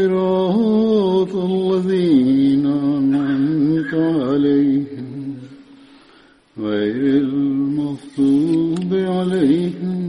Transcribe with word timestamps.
صراط 0.00 1.34
الذين 1.36 2.66
أنعمت 2.66 3.94
عليهم 3.94 5.36
غير 6.58 7.22
المغضوب 7.24 8.94
عليهم 8.94 10.00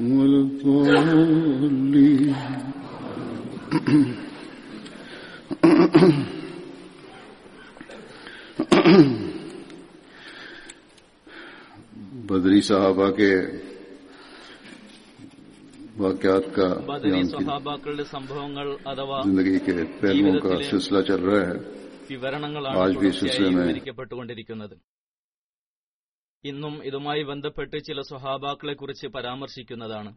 ولا 0.00 0.40
الضالين. 0.40 2.34
بدری 12.28 12.60
صحابہ 12.60 13.10
کے 13.10 13.34
वाकयात 15.97 16.45
का 16.51 16.65
ബദരി 16.87 17.09
या 17.09 17.17
उनकी 17.17 17.31
സ്വഹാബാക്കളുടെ 17.33 18.05
സംഭവങ്ങൾ 18.11 18.67
അഥവാ 18.91 19.17
जिंदगी 19.25 19.59
के 19.59 19.73
पहलुओं 19.95 20.35
का 20.43 20.51
सिलसिला 20.63 21.01
चल 21.03 21.21
रहा 21.27 21.41
है 21.43 21.55
വിവരണങ്ങളാണ് 22.09 22.77
ആജ് 22.79 22.93
ബി 22.93 22.99
തുടർച്ചയായി 23.01 23.17
സിൽസിലമേ. 23.19 23.61
വിവരിക്കപ്പെട്ടുകൊണ്ടിരിക്കുന്നത് 23.61 24.75
ഇന്നും 26.43 26.73
ഇതുമായി 26.87 27.21
ബന്ധപ്പെട്ട് 27.23 27.77
ചില 27.87 27.99
സ്വഹാബാക്കളെ 28.09 28.73
കുറിച്ച് 28.73 29.07
പരാമർശിക്കുന്നതാണ് 29.15 30.11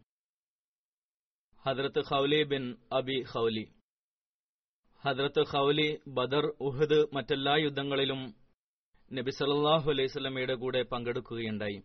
ഹദ്രത്ത് 1.64 2.02
ഖൗലി 2.08 2.40
ബിൻ 2.44 2.64
അബി 2.92 3.18
ഖൗലി 3.32 3.64
ഹദ്രത്ത് 5.04 5.42
ഖൗലി 5.52 5.88
ബദർ 6.16 6.46
ഉഹദ് 6.68 7.00
മറ്റെല്ലാ 7.16 7.54
യുദ്ധങ്ങളിലും 7.64 8.20
നബി 9.10 9.32
സല്ലല്ലാഹു 9.38 9.88
അലൈഹി 9.90 10.12
സ്വലമയുടെ 10.14 10.56
കൂടെ 10.56 10.82
പങ്കെടുക്കുകയുണ്ടായി 10.92 11.78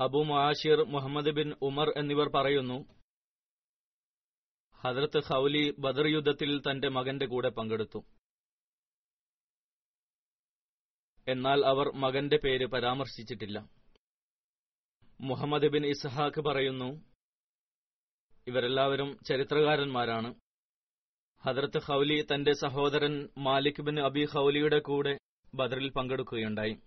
അബു 0.00 0.18
മുആഷിർ 0.18 0.82
മുഹമ്മദ് 0.82 1.30
ബിൻ 1.30 1.54
ഉമർ 1.62 1.92
എന്നിവർ 1.96 2.28
പറയുന്നു 2.28 2.84
ഹദ്രത്ത് 4.80 5.22
ഹൌലി 5.24 5.74
ബദർ 5.78 6.06
യുദ്ധത്തിൽ 6.06 6.60
തന്റെ 6.60 6.88
മകന്റെ 6.88 7.26
കൂടെ 7.26 7.48
പങ്കെടുത്തു. 7.48 8.04
എന്നാൽ 11.28 11.66
അവർ 11.66 11.90
മകന്റെ 11.90 12.36
പേര് 12.36 12.66
പരാമർശിച്ചിട്ടില്ല. 12.66 13.70
മുഹമ്മദ് 15.20 15.66
ബിൻ 15.66 15.86
ഇസ്ഹാഖ് 15.86 16.40
പറയുന്നു 16.40 17.04
ഇവരെല്ലാവരും 18.46 19.18
ചരിത്രകാരന്മാരാണ്. 19.28 20.34
ഹദ്രത്ത് 21.40 21.78
ഹൌലി 21.78 22.26
തന്റെ 22.34 22.52
സഹോദരൻ 22.52 23.28
മാലിക് 23.38 23.82
ബിൻ 23.82 24.00
അബി 24.00 24.24
ഹൌലിയുടെ 24.24 24.78
കൂടെ 24.78 25.18
ബദറിൽ 25.54 25.90
പങ്കെടുക്കുകയുണ്ടായി. 25.90 26.80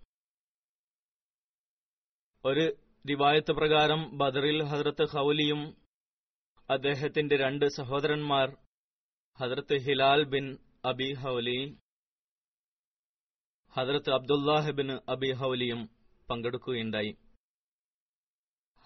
ഒരു 2.44 2.76
റിവായത്ത് 3.08 3.52
പ്രകാരം 3.52 4.18
ബദറിൽ 4.18 4.62
ഹദ്രത്ത് 4.62 5.04
ഹൌലിയും 5.08 5.76
അദ്ദേഹത്തിന്റെ 6.70 7.36
രണ്ട് 7.36 7.64
സഹോദരന്മാർ 7.76 8.56
ഹദ്രത്ത് 9.38 9.74
ഹിലാൽ 9.74 10.24
ബിൻ 10.24 10.58
അബി 10.84 11.12
ഹൌലി 11.12 11.78
ഹദ്രത്ത് 13.72 14.10
അബ്ദുല്ലാഹ് 14.10 14.72
ബിൻ 14.72 14.92
അബി 15.08 15.32
ഹൌലിയും 15.32 15.88
പങ്കെടുക്കുകയുണ്ടായി. 16.30 17.16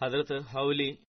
ഹദ്രത്ത് 0.01 0.39
ഹൌലി 0.41 1.05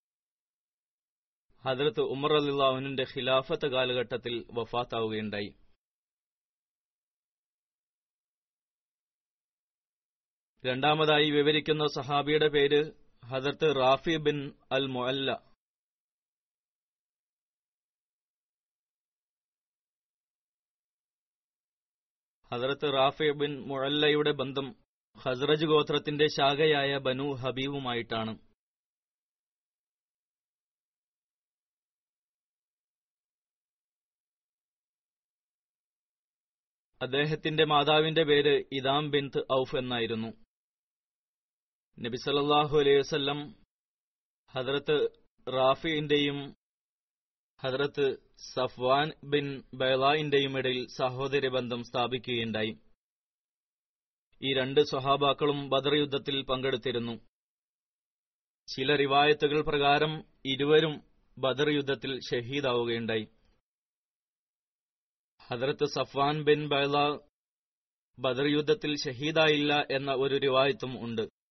ഹദ്രത്ത് 1.65 2.01
ഉമർ 2.01 2.33
അലിള്ളാഹുവിന്റെ 2.33 3.03
ഖിലാഫത്ത് 3.03 3.67
കാലഘട്ടത്തിൽ 3.67 4.45
വഫാത്താവുകയുണ്ടായി. 4.51 5.55
രണ്ടാമതായി 10.65 11.29
വിവരിക്കുന്ന 11.31 11.87
സഹാബിയുടെ 11.87 12.47
പേര് 12.47 13.02
ഹദർത്ത് 13.31 13.67
റാഫി 13.75 14.15
ബിൻ 14.17 14.37
അൽ 14.71 14.85
മുഅല്ല 14.95 15.29
ഹദർത്ത് 22.51 22.87
റാഫി 22.93 23.29
ബിൻ 23.31 23.53
മുഅല്ലയുടെ 23.69 24.31
ബന്ധം 24.31 24.67
ഹസ്രജ് 25.17 25.65
ഗോത്രത്തിന്റെ 25.65 26.27
ശാഖയായ 26.27 26.97
ബനു 26.97 27.27
ഹബീബുമായിട്ടാണ്. 27.41 28.33
അദ്ദേഹത്തിന്റെ 37.01 37.63
മാതാവിന്റെ 37.65 38.23
പേര് 38.23 38.63
ഇദാം 38.71 39.11
ബിൻത് 39.11 39.39
ഔഫ് 39.59 39.75
എന്നായിരുന്നു. 39.75 40.42
നബി 41.99 42.17
സല്ലല്ലാഹു 42.17 42.79
അലൈഹി 42.79 42.97
വസ്ല്ലം 42.97 43.55
ഹദ്രത്ത് 44.51 45.09
റാഫിന്റെയും 45.51 46.55
ഹദ്രത്ത് 47.59 48.17
സഫ്വാൻ 48.37 49.11
ബിൻ 49.23 49.63
ബൈലായിന്റെയും 49.73 50.57
ഇടയിൽ 50.57 50.87
സഹോദര 50.87 51.47
ബന്ധം 51.47 51.83
സ്ഥാപിക്കുകയുണ്ടായി. 51.83 52.77
ഈ 54.43 54.53
രണ്ട് 54.53 54.81
സ്വഹാബാക്കളും 54.81 55.69
ബദർ 55.69 55.95
യുദ്ധത്തിൽ 55.95 56.41
പങ്കെടുത്തിരുന്നു. 56.41 57.11
ചില 58.67 58.95
റിവായത്തുകൾ 58.95 59.61
പ്രകാരം 59.61 60.23
ഇരുവരും 60.45 61.03
ബദർ 61.37 61.69
യുദ്ധത്തിൽ 61.69 62.19
ഷഹീദാവുകയുണ്ടായി. 62.19 63.27
ഹദ്രത്ത് 65.47 65.85
സഫ്വാൻ 65.85 66.43
ബിൻ 66.43 66.69
ബൈല 66.69 67.19
ബദർ 68.19 68.45
യുദ്ധത്തിൽ 68.45 68.95
ഷഹീദായില്ല 68.97 69.73
എന്ന 69.91 70.11
ഒരു 70.11 70.37
റിവായത്തും 70.37 71.03
ഉണ്ട്. 71.03 71.42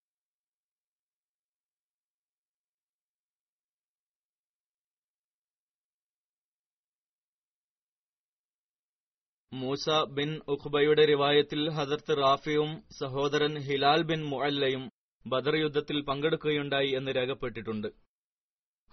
മൂസ 9.61 9.85
ബിൻ 10.17 10.29
ഉഖ്ബയുടെ 10.53 11.03
റിവായത്തിൽ 11.05 11.61
ഹദർത്ത് 11.77 12.13
റാഫിയും 12.17 12.69
സഹോദരൻ 12.99 13.53
ഹിലാൽ 13.67 14.01
ബിൻ 14.09 14.21
മുഅല്ലയും 14.31 14.83
ബദർ 15.25 15.55
യുദ്ധത്തിൽ 15.55 15.97
പങ്കെടുക്കുകയുണ്ടായി 16.07 16.89
എന്ന് 16.97 17.11
രേഖപ്പെട്ടിട്ടുണ്ട്. 17.17 17.89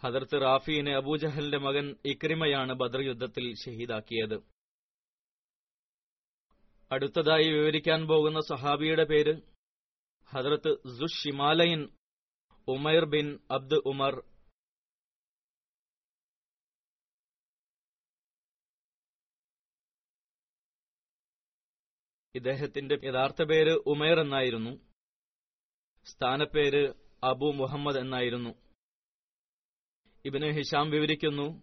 ഹദർത്ത് 0.03 0.39
റാഫിയിനെ 0.43 0.93
അബൂജഹലിന്റെ 0.97 1.59
മകൻ 1.59 1.87
ഇക്രിമയാണ് 2.05 2.73
ബദർ 2.83 3.01
യുദ്ധത്തിൽ 3.11 3.47
ഷഹീദാക്കിയത്. 3.62 4.37
അടുത്തതായി 6.91 7.49
വിവരിക്കാൻ 7.57 8.01
പോകുന്ന 8.07 8.41
സഹാബിയുടെ 8.41 9.05
പേര് 9.05 9.35
ഹദർത്ത് 10.31 10.71
സുഷിമാലയിൻ 10.99 11.81
ഉമൈർ 12.69 13.05
ബിൻ 13.15 13.27
അബ്ദ് 13.51 13.79
ഉമർ 13.93 14.15
ഇദ്ദേഹത്തിന്റെ 22.35 22.99
യഥാർത്ഥ 23.05 23.43
പേര് 23.43 23.73
ഉമേർ 23.87 24.21
എന്നായിരുന്നു. 24.21 24.71
സ്ഥാനപ്പേര് 26.05 26.94
അബു 27.25 27.53
മുഹമ്മദ് 27.53 27.99
എന്നായിരുന്നു. 27.99 28.50
ഇബിന് 30.25 30.47
ഹിഷാം 30.47 30.91
വിവരിക്കുന്നു 30.91 31.62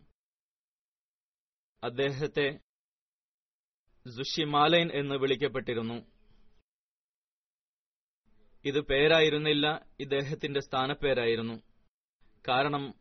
അദ്ദേഹത്തെ 1.83 2.59
സുഷിമാലൈൻ 4.09 4.91
എന്ന് 4.93 5.15
വിളിക്കപ്പെട്ടിരുന്നു. 5.15 6.11
ഇത് 8.65 8.81
പേരായിരുന്നില്ല 8.81 9.85
ഇദ്ദേഹത്തിന്റെ 9.99 10.59
സ്ഥാനപ്പേരായിരുന്നു. 10.59 11.61
കാരണം 12.47 12.93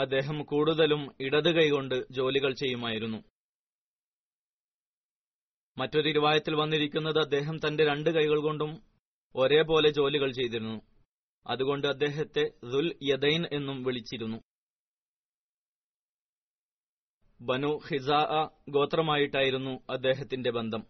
അദ്ദേഹം 0.00 0.42
കൂടുതലും 0.42 1.16
ഇടത് 1.20 1.54
കൈകൊണ്ട് 1.54 2.04
ജോലികൾ 2.10 2.54
ചെയ്യുമായിരുന്നു. 2.54 3.31
മറ്റൊരു 5.78 6.08
ഇരുവായത്തിൽ 6.08 6.54
വന്നിരിക്കുന്നത് 6.54 7.18
അദ്ദേഹം 7.18 7.58
തന്റെ 7.58 7.84
രണ്ട് 7.84 8.10
കൈകൾ 8.10 8.38
കൊണ്ടും 8.40 8.82
ഒരേപോലെ 9.34 9.90
ജോലികൾ 9.90 10.32
ചെയ്തിരുന്നു. 10.32 10.80
അതുകൊണ്ട് 11.46 11.86
അദ്ദേഹത്തെ 11.86 12.44
ദുൽ 12.72 12.98
യദൈൻ 13.02 13.46
എന്നും 13.52 13.82
വിളിച്ചിരുന്നു. 13.82 14.38
ബനു 17.40 17.78
ഹിസാ 17.88 18.50
ഗോത്രമായിട്ടായിരുന്നു 18.68 19.70
അദ്ദേഹത്തിന്റെ 19.90 20.50
ബന്ധം. 20.50 20.82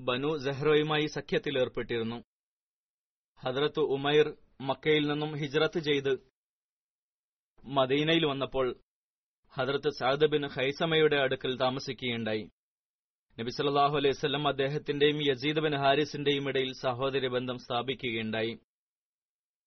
ബനു 0.00 0.38
സെഹ്റോയുമായി 0.38 1.06
സഖ്യത്തിലേർപ്പെട്ടിരുന്നു 1.06 2.24
ഹദ്രത്ത് 3.38 3.80
ഉമൈർ 3.80 4.36
മക്കയിൽ 4.60 5.08
നിന്നും 5.08 5.34
ഹിജ്റത്ത് 5.34 5.80
ചെയ്ത് 5.80 6.12
മദീനയിൽ 7.64 8.26
വന്നപ്പോൾ 8.26 8.80
ഹദ്രത്ത് 9.52 9.90
സാദ് 9.90 10.26
ബിൻ 10.26 10.46
ഹൈസമയുടെ 10.46 11.16
അടുക്കൽ 11.16 11.58
താമസിക്കുകയുണ്ടായി. 11.58 12.50
നബി 13.40 13.50
സല്ലല്ലാഹു 13.50 13.96
അലൈഹി 13.96 14.12
സ്വലം 14.12 14.48
അദ്ദേഹത്തിന്റെയും 14.48 15.30
യസീദ് 15.30 15.56
ബിൻ 15.56 15.76
ഹാരിസിന്റെയും 15.76 16.48
ഇടയിൽ 16.48 16.72
സഹോദര 16.72 17.26
ബന്ധം 17.26 17.58
സ്ഥാപിക്കുകയുണ്ടായി. 17.58 18.58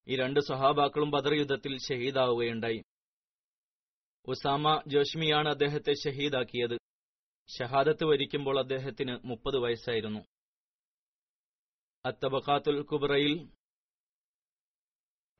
ഈ 0.07 0.15
രണ്ട് 0.15 0.39
സ്വഹാബാക്കളും 0.39 1.11
ബദർ 1.11 1.33
യുദ്ധത്തിൽ 1.33 1.77
ഷഹീദാവുകയുണ്ടായി. 1.77 2.83
ഉസാമ 4.27 4.81
ജോഷ്മിയാണ് 4.87 5.49
അദ്ദേഹത്തെ 5.49 5.93
ഷഹീദാക്കിയത്. 5.93 6.77
ഷഹാദത്ത് 7.57 8.05
വരിക്കുമ്പോൾ 8.05 8.59
അദ്ദേഹത്തിന് 8.59 9.19
മുപ്പത് 9.25 9.57
വയസ്സായിരുന്നു. 9.57 10.19
അത്തബഖാത്തുൽ 12.05 12.81
കുബ്രയിൽ 12.81 13.49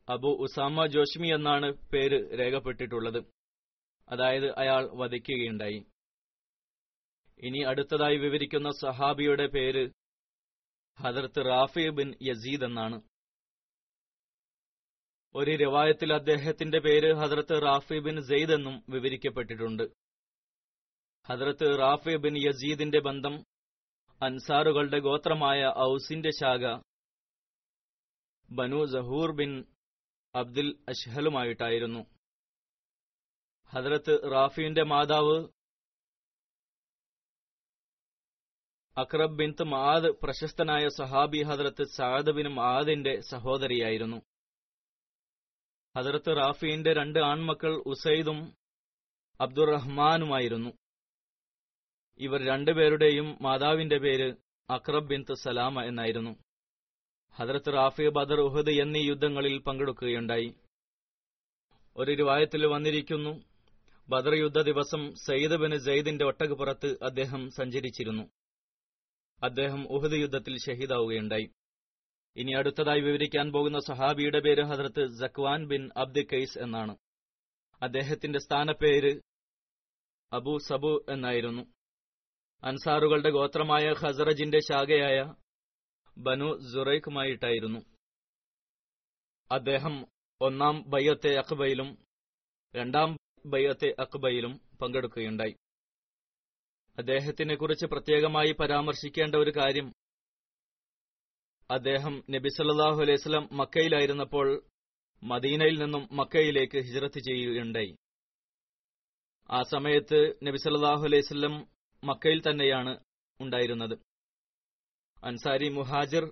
അബു 0.10 0.28
ഉസാമ 0.28 0.86
ജോഷ്മി 0.86 1.28
എന്നാണ് 1.28 1.72
പേര് 1.72 2.40
രേഖപ്പെട്ടിട്ടുള്ളത്. 2.40 3.24
അതായത് 4.14 4.58
അയാൾ 4.58 4.90
വധിക്കുകയുണ്ടായി. 4.94 5.86
ഇനി 7.38 7.60
അടുത്തതായി 7.60 8.18
വിവരിക്കുന്ന 8.18 8.72
സഹാബിയുടെ 8.72 9.48
പേര് 9.48 9.90
ഹദർത്ത് 11.00 11.46
റാഫി 11.46 11.90
ബിൻ 11.90 12.16
യസീദ് 12.22 12.64
എന്നാണ്. 12.64 13.02
ഒരു 15.36 15.52
രവായത്തിൽ 15.52 16.14
അദ്ദേഹത്തിന്റെ 16.14 16.80
പേര് 16.80 17.14
ഹദർത്ത് 17.14 17.62
റാഫി 17.62 18.00
ബിൻ 18.00 18.22
സെയ്ദ് 18.22 18.54
എന്നും 18.54 18.84
വിവരിക്കപ്പെട്ടിട്ടുണ്ട്. 18.90 19.84
ഹദർത്ത് 21.28 21.80
റാഫി 21.80 22.16
ബിൻ 22.16 22.38
യസീദിന്റെ 22.38 23.00
ബന്ധം 23.00 23.44
അൻസാറുകളുടെ 24.22 25.00
ഗോത്രമായ 25.00 25.74
ഔസിന്റെ 25.78 26.30
ശാഖ 26.30 26.82
ബനു 28.52 28.86
ജഹൂർ 28.86 29.32
ബിൻ 29.32 29.66
അബ്ദുൽ 30.36 30.78
അഷ്ഹലുമായിട്ടായിരുന്നു. 30.90 32.13
ഹദ്രത്ത് 33.68 34.32
റാഫിയുടെ 34.32 34.84
മാതാവ് 34.84 35.48
അക്രബ് 38.98 39.38
ബിൻത്ത് 39.38 39.64
മാദ് 39.64 40.10
പ്രശസ്തനായ 40.24 40.88
സഹാബി 40.88 41.44
ഹദ്രത്ത് 41.44 41.84
സാദ് 41.84 42.32
ബിൻ 42.32 42.48
മാദിന്റെ 42.48 43.22
സഹോദരിയായിരുന്നു. 43.22 44.18
ഹദ്രത്ത് 45.98 46.38
റാഫിന്റെ 46.38 46.94
രണ്ട് 46.94 47.20
ആൺമക്കൾ 47.20 47.84
ഉസൈദും 47.86 48.58
അബ്ദുറഹ്മാനുമായിരുന്നു. 49.42 50.70
ഇവർ 52.18 52.46
രണ്ടുപേരുടെയും 52.46 53.38
മാതാവിന്റെ 53.42 53.98
പേര് 53.98 54.36
അക്രബ് 54.70 55.08
ബിൻ 55.08 55.26
സലാമ 55.34 55.82
എന്നായിരുന്നു. 55.82 56.36
ഹദ്രത്ത് 57.36 57.74
റാഫി 57.74 58.08
ബദർ 58.10 58.40
ഉഹദ് 58.42 58.70
എന്നീ 58.70 59.08
യുദ്ധങ്ങളിൽ 59.08 59.58
പങ്കെടുക്കുകയുണ്ടായി. 59.58 60.56
ഒരു 61.98 62.12
രൂപായത്തിൽ 62.12 62.66
വന്നിരിക്കുന്നു 62.66 63.53
ബദർ 64.14 64.34
യുദ്ധ 64.36 64.62
ദിവസം 64.62 65.16
സയ്യിദ് 65.16 65.54
ബിൻ 65.54 65.76
ജയ്ദിന്റെ 65.76 66.26
ഒട്ടകപ്പുറത്ത് 66.26 66.98
അദ്ദേഹം 67.04 67.50
സഞ്ചരിച്ചിരുന്നു. 67.50 68.24
അദ്ദേഹം 69.44 69.88
ഉഹദ് 69.88 70.14
യുദ്ധത്തിൽ 70.14 70.58
ഷഹീദാവുകയുണ്ടായി. 70.58 71.50
ഇനി 72.36 72.52
അടുത്തതായി 72.52 73.00
വിവരിക്കാൻ 73.00 73.52
പോകുന്ന 73.52 73.80
സഹാബിയുടെ 73.80 74.40
പേര് 74.40 74.64
ഹദ്രത്ത് 74.64 75.08
ജക്വാൻ 75.08 75.68
ബിൻ 75.68 75.90
അബ്ദി 75.98 76.28
കൈസ് 76.34 76.60
എന്നാണ്. 76.60 76.98
അദ്ദേഹത്തിന്റെ 77.82 78.40
സ്ഥാനപ്പേര് 78.40 79.22
അബു 80.34 80.58
സബു 80.58 81.06
എന്നായിരുന്നു. 81.10 81.64
അൻസാറുകളുടെ 82.64 83.30
ഗോത്രമായ 83.30 83.94
ഖസറജിന്റെ 84.02 84.60
ശാഖയായ 84.60 85.34
ബനു 86.18 86.60
ജുറൈഖുമായിട്ടായിരുന്നു 86.74 87.80
അദ്ദേഹം 89.52 90.06
ഒന്നാം 90.42 90.84
ബയ്യത്തെ 90.88 91.36
അഖ്ബയിലും 91.36 91.98
രണ്ടാം 92.76 93.18
ബയ്യത്തെ 93.46 93.96
അക്ബയിലും 94.00 94.62
പങ്കെടുക്കുകയുണ്ടായി. 94.82 95.56
അദ്ദേഹത്തിനെ 96.98 97.56
കുറിച്ച് 97.56 97.86
പ്രത്യേകമായി 97.86 98.52
പരാമർശിക്കേണ്ട 98.52 99.36
ഒരു 99.36 99.52
കാര്യം 99.52 99.94
അദ്ദേഹം 101.72 102.24
നബി 102.30 102.50
സല്ലാഹു 102.50 103.02
അലൈഹി 103.02 103.14
വസല്ലം 103.14 103.50
മക്കയിലായിരുന്നപ്പോൾ 103.52 104.64
മദീനയിൽ 105.24 105.84
നിന്നും 105.84 106.08
മക്കയിലേക്ക് 106.12 106.78
ഹിജ്റത്ത് 106.78 107.20
ചെയ്യുകയുണ്ടായി. 107.20 107.96
ആ 109.52 109.62
സമയത്ത് 109.62 110.34
നബി 110.44 110.58
സല്ലാഹു 110.58 111.04
അലൈഹി 111.04 111.24
വസല്ലം 111.24 111.68
മക്കയിൽ 112.04 112.42
തന്നെയാണ് 112.42 113.00
ഉണ്ടായിരുന്നത്. 113.42 114.00
അൻസാരി 115.24 115.70
മുഹാജിർ 115.70 116.32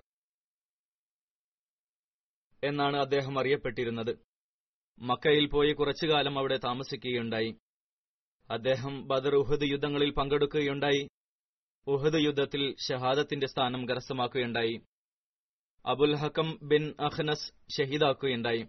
എന്നാണ് 2.64 2.96
അദ്ദേഹം 2.96 3.38
അറിയപ്പെട്ടിരുന്നത്. 3.38 4.31
മക്കയിൽ 4.98 5.46
പോയി 5.46 5.72
കുറച്ചുകാലം 5.72 6.38
അവിടെ 6.38 6.56
താമസിക്കുകയുണ്ടായി. 6.56 7.56
അദ്ദേഹം 8.50 9.08
ബദർ 9.08 9.34
ഉഹദ് 9.34 9.62
യുദ്ധങ്ങളിൽ 9.62 10.10
പങ്കെടുക്കുകയുണ്ടായി. 10.10 11.08
ഉഹദ് 11.86 12.20
യുദ്ധത്തിൽ 12.20 12.76
ഷഹാദത്തിന്റെ 12.88 13.46
സ്ഥാനം 13.46 13.88
കരസ്ഥമാക്കുകയുണ്ടായി. 13.88 14.80
അബുൽ 15.86 16.14
ഹക്കം 16.14 16.58
ബിൻ 16.62 16.94
അഹ്നസ് 17.00 17.52
ഷഹീദാക്കുകയുണ്ടായി. 17.78 18.68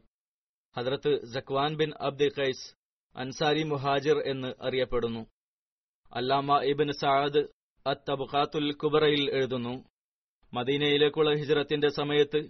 ഹദ്രത്ത് 0.78 1.26
ജക്വാൻ 1.26 1.76
ബിൻ 1.76 1.92
അബ്ദുൽ 2.02 2.32
ഖൈസ് 2.40 2.76
അൻസാരി 3.18 3.64
മുഹാജിർ 3.64 4.20
എന്ന് 4.20 4.54
അറിയപ്പെടുന്നു. 4.62 5.26
അല്ലാമ 6.14 6.62
ഇബിൻ 6.64 6.92
സാദ് 6.92 7.48
അത്ത് 7.88 8.12
തബുഖാത്തുൽ 8.12 8.72
കുബറയിൽ 8.74 9.32
എഴുതുന്നു 9.32 9.84
മദീനയിലേക്കുള്ള 10.54 11.36
ഹിജ്റത്തിന്റെ 11.36 11.88
സമയത്ത് 11.88 12.50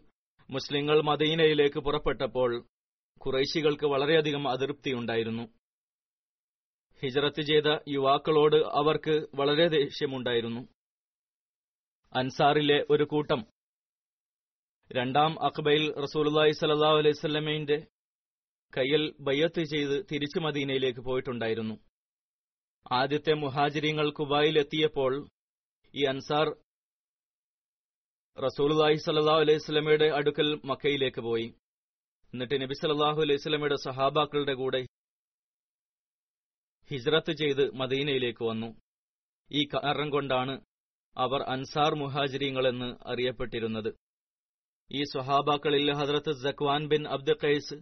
മുസ്ലിങ്ങൾ 0.49 1.01
മദീനയിലേക്ക് 1.01 1.79
പുറപ്പെട്ടപ്പോൾ 1.79 2.65
ഖുറൈശികൾക്ക് 3.25 3.85
വളരെയധികം 3.85 4.47
അതൃപ്തിയുണ്ടായിരുന്നു 4.47 5.45
ഹിജറത്ത് 7.01 7.41
ചെയ്ത 7.41 7.69
യുവാക്കളോട് 7.89 8.55
അവർക്ക് 8.55 9.15
വളരെ 9.39 9.67
ദേഷ്യമുണ്ടായിരുന്നു. 9.67 10.61
അൻസാറിലെ 12.15 12.85
ഒരു 12.89 13.03
കൂട്ടം 13.03 13.41
രണ്ടാം 14.91 15.31
അഖ്ബയിൽ 15.47 15.93
റസൂലുള്ളാഹി 16.05 16.51
സല്ലാ 16.51 16.91
വസല്ലമയുടെ 16.91 17.77
കയ്യിൽ 18.73 19.03
ബയ്യത്ത് 19.19 19.63
ചെയ്ത് 19.63 20.05
തിരിച്ചു 20.11 20.39
മദീനയിലേക്ക് 20.39 20.99
പോയിട്ടുണ്ടായിരുന്നു. 20.99 21.75
ആദ്യത്തെ 22.91 23.33
മുഹാജിരിങ്ങൾ 23.33 24.11
കുബായിലെത്തിയപ്പോൾ 24.11 25.13
ഈ 25.93 26.03
അൻസാർ 26.05 26.47
റസൂലുള്ളാഹി 28.37 28.95
സല്ലാ 28.95 29.35
അലൈഹി 29.41 29.59
വസല്ലമയുടെ 29.61 30.07
അടുക്കൽ 30.19 30.61
മക്കയിലേക്ക് 30.65 31.21
പോയി. 31.21 31.47
എന്നിട്ട് 32.33 32.61
നബി 32.61 32.73
സല്ലല്ലാഹു 32.73 33.21
അലൈഹി 33.21 33.39
വസല്ലമയുടെ 33.39 33.75
സഹാബാക്കളുടെ 33.75 34.53
കൂടെ 34.53 34.85
ഹിജ്റത്ത് 36.91 37.31
ചെയ്ത് 37.31 37.71
മദീനയിലേക്ക് 37.71 38.45
വന്നു. 38.45 38.75
ഈ 39.51 39.65
കാരണം 39.65 40.09
കൊണ്ടാണ് 40.09 40.61
അവർ 41.17 41.41
അൻസാർ 41.41 41.95
മുഹാജിരിങ്ങളെന്ന് 41.95 42.95
അറിയപ്പെട്ടിരുന്നത്. 43.05 43.95
ഈ 44.91 45.03
സ്വഹാബാക്കളിൽ 45.03 45.93
ഹദ്രത്ത് 45.93 46.31
ജക്വാൻ 46.33 46.87
ബിൻ 46.87 47.07
അബ്ദ് 47.07 47.35
ഖൈസ് 47.43 47.73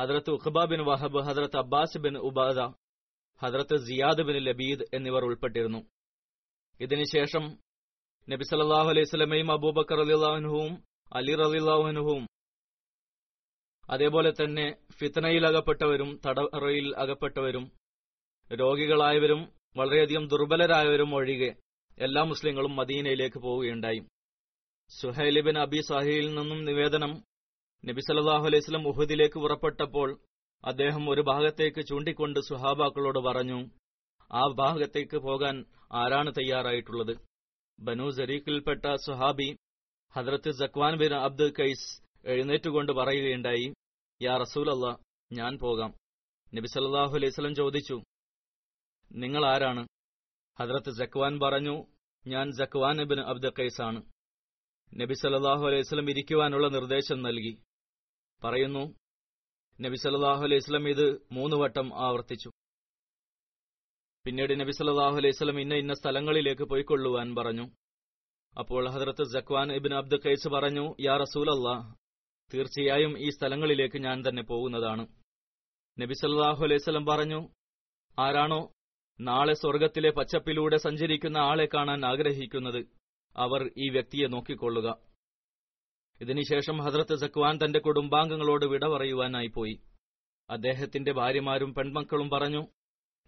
ഹദ്രത്ത് 0.00 0.30
ഉഖബ 0.30 0.64
ബിൻ 0.64 0.80
വഹബ് 0.80 1.20
ഹദ്രത്ത് 1.22 1.56
അബ്ബാസ് 1.56 1.98
ബിൻ 1.98 2.16
ഉബാദ 2.18 2.60
ഹദ്രത്ത് 3.42 3.76
സിയാദ് 3.76 4.22
ബിൻ 4.22 4.36
ലബീദ് 4.36 4.84
എന്നിവർ 4.94 5.24
ഉൾപ്പെട്ടിരുന്നു. 5.24 5.88
ഇതിനുശേഷം 6.80 7.44
നബി 8.30 8.44
സല്ലല്ലാഹു 8.44 8.88
അലൈഹി 8.88 9.04
സ്വലമയും 9.04 9.52
അബൂബക്കർ 9.52 10.00
അലിഹുവും 10.00 10.84
അലി 11.12 11.34
റളിയല്ലാഹുവിനും 11.34 12.26
അതേപോലെ 13.88 14.30
തന്നെ 14.32 14.66
ഫിത്തനയിൽ 14.98 15.44
അകപ്പെട്ടവരും 15.50 16.10
തടറയിൽ 16.24 16.86
അകപ്പെട്ടവരും 17.02 17.64
രോഗികളായവരും 18.50 19.40
വളരെയധികം 19.76 20.24
ദുർബലരായവരും 20.32 21.10
ഒഴികെ 21.14 21.50
എല്ലാ 21.98 22.22
മുസ്ലിങ്ങളും 22.30 22.72
മദീനയിലേക്ക് 22.78 23.38
പോവുകയുണ്ടായി. 23.38 24.00
സുഹൈലിബിൻ 24.90 25.56
അബി 25.58 25.80
സാഹിയിൽ 25.80 26.26
നിന്നും 26.34 26.60
നിവേദനം 26.64 27.12
നബി 27.84 28.02
സല്ലാഹു 28.06 28.44
അലൈഹി 28.48 28.62
വസല്ലം 28.62 28.88
ഉഹദിലേക്ക് 28.90 29.38
പുറപ്പെട്ടപ്പോൾ 29.44 30.08
അദ്ദേഹം 30.64 31.04
ഒരു 31.12 31.22
ഭാഗത്തേക്ക് 31.30 31.82
ചൂണ്ടിക്കൊണ്ട് 31.88 32.40
സുഹാബാക്കളോട് 32.48 33.20
പറഞ്ഞു 33.28 33.58
ആ 34.30 34.42
ഭാഗത്തേക്ക് 34.60 35.18
പോകാൻ 35.26 35.56
ആരാണ് 36.00 36.30
തയ്യാറായിട്ടുള്ളത്? 36.38 37.14
ബനു 37.78 38.06
സരീഖിൽപ്പെട്ട 38.18 38.84
സുഹാബി 39.06 39.48
ഹദ്രത്ത് 40.14 40.52
ജക്വാൻ 40.60 40.94
ബിൻ 41.02 41.12
അബ്ദുൽ 41.26 41.52
കൈസ് 41.58 41.88
എഴുന്നേറ്റുകൊണ്ട് 42.26 42.92
പറയുകയുണ്ടായി 42.92 43.66
യാ 44.22 44.36
റസൂലല്ല 44.36 44.86
ഞാൻ 45.30 45.58
പോകാം. 45.58 45.90
നബി 46.54 46.66
സല്ലല്ലാഹു 46.66 47.12
അലൈഹി 47.16 47.32
വസല്ലം 47.32 47.54
ചോദിച്ചു 47.54 47.96
നിങ്ങൾ 49.12 49.46
ആരാണ്? 49.46 49.82
ഹദ്രത്ത് 50.58 50.90
ജക്വാൻ 50.90 51.40
പറഞ്ഞു 51.40 51.84
ഞാൻ 52.26 52.52
ജക്വാൻ 52.52 53.04
ബിൻ 53.04 53.20
അബ്ദ 53.20 53.48
കൈസാണ് 53.48 54.00
നബി 55.00 55.14
സല്ലല്ലാഹു 55.14 55.62
അലൈഹി 55.66 55.80
വസല്ലം 55.80 56.10
ഇരിക്കുവാനുള്ള 56.10 56.68
നിർദ്ദേശം 56.68 57.22
നൽകി. 57.22 57.52
പറയുന്നു 58.44 58.84
നബി 59.80 59.96
സല്ലല്ലാഹു 59.96 60.42
അലൈഹി 60.42 60.60
വസല്ലം 60.62 60.88
ഇത് 60.88 61.06
മൂന്ന് 61.32 61.56
വട്ടം 61.56 61.88
ആവർത്തിച്ചു. 62.06 62.50
പിന്നീട് 64.24 64.60
നബി 64.60 64.70
സല്ലല്ലാഹു 64.70 65.16
അലൈഹി 65.16 65.34
വസല്ലം 65.34 65.60
ഇന്ന 65.60 65.74
ഇന്ന 65.74 65.94
സ്ഥലങ്ങളിലേക്ക് 65.94 66.64
പോയിക്കൊള്ളുവാൻ 66.64 67.34
പറഞ്ഞു. 67.34 67.66
അപ്പോൾ 68.58 68.90
ഹദ്രത്ത് 68.94 69.24
ജക്വാൻ 69.34 69.72
ഇബിൻ 69.72 69.94
അബ്ദുൽ 69.94 70.20
കൈസ് 70.26 70.48
പറഞ്ഞു 70.48 70.94
യാ 71.00 71.16
റസൂലല്ലാ 71.16 71.76
തീർച്ചയായും 72.54 73.18
ഈ 73.18 73.30
സ്ഥലങ്ങളിലേക്ക് 73.30 73.98
ഞാൻ 73.98 74.22
തന്നെ 74.28 74.42
പോകുന്നതാണ്. 74.42 75.06
നബി 76.00 76.14
സല്ലല്ലാഹു 76.14 76.64
അലൈഹി 76.64 76.74
വസല്ലം 76.74 77.06
പറഞ്ഞു 77.06 77.48
ആരാണോ 78.18 78.72
നാളെ 79.20 79.54
സ്വർഗത്തിലെ 79.54 80.10
പച്ചപ്പിലൂടെ 80.10 80.76
സഞ്ചരിക്കുന്ന 80.76 81.36
ആളെ 81.36 81.68
കാണാൻ 81.74 82.06
ആഗ്രഹിക്കുന്നത് 82.06 82.84
അവർ 83.36 83.70
ഈ 83.78 83.88
വ്യക്തിയെ 83.88 84.26
നോക്കിക്കൊള്ളുക. 84.26 84.98
ഇതിനുശേഷം 86.20 86.78
ഹദ്രത്ത് 86.78 87.16
സക്വാൻ 87.16 87.58
തന്റെ 87.64 87.78
കുടുംബാംഗങ്ങളോട് 87.78 88.66
വിട 88.66 88.86
പറയുവാനായി 88.86 89.46
പോയി. 89.46 89.80
അദ്ദേഹത്തിന്റെ 90.50 91.12
ഭാര്യമാരും 91.12 91.74
പെൺമക്കളും 91.74 92.30
പറഞ്ഞു 92.30 92.66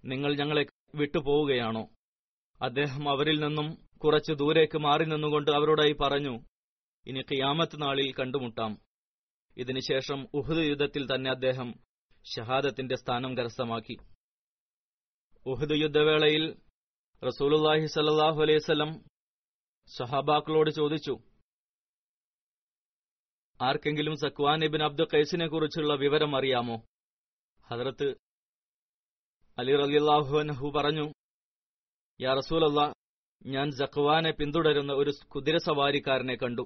നിങ്ങൾ 0.05 0.37
ഞങ്ങളെ 0.37 0.67
വിട്ടുപോവുകയാണോ? 0.95 1.89
അദ്ദേഹം 2.63 3.11
അവരിൽ 3.11 3.41
നിന്നും 3.41 3.99
കുറച്ചു 3.99 4.33
ദൂരേക്ക് 4.33 4.79
മാറി 4.79 5.05
നിന്നുകൊണ്ട് 5.05 5.51
അവരോടായി 5.51 5.93
പറഞ്ഞു 5.93 6.41
ഇനി 7.07 7.23
ക്യാമത്ത് 7.23 7.83
നാളിൽ 7.83 8.15
കണ്ടുമുട്ടാം. 8.15 8.88
ഇതിനുശേഷം 9.59 10.21
ഉഹുദ് 10.39 10.63
യുദ്ധത്തിൽ 10.71 11.05
തന്നെ 11.11 11.31
അദ്ദേഹം 11.31 11.69
ഷഹാദത്തിന്റെ 12.27 12.97
സ്ഥാനം 13.03 13.33
കരസ്ഥമാക്കി. 13.39 13.97
ഉഹുദ് 15.47 15.77
യുദ്ധവേളയിൽ 15.85 16.45
റസൂലുല്ലാഹി 17.23 17.87
സല്ലാഹു 17.97 18.39
അലൈവല്ലം 18.45 18.91
സഹാബാക്കളോട് 19.91 20.71
ചോദിച്ചു 20.71 21.15
ആർക്കെങ്കിലും 23.61 24.17
സക്വാൻ 24.25 24.65
ഇബിൻ 24.65 24.83
അബ്ദുൽ 24.89 25.09
കൈസിനെ 25.15 25.47
കുറിച്ചുള്ള 25.49 25.93
വിവരം 26.05 26.33
അറിയാമോ? 26.39 26.77
ഹദ്രത്ത് 27.69 28.09
അലി 29.59 29.73
റലിയല്ലാഹുഅനഹു 29.83 30.67
പറഞ്ഞു 30.77 31.07
യാ 32.21 32.33
റസൂലല്ല 32.41 32.81
ഞാൻ 33.47 33.69
സക്വാനെ 33.81 34.31
പിന്തുടരുന്ന 34.39 34.93
ഒരു 35.01 35.13
കുതിരസവാരിക്കാരനെ 35.35 36.37
കണ്ടു. 36.43 36.65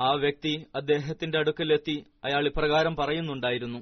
ആ 0.00 0.12
വ്യക്തി 0.12 0.66
അദ്ദേഹത്തിന്റെ 0.76 1.38
അടുക്കലെത്തി 1.38 2.04
അയാൾ 2.24 2.46
ഇപ്രകാരം 2.46 2.96
പറയുന്നുണ്ടായിരുന്നു. 2.96 3.78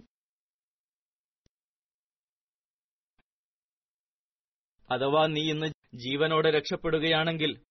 അഥവാ 4.90 5.26
നീ 5.26 5.50
ഇന്ന് 5.50 5.66
ജീവനോടെ 5.94 6.50
രക്ഷപ്പെടുകയാണെങ്കിൽ 6.50 7.64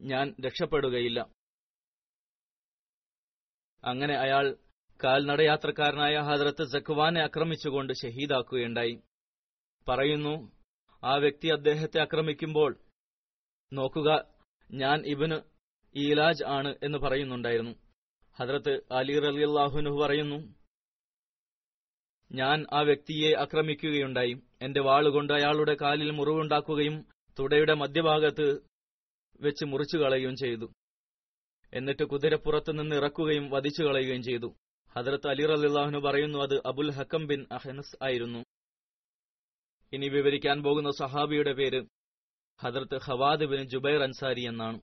ഞാൻ 0.00 0.34
രക്ഷപ്പെടുകയില്ല. 0.46 1.20
അങ്ങനെ 3.84 4.14
അയാൾ 4.14 4.56
കാൽനടയാത്രക്കാരനായ 5.04 6.18
ഹദ്രത്ത് 6.18 6.64
സഖ്വാനെ 6.64 7.22
ആക്രമിച്ചുകൊണ്ട് 7.22 7.92
ഷഹീദാക്കുകയുണ്ടായി. 7.92 9.02
പറയുന്നു 9.88 10.52
ആ 11.04 11.14
വ്യക്തി 11.14 11.48
അദ്ദേഹത്തെ 11.48 12.00
ആക്രമിക്കുമ്പോൾ 12.00 12.80
നോക്കുക 13.72 14.10
ഞാൻ 14.70 15.06
ഇബന് 15.06 15.51
ഈലാജ് 15.96 16.44
ആണ് 16.44 16.74
എന്ന് 16.82 16.98
പറയുന്നുണ്ടായിരുന്നു. 16.98 17.74
ഹദ്രത്ത് 18.38 18.80
അലി 18.92 19.18
റലിയല്ലാഹുനു 19.18 19.90
പറയുന്നു 19.90 20.54
ഞാൻ 22.32 22.66
ആ 22.72 22.80
വ്യക്തിയെ 22.80 23.36
ആക്രമിക്കുകയുണ്ടായി. 23.36 24.34
എന്റെ 24.62 24.80
വാളുകൊണ്ട് 24.80 25.32
അയാളുടെ 25.32 25.76
കാലിൽ 25.82 26.10
മുറിവുണ്ടാക്കുകയും 26.10 27.06
തുടയുടെ 27.38 27.74
മധ്യഭാഗത്ത് 27.74 28.60
വെച്ച് 29.40 29.64
മുറിച്ചു 29.64 29.96
കളയുകയും 29.96 30.36
ചെയ്തു. 30.36 30.72
എന്നിട്ട് 31.74 32.02
കുതിരപ്പുറത്ത് 32.02 32.78
നിന്ന് 32.78 32.96
ഇറക്കുകയും 32.96 33.50
വധിച്ചു 33.50 33.82
കളയുകയും 33.82 34.22
ചെയ്തു. 34.22 34.54
ഹദ്രത്ത് 34.96 35.28
അലി 35.28 35.46
റലിള്ളാഹുനു 35.46 35.98
പറയുന്നു 35.98 36.38
അത് 36.38 36.62
അബുൽ 36.66 36.92
ഹക്കം 36.92 37.26
ബിൻ 37.26 37.46
അഹനസ് 37.52 38.04
ആയിരുന്നു. 38.04 38.44
ഇനി 39.92 40.08
വിവരിക്കാൻ 40.08 40.62
പോകുന്ന 40.62 40.90
സഹാബിയുടെ 40.90 41.52
പേര് 41.52 41.84
ഹദ്രത്ത് 42.60 42.98
ഹവാദ് 43.00 43.44
ബിൻ 43.44 43.68
ജുബൈർ 43.68 44.02
അൻസാരി 44.02 44.42
എന്നാണ്. 44.48 44.80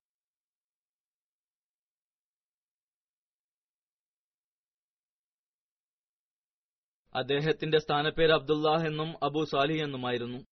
അദ്ദേഹത്തിന്റെ 7.15 7.79
സ്ഥാനപ്പേര് 7.79 8.31
അബ്ദുല്ലാഹ് 8.31 8.87
എന്നും 8.87 9.23
അബു 9.23 9.45
സാലി 9.45 9.77
എന്നുമായിരുന്നു. 9.77 10.45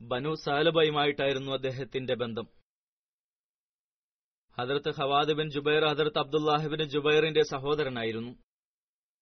ബനു 0.00 0.34
സാലബയുമായിട്ടായിരുന്നു 0.34 1.52
അദ്ദേഹത്തിന്റെ 1.52 2.14
ബന്ധം. 2.14 2.48
ഹദർത്ത് 4.58 5.00
ഖവാദ് 5.00 5.32
ബിൻ 5.32 5.50
ജുബൈർ 5.50 5.84
ഹദർത്ത് 5.84 6.18
അബ്ദുല്ലാഹിബിൻ 6.18 6.84
ജുബൈറിന്റെ 6.84 7.42
സഹോദരനായിരുന്നു. 7.42 8.38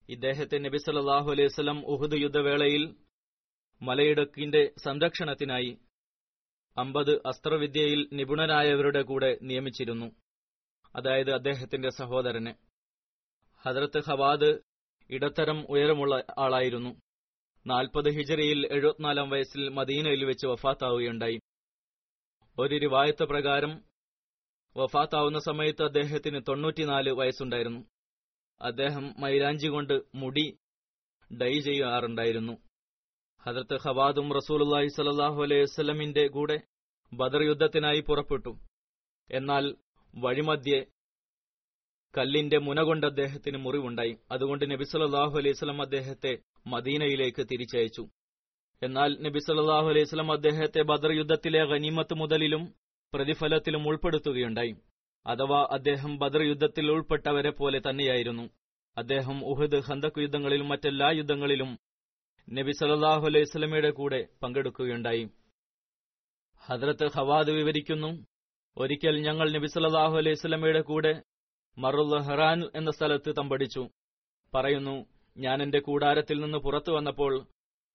ഇദ്ദേഹത്തെ 0.08 0.58
നബി 0.58 0.76
സല്ലാഹു 0.76 1.30
അലൈഹി 1.30 1.46
വസല്ലം 1.46 1.86
ഉഹുദ് 1.86 2.14
യുദ്ധവേളയിൽ 2.14 2.94
മലയിടുക്കിന്റെ 3.82 4.70
സംരക്ഷണത്തിനായി 4.84 5.78
അമ്പത് 6.78 7.16
അസ്ത്രവിദ്യയിൽ 7.26 8.08
നിപുണരായവരുടെ 8.12 9.02
കൂടെ 9.02 9.38
നിയമിച്ചിരുന്നു. 9.42 10.06
അതായത് 10.96 11.30
അദ്ദേഹത്തിന്റെ 11.30 11.88
സഹോദരനെ. 11.88 12.56
ഹദർത്ത് 13.62 13.98
ഖവാദ് 14.08 14.58
ഇടത്തരം 15.10 15.66
ഉയരമുള്ള 15.70 16.24
ആളായിരുന്നു. 16.38 17.00
നാൽപ്പത് 17.66 18.10
ഹിജറിയിൽ 18.10 18.66
എഴുപത്തിനാലാം 18.72 19.30
വയസ്സിൽ 19.30 19.68
മദീനയിൽ 19.68 20.24
വെച്ച് 20.24 20.46
വഫാത്താവുകയുണ്ടായി. 20.46 21.38
ഒരു 22.58 22.78
റിവായത്ത് 22.78 23.24
പ്രകാരം 23.24 23.84
വഫാത്താവുന്ന 24.76 25.38
സമയത്ത് 25.38 25.82
അദ്ദേഹത്തിന് 25.82 26.40
തൊണ്ണൂറ്റിനാല് 26.48 27.10
വയസ്സുണ്ടായിരുന്നു. 27.10 27.80
അദ്ദേഹം 28.60 29.14
മൈലാഞ്ചി 29.18 29.68
കൊണ്ട് 29.68 30.00
മുടി 30.14 30.58
ഡൈ 31.42 31.60
ചെയ്യാറുണ്ടായിരുന്നു. 31.60 32.52
ഹദർത്ത് 33.46 33.74
ഖവാദും 33.74 34.34
റസൂലുല്ലാഹി 34.34 34.88
സലാഹു 34.88 35.42
അലൈഹി 35.42 35.62
വസ്ലമിന്റെ 35.62 36.26
കൂടെ 36.26 36.60
ബദർ 37.12 37.42
യുദ്ധത്തിനായി 37.42 38.00
പുറപ്പെട്ടു. 38.00 38.58
എന്നാൽ 39.30 39.76
വഴിമധ്യേ 40.14 40.86
കല്ലിന്റെ 42.16 42.58
മുന 42.58 42.82
കൊണ്ട് 42.82 43.06
അദ്ദേഹത്തിന് 43.06 43.58
മുറിവുണ്ടായി. 43.58 44.16
അതുകൊണ്ട് 44.30 44.70
നബി 44.70 44.84
സല്ലാഹു 44.84 45.38
അലൈഹി 45.38 45.52
സ്വലം 45.52 45.82
അദ്ദേഹത്തെ 45.82 46.38
മദീനയിലേക്ക് 46.66 47.42
തിരിച്ചയച്ചു. 47.52 48.04
എന്നാൽ 48.82 49.16
നബി 49.22 49.38
സല്ലാഹു 49.38 49.88
അലൈഹി 49.88 50.04
സ്വലം 50.04 50.32
അദ്ദേഹത്തെ 50.32 50.82
ബദർ 50.82 51.12
യുദ്ധത്തിലെ 51.12 51.64
ഗനീമത്ത് 51.64 52.14
മുതലിലും 52.14 52.74
പ്രതിഫലത്തിലും 53.14 53.88
ഉൾപ്പെടുത്തുകയുണ്ടായി. 53.88 54.74
അഥവാ 55.26 55.68
അദ്ദേഹം 55.72 56.18
ബദർ 56.18 56.42
യുദ്ധത്തിൽ 56.42 56.90
ഉൾപ്പെട്ടവരെ 56.90 57.50
പോലെ 57.50 57.78
തന്നെയായിരുന്നു. 57.78 58.46
അദ്ദേഹം 58.96 59.46
ഉഹദ് 59.46 59.80
ഹന്തക് 59.82 60.20
യുദ്ധങ്ങളിലും 60.20 60.68
മറ്റെല്ലാ 60.68 61.10
യുദ്ധങ്ങളിലും 61.10 61.78
നബി 62.48 62.72
സല്ലാഹു 62.72 63.26
അലൈഹി 63.26 63.44
സ്വലമയുടെ 63.44 63.90
കൂടെ 63.90 64.28
പങ്കെടുക്കുകയുണ്ടായി. 64.42 65.24
ഹദ്രത്ത് 66.62 67.06
ഹവാദ് 67.16 67.50
വിവരിക്കുന്നു 67.50 68.26
ഒരിക്കൽ 68.76 69.16
ഞങ്ങൾ 69.22 69.46
നബി 69.52 69.66
സല്ലാഹു 69.66 70.16
അലൈഹി 70.16 70.34
സ്വലമയുടെ 70.34 70.80
കൂടെ 70.80 71.22
മറുൽ 71.78 72.18
ഹറാൻ 72.18 72.62
എന്ന 72.74 72.90
സ്ഥലത്ത് 72.90 73.34
തമ്പടിച്ചു. 73.36 73.88
പറയുന്നു 74.54 75.06
ഞാൻ 75.36 75.62
എന്റെ 75.62 75.78
കൂടാരത്തിൽ 75.78 76.40
നിന്ന് 76.40 76.58
പുറത്തു 76.58 76.92
വന്നപ്പോൾ 76.92 77.46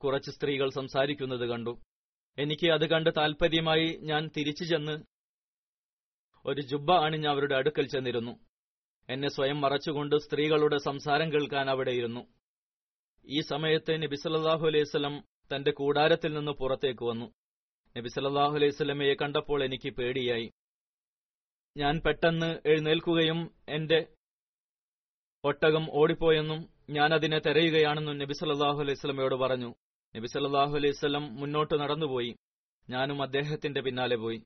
കുറച്ച് 0.03 0.31
സ്ത്രീകൾ 0.31 0.69
സംസാരിക്കുന്നത് 0.69 1.49
കണ്ടു. 1.49 1.79
എനിക്ക് 2.37 2.67
അത് 2.71 2.89
കണ്ട് 2.89 3.09
താൽപര്യമായി 3.17 3.99
ഞാൻ 4.01 4.29
തിരിച്ചു 4.37 4.63
ചെന്ന് 4.63 5.03
ഒരു 6.45 6.61
ജുബ്ബ 6.61 6.91
അണിഞ്ഞ് 6.91 7.27
അവരുടെ 7.27 7.55
അടുക്കൽ 7.55 7.87
ചെന്നിരുന്നു. 7.87 8.39
എന്നെ 9.09 9.29
സ്വയം 9.29 9.61
മറച്ചുകൊണ്ട് 9.61 10.15
സ്ത്രീകളുടെ 10.15 10.77
സംസാരം 10.77 11.33
കേൾക്കാൻ 11.33 11.69
അവിടെയിരുന്നു 11.69 12.27
ഈ 13.25 13.41
സമയത്ത് 13.41 14.03
നബി 14.03 14.15
അലൈഹി 14.27 14.83
സ്വലം 14.83 15.23
തന്റെ 15.55 15.71
കൂടാരത്തിൽ 15.71 16.33
നിന്ന് 16.33 16.51
പുറത്തേക്ക് 16.51 17.03
വന്നു. 17.03 17.25
നബി 17.97 18.09
അലൈഹി 18.19 18.71
സ്വലമയെ 18.71 19.13
കണ്ടപ്പോൾ 19.13 19.63
എനിക്ക് 19.63 19.89
പേടിയായി. 19.89 20.51
ഞാൻ 21.77 22.01
പെട്ടെന്ന് 22.05 22.59
എഴുന്നേൽക്കുകയും 22.65 23.55
എന്റെ 23.69 24.07
ഒട്ടകം 25.43 25.85
ഓടിപ്പോയെന്നും 25.91 26.69
ഞാൻ 26.89 27.13
അതിനെ 27.13 27.39
തെരയുകയാണെന്നും 27.39 28.17
നബി 28.17 28.33
സല്ലാഹു 28.33 28.79
അലൈഹി 28.79 28.95
സ്വലമയോട് 28.95 29.35
പറഞ്ഞു. 29.35 29.75
നബി 30.15 30.27
സല്ലാഹു 30.27 30.75
അലൈഹി 30.75 30.93
സ്വലം 30.93 31.35
മുന്നോട്ട് 31.35 31.75
നടന്നുപോയി. 31.79 32.35
ഞാനും 32.89 33.21
അദ്ദേഹത്തിന്റെ 33.21 33.81
പിന്നാലെ 33.81 34.15
പോയി. 34.15 34.39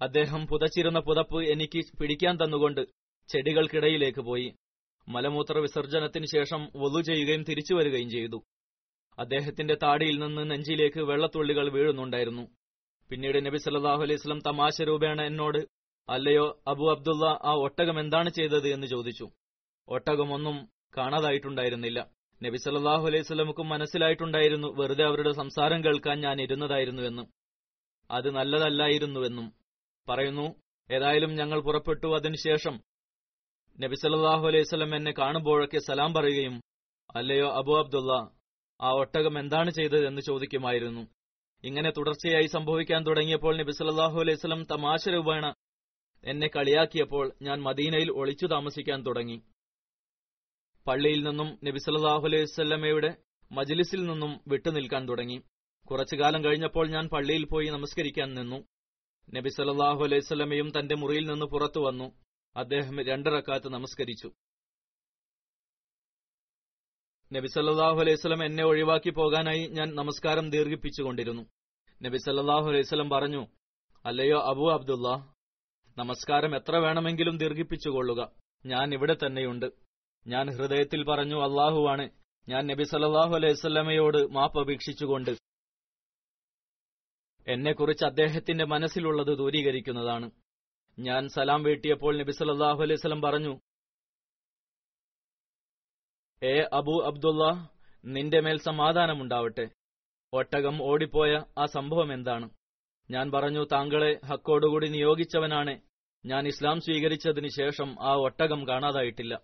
അദ്ദേഹം 0.00 0.46
പുതച്ചിരുന്ന 0.46 0.98
പുതപ്പ് 0.98 1.42
എനിക്ക് 1.44 1.98
പിടിക്കാൻ 1.98 2.36
തന്നുകൊണ്ട് 2.36 2.80
ചെടികൾക്കിടയിലേക്ക് 3.28 4.20
പോയി. 4.20 4.48
മലമൂത്ര 5.08 5.58
വിസർജനത്തിന് 5.58 6.26
ശേഷം 6.26 6.68
വലു 6.76 7.02
ചെയ്യുകയും 7.02 7.42
തിരിച്ചു 7.42 7.74
വരികയും 7.74 8.10
ചെയ്തു. 8.10 8.42
അദ്ദേഹത്തിന്റെ 9.18 9.74
താടിയിൽ 9.74 10.18
നിന്ന് 10.18 10.50
നെഞ്ചിലേക്ക് 10.50 11.00
വെള്ളത്തുള്ളികൾ 11.00 11.68
വീഴുന്നുണ്ടായിരുന്നു. 11.68 12.48
പിന്നീട് 13.10 13.46
നബി 13.46 13.56
സല്ലാഹു 13.56 14.02
അലൈഹി 14.02 14.14
വസല്ലം 14.14 14.40
തമാശ 14.40 14.82
രൂപേണ 14.82 15.22
എന്നോട് 15.22 15.58
അല്ലയോ 16.08 16.62
അബു 16.66 16.90
അബ്ദുള്ള 16.90 17.38
ആ 17.44 17.52
ഒട്ടകം 17.54 18.00
എന്താണ് 18.00 18.30
ചെയ്തത്? 18.30 18.68
എന്ന് 18.68 18.86
ചോദിച്ചു. 18.86 19.30
ഒട്ടകമൊന്നും 19.88 20.68
കാണാതായിട്ടുണ്ടായിരുന്നില്ല. 20.96 22.10
നബി 22.42 22.56
സല്ലാഹു 22.56 23.06
അലൈഹി 23.06 23.22
സ്വലമുക്കും 23.22 23.68
മനസ്സിലായിട്ടുണ്ടായിരുന്നു 23.68 24.68
വെറുതെ 24.68 25.04
അവരുടെ 25.04 25.32
സംസാരം 25.32 25.84
കേൾക്കാൻ 25.84 26.20
ഞാൻ 26.20 26.42
ഇരുന്നതായിരുന്നുവെന്നും. 26.42 27.26
അത് 28.10 28.30
നല്ലതല്ലായിരുന്നുവെന്നും 28.30 29.52
പറയുന്നു. 30.08 30.54
ഏതായാലും 30.90 31.34
ഞങ്ങൾ 31.34 31.60
പുറപ്പെട്ടു. 31.60 32.06
അതിനുശേഷം 32.06 32.91
നബി 33.80 33.94
സല്ലല്ലാഹു 33.94 34.46
അലൈഹി 34.46 34.62
വസല്ലം 34.62 34.96
എന്നെ 34.96 35.12
കാണുമ്പോഴൊക്കെ 35.12 35.78
സലാം 35.78 36.14
പറയുകയും 36.14 36.60
അല്ലയോ 37.16 37.52
അബു 37.52 37.78
അബ്ദുള്ള 37.78 38.30
ആ 38.82 38.90
ഒട്ടകം 38.90 39.38
എന്താണ് 39.38 39.70
ചെയ്തത്? 39.70 40.06
എന്ന് 40.06 40.22
ചോദിക്കുമായിരുന്നു. 40.22 41.06
ഇങ്ങനെ 41.64 41.90
തുടർച്ചയായി 41.90 42.46
സംഭവിക്കാൻ 42.46 43.06
തുടങ്ങിയപ്പോൾ 43.06 43.56
നബി 43.56 43.72
സല്ലാഹു 43.72 44.20
അലൈഹി 44.20 44.34
വസല്ലം 44.34 44.64
തമാശ 44.64 45.08
രൂപേണ 45.08 45.54
എന്നെ 46.24 46.48
കളിയാക്കിയപ്പോൾ 46.56 47.32
ഞാൻ 47.42 47.62
മദീനയിൽ 47.62 48.12
ഒളിച്ചു 48.12 48.46
താമസിക്കാൻ 48.46 49.06
തുടങ്ങി. 49.06 49.42
പള്ളിയിൽ 50.86 51.24
നിന്നും 51.24 51.58
നബി 51.64 51.78
സല്ലാഹു 51.78 52.24
അലൈഹി 52.24 52.42
വസല്ലമയുടെ 52.42 53.16
മജ്ലിസിൽ 53.52 54.06
നിന്നും 54.06 54.40
വിട്ടുനിൽക്കാൻ 54.48 55.08
തുടങ്ങി. 55.08 55.42
കുറച്ചു 55.90 56.16
കാലം 56.16 56.44
കഴിഞ്ഞപ്പോൾ 56.44 56.88
ഞാൻ 56.88 57.08
പള്ളിയിൽ 57.08 57.44
പോയി 57.44 57.68
നമസ്കരിക്കാൻ 57.68 58.34
നിന്നു. 58.34 58.64
നബി 59.34 59.48
സല്ലാഹു 59.48 60.04
അലൈഹി 60.04 60.20
വസല്ലമയും 60.20 60.72
തന്റെ 60.78 60.94
മുറിയിൽ 60.94 61.26
നിന്ന് 61.30 61.46
പുറത്തു 61.46 61.80
വന്നു. 61.80 62.12
അദ്ദേഹം 62.56 63.02
രണ്ടിറക്കാത്ത് 63.02 63.68
നമസ്കരിച്ചു. 63.68 64.30
നബി 67.32 67.48
അലൈഹി 67.58 68.12
വസല്ലം 68.12 68.44
എന്നെ 68.44 68.64
ഒഴിവാക്കി 68.64 69.10
പോകാനായി 69.10 69.66
ഞാൻ 69.66 69.94
നമസ്കാരം 69.94 70.50
ദീർഘിപ്പിച്ചുകൊണ്ടിരുന്നു. 70.50 71.42
നബി 72.02 72.18
അലൈഹി 72.28 72.80
വസല്ലം 72.80 73.10
പറഞ്ഞു 73.10 73.46
അല്ലയോ 74.06 74.40
അബു 74.40 74.72
അബ്ദുല്ല 74.72 75.34
നമസ്കാരം 75.98 76.56
എത്ര 76.56 76.76
വേണമെങ്കിലും 76.76 77.38
ദീർഘിപ്പിച്ചുകൊള്ളുക. 77.38 78.32
ഞാൻ 78.66 78.94
ഇവിടെ 78.94 79.16
തന്നെയുണ്ട്. 79.26 79.66
ഞാൻ 80.26 80.46
ഹൃദയത്തിൽ 80.56 81.04
പറഞ്ഞു 81.04 81.36
അള്ളാഹുവാണ് 81.36 82.10
ഞാൻ 82.48 82.66
നബി 82.66 82.82
സല്ലാഹു 82.82 83.34
അലൈഹി 83.34 83.52
വസല്ലമയോട് 83.52 84.32
മാപ്പ് 84.32 84.60
അപേക്ഷിച്ചുകൊണ്ട് 84.60 85.30
എന്നെക്കുറിച്ച് 87.46 88.04
അദ്ദേഹത്തിന്റെ 88.04 88.64
മനസ്സിലുള്ളത് 88.64 89.38
ദൂരീകരിക്കുന്നതാണ്. 89.38 90.30
ഞാൻ 90.98 91.28
സലാം 91.28 91.62
വീട്ടിയപ്പോൾ 91.62 92.18
നബി 92.18 92.32
സല്ലാഹു 92.32 92.82
അലൈഹി 92.82 92.92
വസല്ലം 92.92 93.22
പറഞ്ഞു 93.22 93.60
എ 96.42 96.68
അബു 96.72 97.02
അബ്ദുള്ള 97.06 97.68
നിന്റെ 98.04 98.40
മേൽ 98.40 98.58
സമാധാനമുണ്ടാവട്ടെ. 98.58 99.68
ഒട്ടകം 100.32 100.82
ഓടിപ്പോയ 100.82 101.42
ആ 101.58 101.66
സംഭവം 101.66 102.12
എന്താണ്? 102.12 102.50
ഞാൻ 103.10 103.30
പറഞ്ഞു 103.30 103.64
താങ്കളെ 103.72 104.20
ഹക്കോടുകൂടി 104.24 104.88
നിയോഗിച്ചവനാണ്. 104.88 105.80
ഞാൻ 106.26 106.46
ഇസ്ലാം 106.46 106.80
സ്വീകരിച്ചതിന് 106.80 107.48
ശേഷം 107.48 107.96
ആ 108.00 108.14
ഒട്ടകം 108.14 108.68
കാണാതായിട്ടില്ല. 108.68 109.40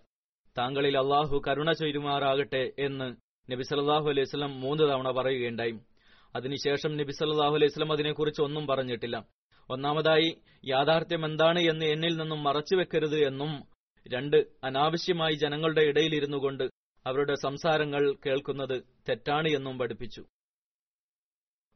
താങ്കളിൽ 0.57 0.97
അള്ളാഹു 0.97 1.43
കരുണ 1.47 1.71
ചൊരുമാറാകട്ടെ 1.71 2.71
എന്ന് 2.79 3.15
നബി 3.51 3.63
സല്ലാഹു 3.63 4.09
അലൈഹി 4.09 4.21
വസല്ലം 4.21 4.61
മൂന്ന് 4.61 4.83
തവണ 4.83 5.11
പറയുകയുണ്ടായി. 5.11 5.79
അതിനുശേഷം 6.35 6.97
നബി 6.97 7.11
സല്ലല്ലാഹു 7.11 7.55
അലൈഹി 7.55 7.71
സ്വലം 7.71 7.91
അതിനെക്കുറിച്ച് 7.91 8.41
ഒന്നും 8.41 8.67
പറഞ്ഞിട്ടില്ല. 8.67 9.38
ഒന്നാമതായി 9.69 10.41
യാഥാർത്ഥ്യം 10.65 11.25
എന്താണ് 11.25 11.59
എന്ന് 11.59 11.85
എന്നിൽ 11.85 12.17
നിന്നും 12.17 12.43
മറച്ചുവെക്കരുത് 12.43 13.27
എന്നും 13.27 13.51
രണ്ട് 14.07 14.37
അനാവശ്യമായി 14.63 15.35
ജനങ്ങളുടെ 15.35 15.81
ഇടയിലിരുന്നു 15.81 16.37
കൊണ്ട് 16.37 16.63
അവരുടെ 17.05 17.35
സംസാരങ്ങൾ 17.35 18.15
കേൾക്കുന്നത് 18.25 18.83
തെറ്റാണ് 19.09 19.47
എന്നും 19.47 19.77
പഠിപ്പിച്ചു. 19.77 20.23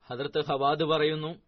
ഹദർത്ത് 0.09 0.45
ഹവാദ് 0.45 0.83
പറയുന്നു 0.83 1.41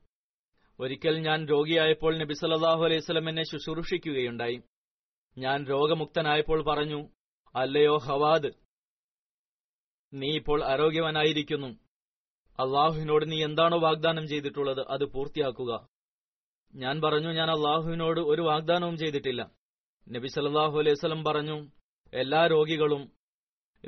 ഒരിക്കൽ 0.80 1.20
ഞാൻ 1.20 1.46
രോഗിയായപ്പോൾ 1.46 2.18
നബി 2.18 2.34
സല്ലല്ലാഹു 2.34 2.84
അലൈഹി 2.84 3.00
സ്വലം 3.00 3.44
ശുശ്രൂഷിക്കുകയുണ്ടായി. 3.44 4.62
ഞാൻ 5.38 5.66
രോഗമുക്തനായപ്പോൾ 5.66 6.64
പറഞ്ഞു 6.64 7.10
അല്ലയോ 7.56 7.98
ഹവാദ് 7.98 8.52
നീ 10.14 10.36
ഇപ്പോൾ 10.36 10.64
ആരോഗ്യവാനായിരിക്കുന്നു. 10.64 11.68
അള്ളാഹുവിനോട് 12.60 13.32
നീ 13.32 13.44
എന്താണോ 13.44 13.80
വാഗ്ദാനം 13.80 14.28
ചെയ്തിട്ടുള്ളത് 14.28 14.88
അത് 14.90 15.06
പൂർത്തിയാക്കുക. 15.06 15.88
ഞാൻ 16.76 17.02
പറഞ്ഞു 17.02 17.28
ഞാൻ 17.28 17.50
അള്ളാഹുവിനോട് 17.52 18.20
ഒരു 18.20 18.42
വാഗ്ദാനവും 18.42 18.98
ചെയ്തിട്ടില്ല. 18.98 19.52
നബി 20.10 20.28
സല്ലാഹു 20.28 20.80
അലൈഹി 20.80 20.92
വസല്ലം 20.92 21.24
പറഞ്ഞു 21.24 21.70
എല്ലാ 22.14 22.48
രോഗികളും 22.48 23.12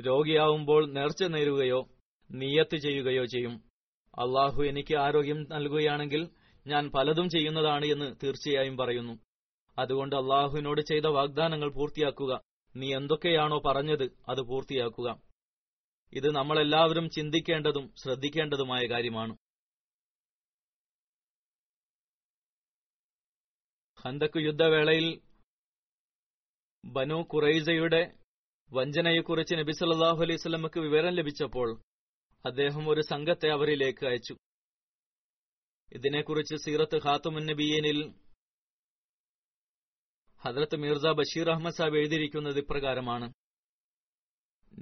രോഗിയാവുമ്പോൾ 0.06 0.92
നേർച്ച 0.92 1.24
നേരുകയോ 1.24 1.88
നീയത്ത് 2.30 2.76
ചെയ്യുകയോ 2.76 3.24
ചെയ്യും. 3.24 3.52
അള്ളാഹു 4.18 4.62
എനിക്ക് 4.62 4.96
ആരോഗ്യം 4.96 5.42
നൽകുകയാണെങ്കിൽ 5.42 6.28
ഞാൻ 6.66 6.90
പലതും 6.90 7.28
ചെയ്യുന്നതാണ് 7.28 7.86
എന്ന് 7.86 8.14
തീർച്ചയായും 8.22 8.76
പറയുന്നു. 8.76 9.18
അതുകൊണ്ട് 9.78 10.16
അള്ളാഹുവിനോട് 10.16 10.80
ചെയ്ത 10.80 11.06
വാഗ്ദാനങ്ങൾ 11.06 11.72
പൂർത്തിയാക്കുക 11.72 12.40
നീ 12.76 12.94
എന്തൊക്കെയാണോ 12.94 13.58
പറഞ്ഞത് 13.58 14.10
അത് 14.28 14.40
പൂർത്തിയാക്കുക. 14.42 15.20
ഇത് 16.12 16.34
നമ്മളെല്ലാവരും 16.34 17.10
ചിന്തിക്കേണ്ടതും 17.10 17.92
ശ്രദ്ധിക്കേണ്ടതുമായ 17.96 18.86
കാര്യമാണ്. 18.86 19.36
ഹന്തക്ക് 24.04 24.38
യുദ്ധവേളയിൽ 24.38 25.06
ബനു 26.84 27.16
കുറൈസയുടെ 27.32 28.14
വഞ്ചനയെക്കുറിച്ച് 28.70 29.54
നബി 29.54 29.72
സല്ലാഹു 29.72 30.20
അലൈഹി 30.22 30.80
വിവരം 30.80 31.12
ലഭിച്ചപ്പോൾ 31.14 31.68
അദ്ദേഹം 32.46 32.88
ഒരു 32.88 33.00
സംഘത്തെ 33.00 33.48
അവരിലേക്ക് 33.48 34.06
അയച്ചു. 34.06 34.34
ഇതിനെക്കുറിച്ച് 35.92 36.56
സീറത്ത് 36.64 36.98
ഖാത്തുമുൻ 37.06 37.44
നബിയനിൽ 37.46 37.98
ഹദ്രത്ത് 40.40 40.76
മിർസ 40.76 41.06
ബഷീർ 41.20 41.50
അഹമ്മദ് 41.50 41.74
സാബ് 41.74 41.96
എഴുതിയിരിക്കുന്നത് 41.96 42.58
ഇപ്രകാരമാണ്. 42.58 43.32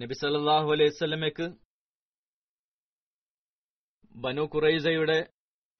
നബി 0.02 0.14
സല്ലാഹു 0.14 0.68
അലൈഹി 0.72 0.90
വസല്ലമയ്ക്ക് 0.90 1.46
ബനു 4.16 4.42
കുറൈസയുടെ 4.42 5.18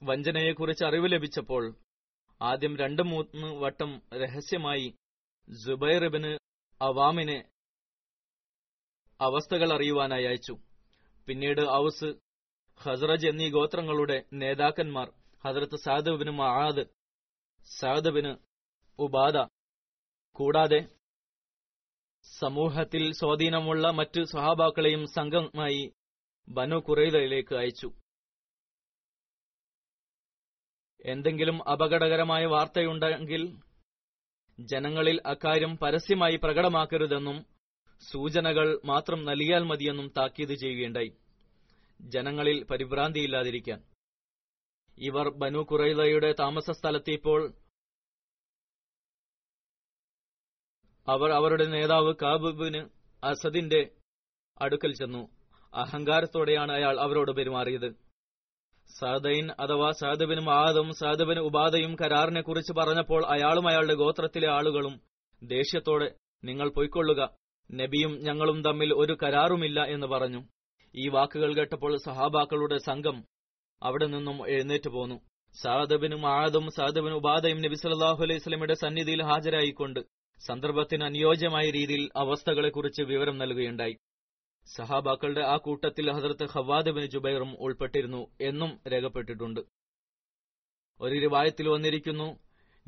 വഞ്ചനയെക്കുറിച്ച് 0.02 0.84
അറിവ് 0.84 1.12
ലഭിച്ചപ്പോൾ 1.12 1.64
ആദ്യം 2.40 2.76
രണ്ട് 2.76 3.02
മൂന്ന് 3.02 3.48
വട്ടം 3.62 4.02
രഹസ്യമായി 4.22 4.88
ജുബൈറിബിന് 5.48 6.32
അവാമിനെ 6.80 7.38
അവസ്ഥകൾ 9.20 9.72
അറിയുവാനായി 9.72 10.24
അയച്ചു. 10.24 10.54
പിന്നീട് 11.28 11.60
ഔസ് 11.60 12.10
ഹസ്രജ് 12.80 13.26
എന്നീ 13.26 13.50
ഗോത്രങ്ങളുടെ 13.50 14.24
നേതാക്കന്മാർ 14.32 15.08
ഹസ്രത്ത് 15.44 15.76
സാദബിന് 15.76 16.30
മഹാദ് 16.30 16.84
സാദബിന് 17.78 18.32
ഉബാദ 18.98 19.36
കൂടാതെ 20.36 20.80
സമൂഹത്തിൽ 22.24 23.12
സ്വാധീനമുള്ള 23.12 23.86
മറ്റ് 23.90 24.20
സ്വഹാബാക്കളെയും 24.24 25.06
സംഘമായി 25.06 25.82
ബനു 26.48 26.76
കുറയിലേക്ക് 26.76 27.54
അയച്ചു. 27.54 27.88
എന്തെങ്കിലും 31.06 31.68
അപകടകരമായ 31.68 32.46
വാർത്തയുണ്ടെങ്കിൽ 32.46 33.60
ജനങ്ങളിൽ 34.60 35.22
അക്കാര്യം 35.26 35.76
പരസ്യമായി 35.76 36.36
പ്രകടമാക്കരുതെന്നും 36.36 37.46
സൂചനകൾ 38.00 38.80
മാത്രം 38.84 39.24
നൽകിയാൽ 39.24 39.62
മതിയെന്നും 39.62 40.12
താക്കീത് 40.16 40.54
ചെയ്യുകയുണ്ടായി. 40.54 41.12
ജനങ്ങളിൽ 42.00 42.64
പരിഭ്രാന്തിയില്ലാതിരിക്കാൻ. 42.64 43.82
ഇവർ 44.98 45.28
ബനു 45.28 45.58
കുറൈലയുടെ 45.58 46.34
താമസ 46.40 46.70
സ്ഥലത്തിപ്പോൾ 46.70 47.54
അവർ 51.08 51.30
അവരുടെ 51.30 51.64
നേതാവ് 51.64 52.14
കാബുബിന് 52.22 52.88
അസദിന്റെ 53.24 53.90
അടുക്കൽ 54.60 54.94
ചെന്നു. 54.94 55.28
അഹങ്കാരത്തോടെയാണ് 55.74 56.72
അയാൾ 56.72 57.00
അവരോട് 57.00 57.32
പെരുമാറിയത്. 57.32 58.05
സാദൈൻ 58.88 59.50
അഥവാ 59.60 59.90
സാദബിനും 59.90 60.54
ആദവും 60.54 60.92
സാദബിന് 60.92 61.40
ഉപാധയും 61.40 61.96
കരാറിനെ 62.00 62.40
കുറിച്ച് 62.40 62.72
പറഞ്ഞപ്പോൾ 62.72 63.26
അയാളും 63.26 63.68
അയാളുടെ 63.68 63.94
ഗോത്രത്തിലെ 63.94 64.48
ആളുകളും 64.48 65.00
ദേഷ്യത്തോടെ 65.42 66.14
നിങ്ങൾ 66.44 66.68
പൊയ്ക്കൊള്ളുക. 66.68 67.28
നബിയും 67.74 68.12
ഞങ്ങളും 68.22 68.64
തമ്മിൽ 68.64 68.94
ഒരു 68.94 69.16
കരാറുമില്ല 69.22 69.84
എന്ന് 69.84 70.06
പറഞ്ഞു. 70.06 70.42
ഈ 70.94 71.08
വാക്കുകൾ 71.08 71.54
കേട്ടപ്പോൾ 71.54 71.96
സഹാബാക്കളുടെ 72.04 72.78
സംഘം 72.78 73.24
അവിടെ 73.82 74.06
നിന്നും 74.06 74.48
എഴുന്നേറ്റ് 74.48 74.90
പോന്നു. 74.90 75.20
സാദബിനും 75.62 76.26
ആദും 76.26 76.66
സാദബിൻ 76.76 77.12
ഉപാധയും 77.12 77.62
നബി 77.62 77.74
സല്ലാഹു 77.74 78.22
അലൈഹി 78.22 78.38
സ്വലമിയുടെ 78.38 78.74
സന്നിധിയിൽ 78.74 79.22
ഹാജരായിക്കൊണ്ട് 79.22 80.00
സന്ദർഭത്തിന് 80.46 81.04
അനുയോജ്യമായ 81.04 81.70
രീതിയിൽ 81.70 82.08
അവസ്ഥകളെക്കുറിച്ച് 82.16 83.02
വിവരം 83.02 83.38
നൽകുകയുണ്ടായി. 83.38 83.94
സഹാബാക്കളുടെ 84.74 85.40
ആ 85.40 85.56
കൂട്ടത്തിൽ 85.56 86.10
ഹസരത്ത് 86.10 86.44
ഹവാദബിൻ 86.44 87.06
ജുബൈറും 87.06 87.56
ഉൾപ്പെട്ടിരുന്നു 87.60 88.26
എന്നും 88.40 88.80
രേഖപ്പെട്ടിട്ടുണ്ട്. 88.88 89.60
ഒരു 91.00 91.20
റിവായത്തിൽ 91.20 91.68
വന്നിരിക്കുന്നു 91.68 92.38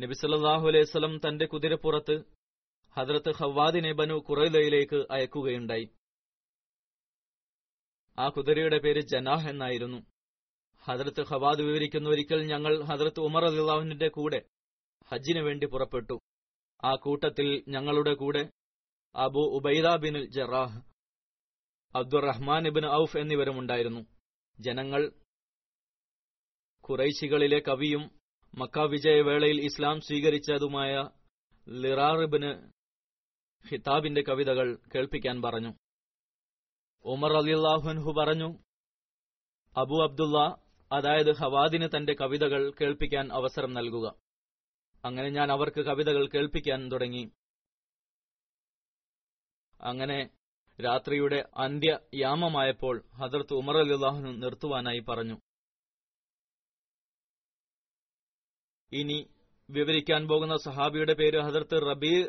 നബി 0.00 0.12
സല്ലാഹു 0.12 0.68
അലൈഹി 0.68 0.84
സ്വലം 0.84 1.20
തന്റെ 1.28 1.46
കുതിരപ്പുറത്ത് 1.46 2.22
ഹദ്രത്ത് 2.96 3.34
ഹവാദിനെ 3.34 3.92
ബനു 3.92 4.14
കുറയിലയിലേക്ക് 4.14 5.06
അയക്കുകയുണ്ടായി. 5.10 5.88
ആ 8.18 8.28
കുതിരയുടെ 8.28 8.78
പേര് 8.78 9.00
ജനാഹ് 9.00 9.48
എന്നായിരുന്നു. 9.48 10.06
ഹദ്രത്ത് 10.84 11.22
ഹവാദ് 11.26 11.62
വിവരിക്കുന്ന 11.62 12.08
ഒരിക്കൽ 12.08 12.42
ഞങ്ങൾ 12.42 12.82
ഹദ്രത്ത് 12.82 13.20
ഉമർ 13.20 13.44
അലിള്ളാഹുവിന്റെ 13.44 14.08
കൂടെ 14.08 14.42
ഹജ്ജിനു 15.12 15.40
വേണ്ടി 15.40 15.66
പുറപ്പെട്ടു. 15.66 16.20
ആ 16.84 16.94
കൂട്ടത്തിൽ 16.94 17.64
ഞങ്ങളുടെ 17.68 18.14
കൂടെ 18.14 18.50
അബു 19.16 19.40
ഉബൈദ 19.40 19.96
ബിൻ 19.96 20.26
ജറാഹ് 20.26 20.87
അബ്ദുറഹ്മാൻ 21.94 22.66
ഇബിൻ 22.66 22.86
ഔഫ് 22.86 23.18
എന്നിവരുമുണ്ടായിരുന്നു. 23.18 24.06
ജനങ്ങൾ 24.60 25.12
കുറൈശികളിലെ 26.80 27.58
കവിയും 27.58 28.18
മക്ക 28.54 28.78
വിജയവേളയിൽ 28.78 29.60
ഇസ്ലാം 29.60 30.00
സ്വീകരിച്ചതുമായ 30.00 31.08
ലിറാറിബിന് 31.68 32.70
ഹിതാബിന്റെ 33.68 34.22
കവിതകൾ 34.22 34.78
കേൾപ്പിക്കാൻ 34.94 35.42
പറഞ്ഞു. 35.42 35.72
ഉമർ 37.04 37.32
അലിള്ളാഹുൻഹു 37.32 38.12
പറഞ്ഞു 38.12 38.58
അബു 39.76 40.02
അബ്ദുള്ള 40.02 40.56
അതായത് 40.92 41.36
ഹവാദിന് 41.36 41.88
തന്റെ 41.96 42.14
കവിതകൾ 42.14 42.72
കേൾപ്പിക്കാൻ 42.80 43.32
അവസരം 43.32 43.74
നൽകുക. 43.74 44.14
അങ്ങനെ 45.04 45.28
ഞാൻ 45.28 45.52
അവർക്ക് 45.52 45.80
കവിതകൾ 45.80 46.26
കേൾപ്പിക്കാൻ 46.26 46.92
തുടങ്ങി. 46.92 47.30
അങ്ങനെ 49.80 50.37
രാത്രിയുടെ 50.84 51.48
അന്ത്യയാമമായപ്പോൾ 51.56 53.04
ഹദർത്ത് 53.16 53.54
ഉമർ 53.54 53.76
അലി 53.76 53.94
അള്ളാഹുനു 53.94 54.30
നിർത്തുവാനായി 54.30 54.98
പറഞ്ഞു. 54.98 55.40
ഇനി 58.92 59.30
വിവരിക്കാൻ 59.70 60.28
പോകുന്ന 60.28 60.56
സഹാബിയുടെ 60.56 61.12
പേര് 61.12 61.40
ഹദർത്ത് 61.40 61.90
റബീ 61.90 62.24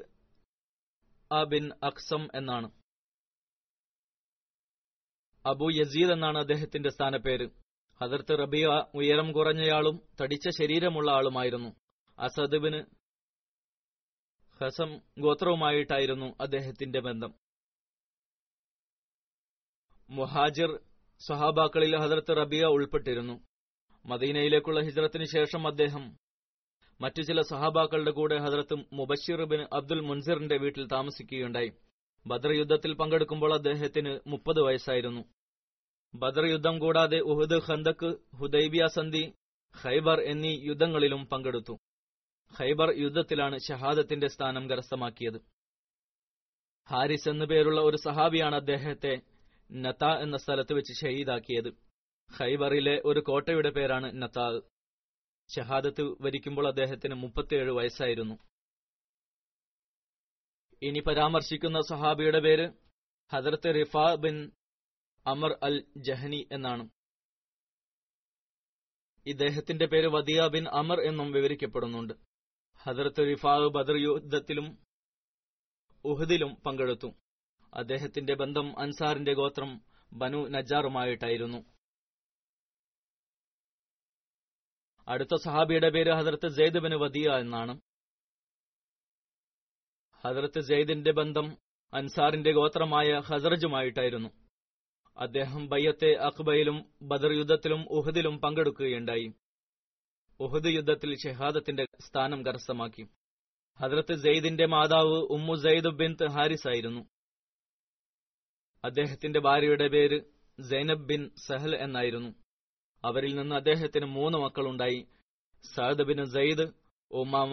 ബിൻ 1.48 1.72
അക്സം 1.84 2.28
എന്നാണ്. 2.36 2.72
അബു 5.46 5.70
യസീദ് 5.74 6.12
എന്നാണ് 6.12 6.38
അദ്ദേഹത്തിന്റെ 6.38 6.90
സ്ഥാനപ്പേര്. 6.90 7.50
ഹദർത്ത് 8.02 8.40
റബിയ 8.40 8.68
ഉയരം 8.94 9.32
കുറഞ്ഞയാളും 9.32 10.02
തടിച്ച 10.22 10.50
ശരീരമുള്ള 10.50 11.12
ആളുമായിരുന്നു. 11.12 11.70
അസദുബിന് 12.20 12.86
ഹസം 14.64 15.00
ഗോത്രവുമായിട്ടായിരുന്നു 15.20 16.36
അദ്ദേഹത്തിന്റെ 16.42 17.00
ബന്ധം. 17.00 17.49
മുഹാജിർ 20.10 20.80
സഹാബാക്കളിൽ 21.28 21.98
ഹജറത്ത് 21.98 22.38
റബിയ 22.38 22.66
ഉൾപ്പെട്ടിരുന്നു. 22.66 23.36
മദീനയിലേക്കുള്ള 24.06 24.80
ഹിജ്റത്തിന് 24.80 25.26
ശേഷം 25.26 25.68
അദ്ദേഹം 25.68 26.18
മറ്റു 27.02 27.22
ചില 27.22 27.42
സഹാബാക്കളുടെ 27.42 28.12
കൂടെ 28.12 28.38
ഹജറത്ത് 28.38 28.76
മുബഷിർ 28.94 29.44
ബിൻ 29.44 29.68
അബ്ദുൽ 29.74 30.00
മുൻസിറിന്റെ 30.00 30.58
വീട്ടിൽ 30.58 30.88
താമസിക്കുകയുണ്ടായി. 30.92 31.72
ബദർ 32.28 32.52
യുദ്ധത്തിൽ 32.52 32.94
പങ്കെടുക്കുമ്പോൾ 32.94 33.54
അദ്ദേഹത്തിന് 33.54 34.20
മുപ്പത് 34.28 34.62
വയസ്സായിരുന്നു. 34.62 35.22
ബദർ 36.16 36.46
യുദ്ധം 36.46 36.80
കൂടാതെ 36.80 37.20
ഉഹദ് 37.20 37.72
ഖന്തക്ക് 37.72 38.10
ഹുദൈബിയ 38.36 38.88
സന്ധി 38.88 39.34
ഖൈബർ 39.86 40.22
എന്നീ 40.22 40.60
യുദ്ധങ്ങളിലും 40.64 41.26
പങ്കെടുത്തു. 41.26 41.78
ഖൈബർ 42.60 42.90
യുദ്ധത്തിലാണ് 42.98 43.58
ഷഹാദത്തിന്റെ 43.68 44.28
സ്ഥാനം 44.28 44.70
കരസ്ഥമാക്കിയത്. 44.70 45.40
ഹാരിസ് 46.90 47.30
എന്നു 47.30 47.46
പേരുള്ള 47.46 47.82
ഒരു 47.82 47.98
സഹാബിയാണ് 47.98 48.56
അദ്ദേഹത്തെ 48.56 49.22
നത്ത 49.72 50.04
എന്ന 50.04 50.38
സ്ഥലത്ത് 50.38 50.74
വെച്ച് 50.74 50.94
ഷഹീദാക്കിയത് 50.94 51.70
ഖൈബറിലെ 52.40 53.02
ഒരു 53.06 53.20
കോട്ടയുടെ 53.20 53.70
പേരാണ് 53.70 54.22
നത്താൽ 54.22 54.62
ഷഹാദത്ത് 55.56 56.02
വരിക്കുമ്പോൾ 56.02 56.68
അദ്ദേഹത്തിന് 56.68 57.16
മുപ്പത്തിയേഴ് 57.16 57.72
വയസ്സായിരുന്നു. 57.72 58.36
ഇനി 60.82 61.00
പരാമർശിക്കുന്ന 61.00 61.82
സഹാബിയുടെ 61.90 62.40
പേര് 62.40 62.70
ഹദർത്ത് 63.34 63.76
റിഫ 63.82 63.98
ബിൻ 64.20 64.52
അമർ 65.28 65.60
അൽ 65.64 65.86
ജഹനി 65.98 66.48
എന്നാണ്. 66.52 66.90
ഇദ്ദേഹത്തിന്റെ 69.26 69.86
പേര് 69.86 70.08
വദിയ 70.08 70.48
ബിൻ 70.48 70.68
അമർ 70.68 71.02
എന്നും 71.02 71.32
വിവരിക്കപ്പെടുന്നുണ്ട്. 71.32 72.14
ഹദർത്ത് 72.78 73.32
റിഫാ 73.32 73.58
ബദർ 73.58 73.96
യുദ്ധത്തിലും 73.98 74.78
ഉഹദിലും 76.04 76.56
പങ്കെടുത്തു. 76.56 77.08
അദ്ദേഹത്തിന്റെ 77.74 78.36
ബന്ധം 78.36 78.80
അൻസാറിന്റെ 78.80 79.34
ഗോത്രം 79.34 79.82
ബനു 80.14 80.38
നജാറുമായിട്ടായിരുന്നു. 80.38 81.66
അടുത്ത 85.08 85.36
സഹാബിയുടെ 85.46 85.90
പേര് 85.90 86.12
ഹദർത്ത് 86.14 86.48
ജെയ്ദ് 86.48 86.80
ബിൻ 86.80 87.00
വദിയ 87.00 87.30
എന്നാണ്. 87.30 87.80
ഹദർത്ത് 90.26 90.60
ജെയ്ദിന്റെ 90.60 91.12
ബന്ധം 91.12 91.58
അൻസാറിന്റെ 91.94 92.52
ഗോത്രമായ 92.52 93.20
ഹസറജുമായിട്ടായിരുന്നു 93.20 94.30
അദ്ദേഹം 95.18 95.68
ബയ്യത്തെ 95.68 96.14
അക്ബയിലും 96.14 96.94
ബദർ 97.02 97.32
യുദ്ധത്തിലും 97.32 97.86
ഉഹദിലും 97.90 98.40
പങ്കെടുക്കുകയുണ്ടായി. 98.40 99.34
ഉഹദ് 100.40 100.66
യുദ്ധത്തിൽ 100.66 101.18
ഷെഹാദത്തിന്റെ 101.18 101.86
സ്ഥാനം 102.02 102.46
കരസ്ഥമാക്കി. 102.46 103.08
ഹദ്രത്ത് 103.80 104.16
സെയ്ദിന്റെ 104.16 104.66
മാതാവ് 104.66 105.18
ഉമ്മു 105.18 105.56
സെയ്ദ് 105.56 105.88
ബിൻ 105.88 106.18
ഹാരിസ് 106.32 106.68
ആയിരുന്നു. 106.68 107.08
അദ്ദേഹത്തിന്റെ 108.84 109.40
ഭാര്യയുടെ 109.48 109.88
പേര് 109.94 110.18
സൈനബ് 110.60 111.08
ബിൻ 111.10 111.22
സഹൽ 111.48 111.74
എന്നായിരുന്നു. 111.86 112.30
അവരിൽ 113.04 113.34
നിന്ന് 113.40 113.56
അദ്ദേഹത്തിന് 113.56 114.08
മൂന്ന് 114.18 114.38
മക്കളുണ്ടായി. 114.44 115.02
Saad 115.64 116.06
bin 116.10 116.20
Syed 116.36 116.66
Umama 117.12 117.52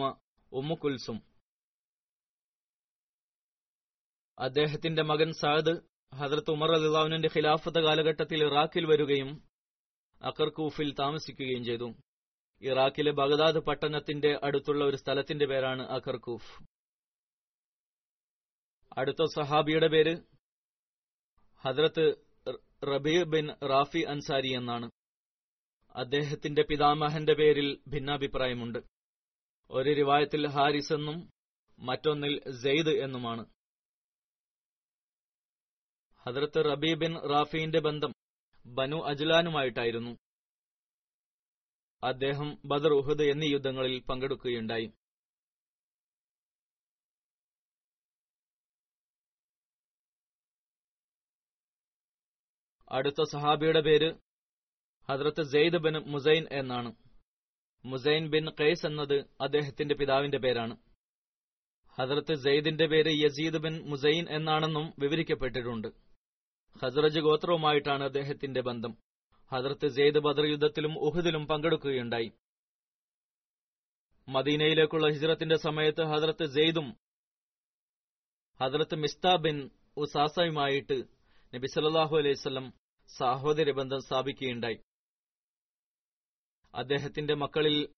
Umm 0.51 0.75
അദ്ദേഹത്തിന്റെ 4.37 5.03
മകൻ 5.11 5.29
സഅദ് 5.41 5.73
ഹദ്രത്ത് 6.13 6.51
ഉമർ 6.55 6.71
അലിദാവിനന്റെ 6.75 7.29
ഖിലാഫത്ത് 7.35 7.79
കാലഘട്ടത്തിൽ 7.85 8.39
ഇറാഖിൽ 8.47 8.85
വരികയും 8.91 9.29
അക്കർകൂഫിൽ 10.21 10.89
താമസിക്കുകയും 10.99 11.63
ചെയ്തു. 11.69 11.87
ഇറാഖിലെ 12.61 13.11
ബഗ്ദാദ് 13.19 13.59
പട്ടണത്തിന്റെ 13.67 14.31
അടുത്തുള്ള 14.47 14.83
ഒരു 14.89 14.97
സ്ഥലത്തിന്റെ 15.01 15.45
പേരാണ് 15.51 15.83
അക്കർകൂഫ് 15.97 16.51
അടുത്ത 18.97 19.23
സഹാബിയുടെ 19.35 19.89
പേര് 19.95 20.13
ഹദ്രത്ത് 21.59 22.15
റബീർ 22.83 23.23
ബിൻ 23.23 23.47
റാഫി 23.67 23.99
അൻസാരി 23.99 24.53
എന്നാണ്. 24.53 24.91
അദ്ദേഹത്തിന്റെ 25.95 26.63
പിതാമഹന്റെ 26.63 27.33
പേരിൽ 27.33 27.79
ഭിന്നാഭിപ്രായമുണ്ട്. 27.87 28.79
ഒരു 29.71 29.93
റിവായത്തിൽ 29.93 30.47
ഹാരിസ് 30.47 30.93
എന്നും 30.93 31.29
മറ്റൊന്നിൽ 31.79 32.61
സെയ്ദ് 32.63 32.89
എന്നുമാണ്. 32.89 33.45
ഹദ്രത്ത് 36.19 36.65
റബീ 36.65 36.93
ബിൻ 36.93 37.29
റാഫിന്റെ 37.29 37.79
ബന്ധം 37.79 38.13
ബനു 38.65 38.95
അജ്ലാനുമായിട്ടായിരുന്നു. 38.95 40.17
അദ്ദേഹം 42.03 42.57
ബദർ 42.65 42.93
ഉഹദ് 42.93 43.23
എന്നീ 43.23 43.51
യുദ്ധങ്ങളിൽ 43.51 43.99
പങ്കെടുക്കുകയുണ്ടായി. 43.99 44.91
അടുത്ത 52.91 53.23
സഹാബിയുടെ 53.31 53.81
പേര് 53.81 54.13
ഹദ്രത്ത് 55.09 55.43
സെയ്ദ് 55.43 55.77
ബിൻ 55.77 55.97
മുസൈൻ 55.97 56.47
എന്നാണ്. 56.51 56.95
മുസൈൻ 57.85 58.29
ബിൻ 58.29 58.49
ഖൈസ് 58.49 58.85
എന്നത് 58.85 59.25
അദ്ദേഹത്തിന്റെ 59.41 59.95
പിതാവിന്റെ 59.95 60.37
പേരാണ്. 60.37 60.77
ഹദ്രത്ത് 61.89 62.33
സെയ്ദിന്റെ 62.33 62.85
പേര് 62.85 63.11
യസീദ് 63.11 63.57
ബിൻ 63.57 63.89
മുസൈൻ 63.89 64.29
എന്നാണെന്നും 64.29 64.93
വിവരിക്കപ്പെട്ടിട്ടുണ്ട്. 64.99 65.87
ഹസ്രജ് 66.83 67.19
ഗോത്രവുമായിട്ടാണ് 67.19 68.03
അദ്ദേഹത്തിന്റെ 68.03 68.61
ബന്ധം. 68.61 68.97
ഹദ്രത്ത് 69.51 69.87
സെയ്ദ് 69.87 70.19
ബദർ 70.19 70.45
യുദ്ധത്തിലും 70.45 70.99
ഉഹുദിലും 70.99 71.47
പങ്കെടുക്കുകയുണ്ടായി. 71.47 72.31
മദീനയിലേക്കുള്ള 74.29 75.07
ഹിജ്റത്തിന്റെ 75.07 75.55
സമയത്ത് 75.55 76.01
ഹദ്രത്ത് 76.01 76.45
സെയ്ദും 76.45 76.97
ഹദ്രത്ത് 78.63 78.95
മിസ്ത 78.95 79.35
ബിൻ 79.35 79.69
ഉസാസയുമായിട്ട് 79.97 81.16
നബി 81.57 81.67
സല്ലാഹു 81.67 82.17
അലൈവല്ലം 82.17 82.73
സാഹോദര്യ 83.17 83.71
ബന്ധം 83.71 84.01
സ്ഥാപിക്കുകയുണ്ടായി. 84.01 84.79
അദ്ദേഹത്തിന്റെ 86.75 87.33
മക്കളിൽ 87.33 87.93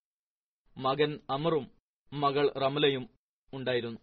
മകൻ 0.76 1.20
അമറും 1.30 1.70
മകൾ 2.12 2.52
റമലയും 2.52 3.10
ഉണ്ടായിരുന്നു. 3.52 4.00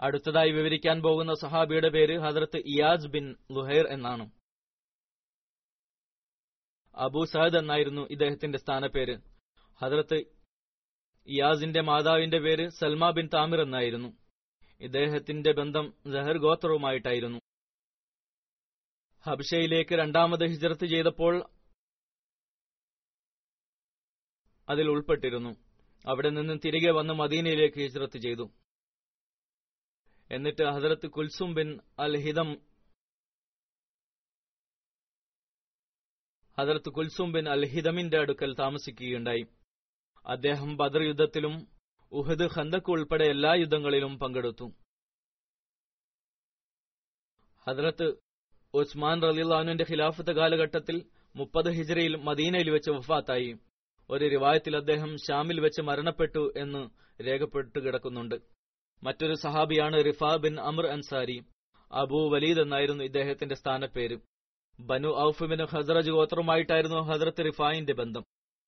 അടുത്തതായി 0.00 0.50
വിവരിക്കാൻ 0.50 1.02
പോകുന്ന 1.02 1.34
സഹാബിയുടെ 1.34 1.88
പേര് 1.88 2.18
ഹദരത്ത് 2.18 2.56
ഇയാസ് 2.56 3.06
ബിൻ 3.06 3.36
ലുഹൈർ 3.52 3.86
എന്നാണ്. 3.86 4.30
അബൂ 6.94 7.24
സഹദ് 7.24 7.56
എന്നായിരുന്നു 7.56 8.02
ഇദ്ദേഹത്തിന്റെ 8.02 8.58
സ്ഥാനപ്പേര്. 8.58 9.18
ഹദരത്ത് 9.80 10.14
ഇയാസിന്റെ 11.26 11.80
മാതാവിന്റെ 11.80 12.38
പേര് 12.38 12.68
സൽമ 12.68 13.10
ബിൻ 13.10 13.28
താമിർ 13.34 13.60
എന്നായിരുന്നു. 13.60 14.27
ഇദ്ദേഹത്തിന്റെ 14.80 15.52
ബന്ധം 15.52 15.94
ജഹർ 16.06 16.38
ഗോത്രവുമായിട്ടായിരുന്നു. 16.38 17.38
ഹബ്ഷയിലേക്ക് 19.26 19.94
രണ്ടാമത് 19.94 20.44
ഹിജറത്ത് 20.44 20.86
ചെയ്തപ്പോൾ 20.86 21.50
അതിൽ 24.68 24.88
ഉൾപ്പെട്ടിരുന്നു. 24.88 25.56
അവിടെ 26.08 26.28
നിന്ന് 26.28 26.58
തിരികെ 26.64 26.90
വന്ന് 26.90 27.14
മദീനയിലേക്ക് 27.14 27.80
ഹിജ്റത്ത് 27.80 28.18
ചെയ്തു. 28.18 28.50
എന്നിട്ട് 30.30 30.62
ഹസരത്ത് 30.62 31.06
കുൽസും 31.06 31.54
ബിൻ 31.54 31.80
അൽ 31.98 32.16
ഹിദം 32.16 32.68
ഹസരത്ത് 36.60 36.90
കുൽസും 36.90 37.32
ബിൻ 37.32 37.48
അൽ 37.48 37.66
ഹിദമിന്റെ 37.66 38.18
അടുക്കൽ 38.18 38.54
താമസിക്കുകയുണ്ടായി. 38.54 39.44
അദ്ദേഹം 40.26 40.76
ബദർ 40.76 41.02
യുദ്ധത്തിലും 41.02 41.77
ഉഹദ് 42.12 42.48
ഖന്തക്ക് 42.58 42.90
ഉൾപ്പെടെ 42.90 43.24
എല്ലാ 43.24 43.54
യുദ്ധങ്ങളിലും 43.54 44.18
പങ്കെടുത്തു. 44.18 44.72
ഹദ്രത്ത് 47.66 48.12
ഉസ്മാൻ 48.74 49.22
റലിള്ളാനുവിന്റെ 49.22 49.86
ഖിലാഫത്ത് 49.90 50.32
കാലഘട്ടത്തിൽ 50.32 51.06
മുപ്പത് 51.36 51.70
ഹിജറയിൽ 51.70 52.16
മദീനയിൽ 52.16 52.70
വെച്ച് 52.70 52.90
വഫാത്തായി. 52.90 53.56
ഒരു 54.10 54.28
റിവായത്തിൽ 54.28 54.76
അദ്ദേഹം 54.76 55.16
ഷാമിൽ 55.16 55.60
വെച്ച് 55.60 55.82
മരണപ്പെട്ടു 55.82 56.52
എന്ന് 56.56 56.90
രേഖപ്പെട്ടു 57.22 57.78
കിടക്കുന്നുണ്ട്. 57.78 58.34
മറ്റൊരു 59.02 59.34
സഹാബിയാണ് 59.34 60.04
റിഫ 60.04 60.24
ബിൻ 60.24 60.60
അമർ 60.60 60.86
അൻസാരി. 60.86 61.44
അബൂ 61.92 62.30
വലീദ് 62.34 62.60
എന്നായിരുന്നു 62.60 63.04
ഇദ്ദേഹത്തിന്റെ 63.04 63.54
സ്ഥാനപ്പേര്. 63.54 64.18
ബനു 64.80 65.08
ഔഫ് 65.08 65.44
ബിൻ 65.44 65.64
ഹസ്രജ് 65.64 66.10
ഗോത്രവുമായിട്ടായിരുന്നു 66.10 66.96
ഹദ്രത്ത് 66.96 67.44
റിഫായിന്റെ 67.46 67.94
ബന്ധം. 67.94 68.24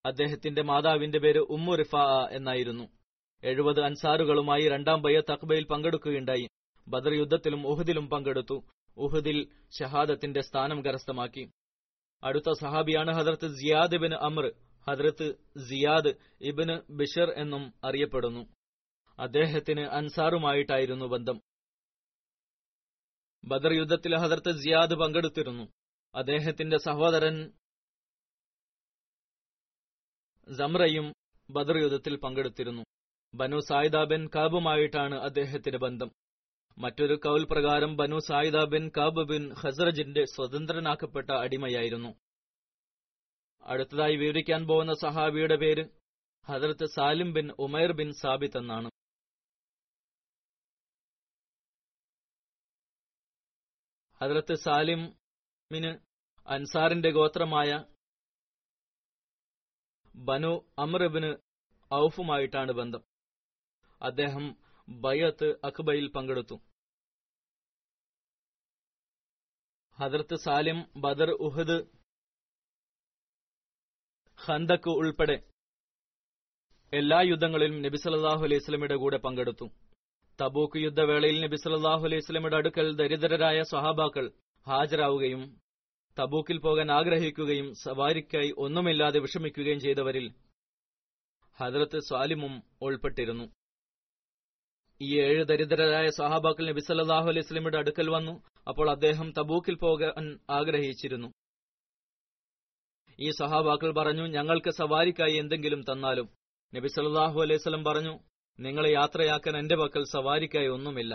അദ്ദേഹത്തിന്റെ 0.06 0.62
മാതാവിന്റെ 0.62 1.18
പേര് 1.18 1.38
ഉമ്മു 1.38 1.72
റിഫ 1.72 1.96
എന്നായിരുന്നു. 2.30 2.99
എഴുപത് 3.42 3.80
അൻസാറുകളുമായി 3.80 4.68
രണ്ടാം 4.68 5.02
ബയ 5.02 5.20
തക്ബയിൽ 5.20 5.64
പങ്കെടുക്കുകയുണ്ടായി. 5.64 6.48
ബദർ 6.88 7.12
യുദ്ധത്തിലും 7.12 7.66
ഉഹദിലും 7.66 8.10
പങ്കെടുത്തു. 8.10 8.64
ഉഹദിൽ 8.96 9.48
ഷഹാദത്തിന്റെ 9.78 10.40
സ്ഥാനം 10.40 10.84
കരസ്ഥമാക്കി. 10.84 11.50
അടുത്ത 12.24 12.52
സഹാബിയാണ് 12.60 13.14
ഹദർത്ത് 13.14 13.48
സിയാദ് 13.48 13.96
ബിൻ 13.96 14.14
അമർ. 14.14 14.52
ഹദർത്ത് 14.90 15.34
സിയാദ് 15.68 16.14
ഇബിന് 16.40 16.92
ബിഷർ 16.92 17.30
എന്നും 17.30 17.74
അറിയപ്പെടുന്നു. 17.84 18.46
അദ്ദേഹത്തിന് 19.18 19.80
അൻസാറുമായിട്ടായിരുന്നു 19.80 21.04
ബന്ധം. 21.04 21.40
ബദർ 23.44 23.72
യുദ്ധത്തിൽ 23.72 24.16
ഹദർത്ത് 24.16 24.52
സിയാദ് 24.52 24.94
പങ്കെടുത്തിരുന്നു. 24.94 25.68
അദ്ദേഹത്തിന്റെ 26.14 26.78
സഹോദരൻ 26.78 27.52
ജംറയും 30.48 31.12
ബദർ 31.50 31.76
യുദ്ധത്തിൽ 31.76 32.16
പങ്കെടുത്തിരുന്നു. 32.16 32.84
ബനു 33.34 33.58
സായിദ 33.60 33.96
ബിൻ 33.96 34.28
കാബുമായിട്ടാണ് 34.34 35.14
അദ്ദേഹത്തിന്റെ 35.14 35.78
ബന്ധം. 35.78 36.10
മറ്റൊരു 36.78 37.14
കൗൽ 37.14 37.44
പ്രകാരം 37.44 37.96
Banu 37.96 38.18
Saida 38.18 38.64
bin 38.64 38.90
Kab 38.96 39.28
bin 39.28 39.52
ഖസറജിന്റെ 39.52 40.24
സ്വതന്ത്രനാക്കപ്പെട്ട 40.24 41.30
അടിമയായിരുന്നു. 41.30 42.08
അടുത്തതായി 43.62 44.16
വിവരിക്കാൻ 44.16 44.66
പോകുന്ന 44.66 44.94
സഹാബിയുടെ 44.94 45.56
പേര് 45.56 45.84
ഹദരത്ത് 46.46 46.86
സാലിം 46.86 47.32
ബിൻ 47.32 47.50
ഉമൈർ 47.58 47.92
ബിൻ 47.92 48.12
സാബിത്ത് 48.12 48.58
എന്നാണ്. 48.58 48.90
ഹദരത്ത് 54.22 54.54
സാലിമിന് 54.54 55.98
അൻസാറിന്റെ 56.46 57.10
ഗോത്രമായ 57.10 57.84
ബനു 60.16 60.52
അമർബിന് 60.78 61.36
ഔഫുമായിട്ടാണ് 61.94 62.72
ബന്ധം. 62.72 63.09
അദ്ദേഹം 64.00 64.44
ബയത്ത് 64.88 65.48
അക്ബയിൽ 65.68 66.06
പങ്കെടുത്തു. 66.16 66.56
ഹദർത്ത് 69.98 70.36
സാലിം 70.44 70.78
ബദർ 71.04 71.30
ഉഹദ് 71.46 71.78
ഖന്തക്ക് 74.38 74.90
ഉൾപ്പെടെ 75.00 75.36
എല്ലാ 76.92 77.18
യുദ്ധങ്ങളിലും 77.30 77.76
നബി 77.86 77.98
സല്ലല്ലാഹു 78.02 78.42
അലൈഹി 78.46 78.62
സ്വലമിയുടെ 78.64 78.96
കൂടെ 79.02 79.18
പങ്കെടുത്തു. 79.26 79.66
തബൂക്ക് 80.38 80.78
യുദ്ധവേളയിൽ 80.84 81.38
നബി 81.44 81.56
സല്ലല്ലാഹു 81.62 82.04
അലൈഹി 82.08 82.24
സ്വലമിയുടെ 82.26 82.56
അടുക്കൽ 82.60 82.86
ദരിദ്രരായ 83.00 83.58
സ്വഹാബാക്കൾ 83.72 84.26
ഹാജരാവുകയും 84.66 85.42
തബൂക്കിൽ 86.16 86.58
പോകാൻ 86.66 86.88
ആഗ്രഹിക്കുകയും 86.98 87.68
സവാരിക്കായി 87.84 88.50
ഒന്നുമില്ലാതെ 88.64 89.18
വിഷമിക്കുകയും 89.24 89.80
ചെയ്തവരിൽ 89.86 90.26
ഹദ്രത്ത് 91.58 91.98
സാലിമും 92.08 92.54
ഉൾപ്പെട്ടിരുന്നു. 92.86 93.46
ഈ 95.02 95.20
ഏഴ് 95.20 95.44
ദരിദ്രരായ 95.44 96.06
സഹാബാക്കൾ 96.06 96.68
നബി 96.68 96.80
സല്ലാഹു 96.80 97.28
അലൈഹി 97.28 97.40
സ്വലമിയുടെ 97.40 97.78
അടുക്കൽ 97.78 98.10
വന്നു. 98.10 98.42
അപ്പോൾ 98.68 98.90
അദ്ദേഹം 98.90 99.32
തബൂക്കിൽ 99.38 99.74
പോകാൻ 99.74 100.38
ആഗ്രഹിച്ചിരുന്നു. 100.50 101.32
ഈ 103.20 103.30
സഹാബാക്കൾ 103.30 103.92
പറഞ്ഞു 103.92 104.22
ഞങ്ങൾക്ക് 104.22 104.70
സവാരിക്കായി 104.70 105.36
എന്തെങ്കിലും 105.36 105.82
തന്നാലും. 105.82 106.28
നബി 106.74 106.88
സല്ലാഹു 106.88 107.40
അലൈഹി 107.40 107.58
സ്വലം 107.58 107.84
പറഞ്ഞു 107.84 108.18
നിങ്ങളെ 108.60 108.90
യാത്രയാക്കാൻ 108.92 109.58
എന്റെ 109.58 109.76
പക്കൽ 109.76 110.04
സവാരിക്കായി 110.12 110.66
ഒന്നുമില്ല. 110.66 111.14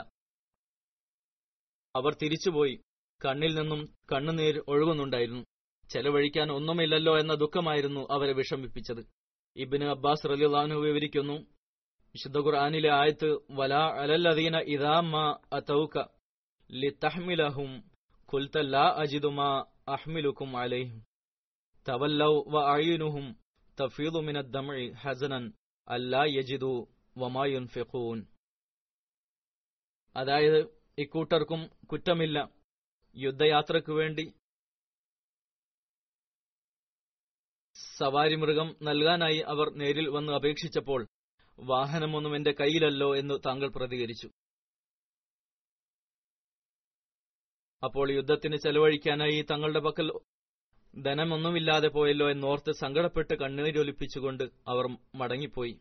അവർ 1.95 2.13
തിരിച്ചുപോയി. 2.13 2.79
കണ്ണിൽ 3.25 3.55
നിന്നും 3.55 3.95
കണ്ണുനീർ 4.11 4.63
ഒഴുകുന്നുണ്ടായിരുന്നു. 4.67 5.43
ചെലവഴിക്കാൻ 5.91 6.51
ഒന്നുമില്ലല്ലോ 6.51 7.19
എന്ന 7.19 7.33
ദുഃഖമായിരുന്നു 7.33 8.07
അവരെ 8.11 8.33
വിഷമിപ്പിച്ചത്. 8.33 9.05
ഇബിന് 9.55 9.85
അബ്ബാസ് 9.85 10.29
റലിള്ളാഹു 10.29 10.67
വിവരിക്കുന്നു 10.67 11.54
വിശുദ്ധ 12.15 12.37
ഖുർആാനിലെ 12.37 12.89
ആയത്ത് 12.91 13.37
വലാ 13.51 13.87
അലല്ലദീന 13.87 14.99
മാ 14.99 15.39
അതൗക 15.53 16.03
ലിതഹ്മിലഹും 16.71 17.83
ഖുൽത 18.33 18.61
ലാ 18.61 18.95
അജിദു 18.97 19.27
മാ 19.27 19.65
അഹ്മിലുക്കും 19.87 20.57
അലൈഹിം 20.57 21.03
തവല്ലൗ 21.89 22.43
വ 22.47 22.75
അയുനുഹും 22.75 23.35
തഫീദു 23.81 24.19
മിന 24.19 24.91
ഹസനൻ 24.91 25.53
അല്ലാ 25.87 26.23
യജിദു 26.23 26.87
വമാ 27.17 27.45
യുൻഫിഖൂൻ. 27.45 28.25
അതായത് 30.15 30.59
ഇക്കൂട്ടർക്കും 30.97 31.69
കുറ്റമില്ല. 31.91 32.49
യുദ്ധയാത്രയ്ക്കു 33.15 33.91
വേണ്ടി 33.91 34.33
സവാരി 37.97 38.35
മൃഗം 38.35 38.75
നൽകാനായി 38.81 39.37
അവർ 39.37 39.69
നേരിൽ 39.69 40.09
വന്ന് 40.09 40.33
അപേക്ഷിച്ചപ്പോൾ 40.33 41.07
വാഹനമൊന്നും 41.59 42.35
എന്റെ 42.35 42.51
കയ്യിലല്ലോ 42.51 43.15
എന്ന് 43.15 43.39
താങ്കൾ 43.45 43.69
പ്രതികരിച്ചു. 43.69 44.27
അപ്പോൾ 47.83 48.11
യുദ്ധത്തിന് 48.11 48.55
ചെലവഴിക്കാനായി 48.55 49.45
തങ്ങളുടെ 49.51 49.79
പക്കൽ 49.79 50.11
ധനമൊന്നുമില്ലാതെ 51.01 51.87
പോയല്ലോ 51.87 52.31
എന്നോർത്ത് 52.31 52.71
സങ്കടപ്പെട്ട് 52.71 53.33
കണ്ണീരൊലിപ്പിച്ചുകൊണ്ട് 53.33 54.43
അവർ 54.43 54.97
മടങ്ങിപ്പോയി. 55.15 55.79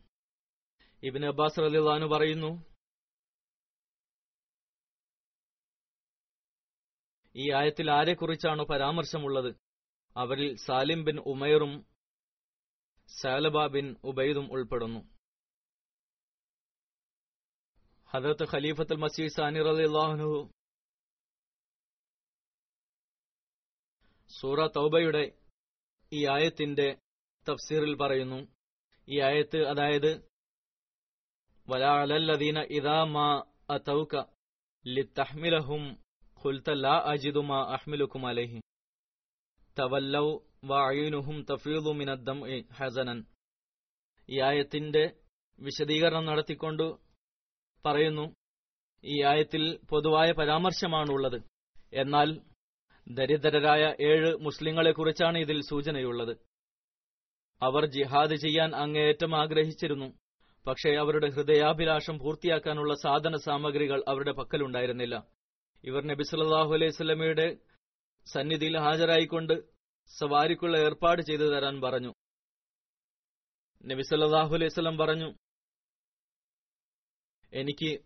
ഇബിന് 1.03 1.25
അബ്ബാസ് 1.25 1.59
റലിദാനു 1.59 2.05
പറയുന്നു 2.05 2.75
ഈ 7.35 7.51
ആയത്തിൽ 7.51 7.91
ആരെക്കുറിച്ചാണോ 7.91 8.65
പരാമർശമുള്ളത്? 8.65 9.55
അവരിൽ 10.17 10.55
സാലിം 10.55 11.03
ബിൻ 11.03 11.19
ഉമൈറും 11.19 11.85
സാലബ 13.21 13.67
ബിൻ 13.67 13.95
ഉബൈദും 14.03 14.51
ഉൾപ്പെടുന്നു. 14.51 15.14
ഹദരത്ത് 18.13 18.45
ഖലീഫത്തുൽ 18.51 18.99
മസീദ് 19.03 19.33
സാനി 19.35 19.61
റളിയല്ലാഹു 19.67 20.29
സൂറ 24.31 24.59
തൗബയുടെ 24.77 25.23
ഈ 26.11 26.19
ആയത്തിന്റെ 26.35 26.87
തഫ്സീറിൽ 27.47 27.93
പറയുന്നു. 27.95 28.39
ഈ 29.07 29.19
ആയത്ത് 29.19 29.59
അതായത് 29.71 30.11
വലാലല്ലദീന 31.67 32.59
ഇദാ 32.77 32.97
മാ 33.15 33.27
അതൗക 33.69 34.13
ലിത്തഹ്മിലഹും 34.85 35.83
ഖുൽത 36.41 36.69
ലാ 36.85 36.95
അജിദു 37.11 37.39
മാ 37.39 37.59
അഹ്മിലുക്കും 37.75 38.23
അലൈഹി. 38.27 38.59
തവല്ലൗ 39.77 40.27
വഅയുനുഹും 40.71 41.37
തഫീദു 41.49 41.93
മിനദ്ദംഇ 41.99 42.59
ഹസനൻ. 42.77 43.19
ഈ 44.29 44.37
ആയത്തിന്റെ 44.49 45.03
വിശദീകരണം 45.59 46.25
നടത്തിക്കൊണ്ട് 46.25 46.85
പറയുന്നു 47.85 48.35
ഈ 49.03 49.21
ആയത്തിൽ 49.21 49.79
പൊതുവായ 49.89 50.31
പരാമർശമാണുള്ളത്. 50.31 51.43
എന്നാൽ 51.93 52.41
ദരിദ്രരായ 53.07 53.95
ഏഴ് 54.01 54.35
മുസ്ലിങ്ങളെക്കുറിച്ചാണ് 54.35 55.37
ഇതിൽ 55.37 55.61
സൂചനയുള്ളത്. 55.61 56.37
അവർ 57.61 57.85
ജിഹാദ് 57.85 58.35
ചെയ്യാൻ 58.35 58.75
അങ്ങേയറ്റം 58.75 59.35
ആഗ്രഹിച്ചിരുന്നു 59.35 60.13
പക്ഷേ 60.67 60.91
അവരുടെ 60.95 61.29
ഹൃദയാഭിലാഷം 61.29 62.19
പൂർത്തിയാക്കാനുള്ള 62.19 62.93
സാധന 62.93 63.35
സാമഗ്രികൾ 63.35 64.03
അവരുടെ 64.07 64.31
പക്കലുണ്ടായിരുന്നില്ല. 64.31 65.27
ഇവർ 65.83 66.03
നബി 66.07 66.23
സല്ലല്ലാഹു 66.23 66.73
അലൈഹി 66.73 66.91
സ്വലമയുടെ 66.91 67.57
സന്നിധിയിൽ 68.33 68.77
ഹാജരായിക്കൊണ്ട് 68.77 69.53
സവാരിക്കുള്ള 70.19 70.77
ഏർപ്പാട് 70.77 71.21
ചെയ്തു 71.21 71.43
തരാൻ 71.43 71.81
പറഞ്ഞു. 71.81 72.13
നബി 73.85 74.01
സല്ലല്ലാഹു 74.01 74.53
അലൈഹി 74.55 74.69
സ്വലം 74.69 74.97
പറഞ്ഞു 74.97 75.33
എനിക്ക് 77.53 78.01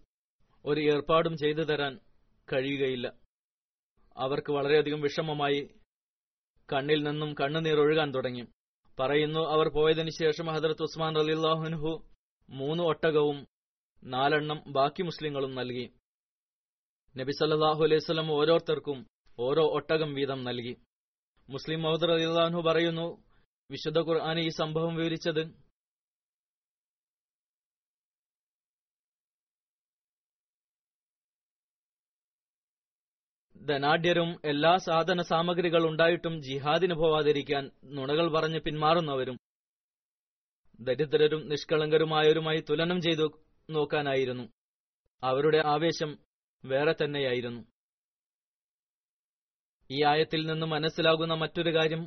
ഒരു 0.66 0.82
ഏർപ്പാടും 0.82 1.38
ചെയ്തു 1.38 1.62
തരാൻ 1.62 2.00
കഴിയുകയില്ല. 2.54 3.14
അവർക്ക് 4.18 4.52
വളരെയധികം 4.52 5.02
വിഷമമായി 5.02 5.70
കണ്ണിൽ 6.74 7.04
നിന്നും 7.04 7.34
കണ്ണുനീർ 7.34 7.80
ഒഴുകാൻ 7.80 8.14
തുടങ്ങി. 8.14 8.48
പറയുന്നു 9.00 9.40
അവർ 9.40 9.70
പോയതിനു 9.70 10.10
ശേഷം 10.10 10.46
ഹജറത്ത് 10.46 10.82
ഉസ്മാൻ 10.82 11.18
അലിള്ളാഹുൻഹു 11.18 12.10
മൂന്ന് 12.50 12.84
ഒട്ടകവും 12.84 13.48
നാലെണ്ണം 14.04 14.64
ബാക്കി 14.68 15.04
മുസ്ലിങ്ങളും 15.04 15.56
നൽകി. 15.56 15.94
നബി 17.18 17.32
സല്ലാഹു 17.32 17.84
അലൈഹി 17.84 18.00
സ്വലം 18.00 18.32
ഓരോരുത്തർക്കും 18.32 19.08
ഓരോ 19.40 19.64
ഒട്ടകം 19.64 20.14
വീതം 20.14 20.44
നൽകി. 20.44 20.78
മുസ്ലിം 21.50 21.82
മഹദർ 21.82 22.12
അലിള്ളാഹു 22.12 22.62
പറയുന്നു 22.62 23.24
വിശുദ്ധ 23.72 24.00
ഖുർആാനെ 24.00 24.42
ഈ 24.42 24.50
സംഭവം 24.50 24.96
വിവരിച്ചത് 24.96 25.69
ധനാഢ്യരും 33.70 34.30
എല്ലാ 34.46 34.78
സാധന 34.78 35.22
സാമഗ്രികൾ 35.22 35.84
ഉണ്ടായിട്ടും 35.88 36.42
ജിഹാദിന് 36.42 36.94
പോവാതിരിക്കാൻ 36.94 37.72
നുണകൾ 37.84 38.28
പറഞ്ഞ് 38.32 38.60
പിന്മാറുന്നവരും 38.60 39.38
ദരിദ്രരും 40.80 41.50
നിഷ്കളങ്കരുമായവരുമായി 41.50 42.60
തുലനം 42.70 43.02
ചെയ്തു 43.02 43.28
നോക്കാനായിരുന്നു. 43.70 44.46
അവരുടെ 45.24 45.60
ആവേശം 45.66 46.12
വേറെ 46.66 46.94
തന്നെയായിരുന്നു. 46.94 47.62
ഈ 49.90 50.04
ആയത്തിൽ 50.04 50.42
നിന്ന് 50.46 50.66
മനസ്സിലാകുന്ന 50.66 51.34
മറ്റൊരു 51.34 51.72
കാര്യം 51.76 52.02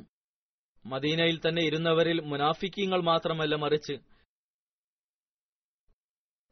മദീനയിൽ 0.85 1.37
തന്നെ 1.39 1.61
ഇരുന്നവരിൽ 1.61 2.21
മുനാഫിക്കീങ്ങൾ 2.21 3.01
മാത്രമല്ല 3.01 3.55
മറിച്ച് 3.55 3.95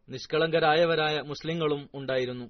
നിഷ്കളങ്കരായവരായ 0.10 1.22
മുസ്ലിങ്ങളും 1.22 1.90
ഉണ്ടായിരുന്നു. 1.94 2.46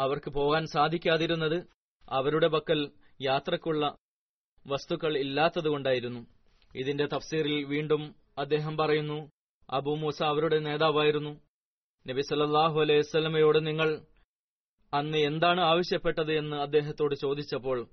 അവർക്ക് 0.00 0.30
പോകാൻ 0.30 0.66
സാധിക്കാതിരുന്നത് 0.66 1.66
അവരുടെ 2.08 2.48
പക്കൽ 2.48 2.90
യാത്രക്കുള്ള 3.20 3.96
വസ്തുക്കൾ 4.66 5.18
ഇല്ലാത്തതുകൊണ്ടായിരുന്നു. 5.18 6.26
ഇതിന്റെ 6.74 7.06
തഫ്സീറിൽ 7.06 7.64
വീണ്ടും 7.64 8.14
അദ്ദേഹം 8.38 8.76
പറയുന്നു 8.76 9.30
അബു 9.70 9.90
മൂസ 9.90 10.22
അവരുടെ 10.22 10.58
നേതാവായിരുന്നു. 10.58 11.30
നബി 12.08 12.20
സല്ലാഹു 12.20 12.80
അലൈഹി 12.80 13.00
സ്വലമയോട് 13.00 13.66
നിങ്ങൾ 13.66 14.06
അന്ന് 14.94 15.18
എന്താണ് 15.18 15.60
ആവശ്യപ്പെട്ടത് 15.60 16.32
എന്ന് 16.32 16.56
അദ്ദേഹത്തോട് 16.56 17.14
ചോദിച്ചപ്പോൾ 17.14 17.88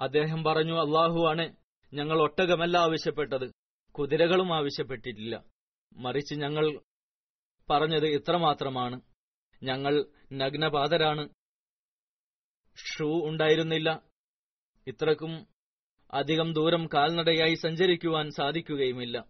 അദ്ദേഹം 0.00 0.44
പറഞ്ഞു 0.44 0.80
അള്ളാഹു 0.80 1.26
ആണ് 1.28 1.56
ഞങ്ങൾ 1.94 2.22
ഒട്ടകമല്ല 2.22 2.76
ആവശ്യപ്പെട്ടത് 2.76 3.50
കുതിരകളും 3.90 4.54
ആവശ്യപ്പെട്ടിട്ടില്ല. 4.54 5.44
മറിച്ച് 5.96 6.34
ഞങ്ങൾ 6.34 6.80
പറഞ്ഞത് 7.70 8.06
ഇത്രമാത്രമാണ്. 8.06 9.00
ഞങ്ങൾ 9.62 10.04
നഗ്നപാതരാണ്. 10.32 11.28
ഷൂ 12.84 13.28
ഉണ്ടായിരുന്നില്ല. 13.28 14.02
ഇത്രക്കും 14.86 15.46
അധികം 16.10 16.52
ദൂരം 16.52 16.88
കാൽനടയായി 16.94 17.54
സഞ്ചരിക്കുവാൻ 17.54 18.30
സാധിക്കുകയുമില്ല. 18.30 19.24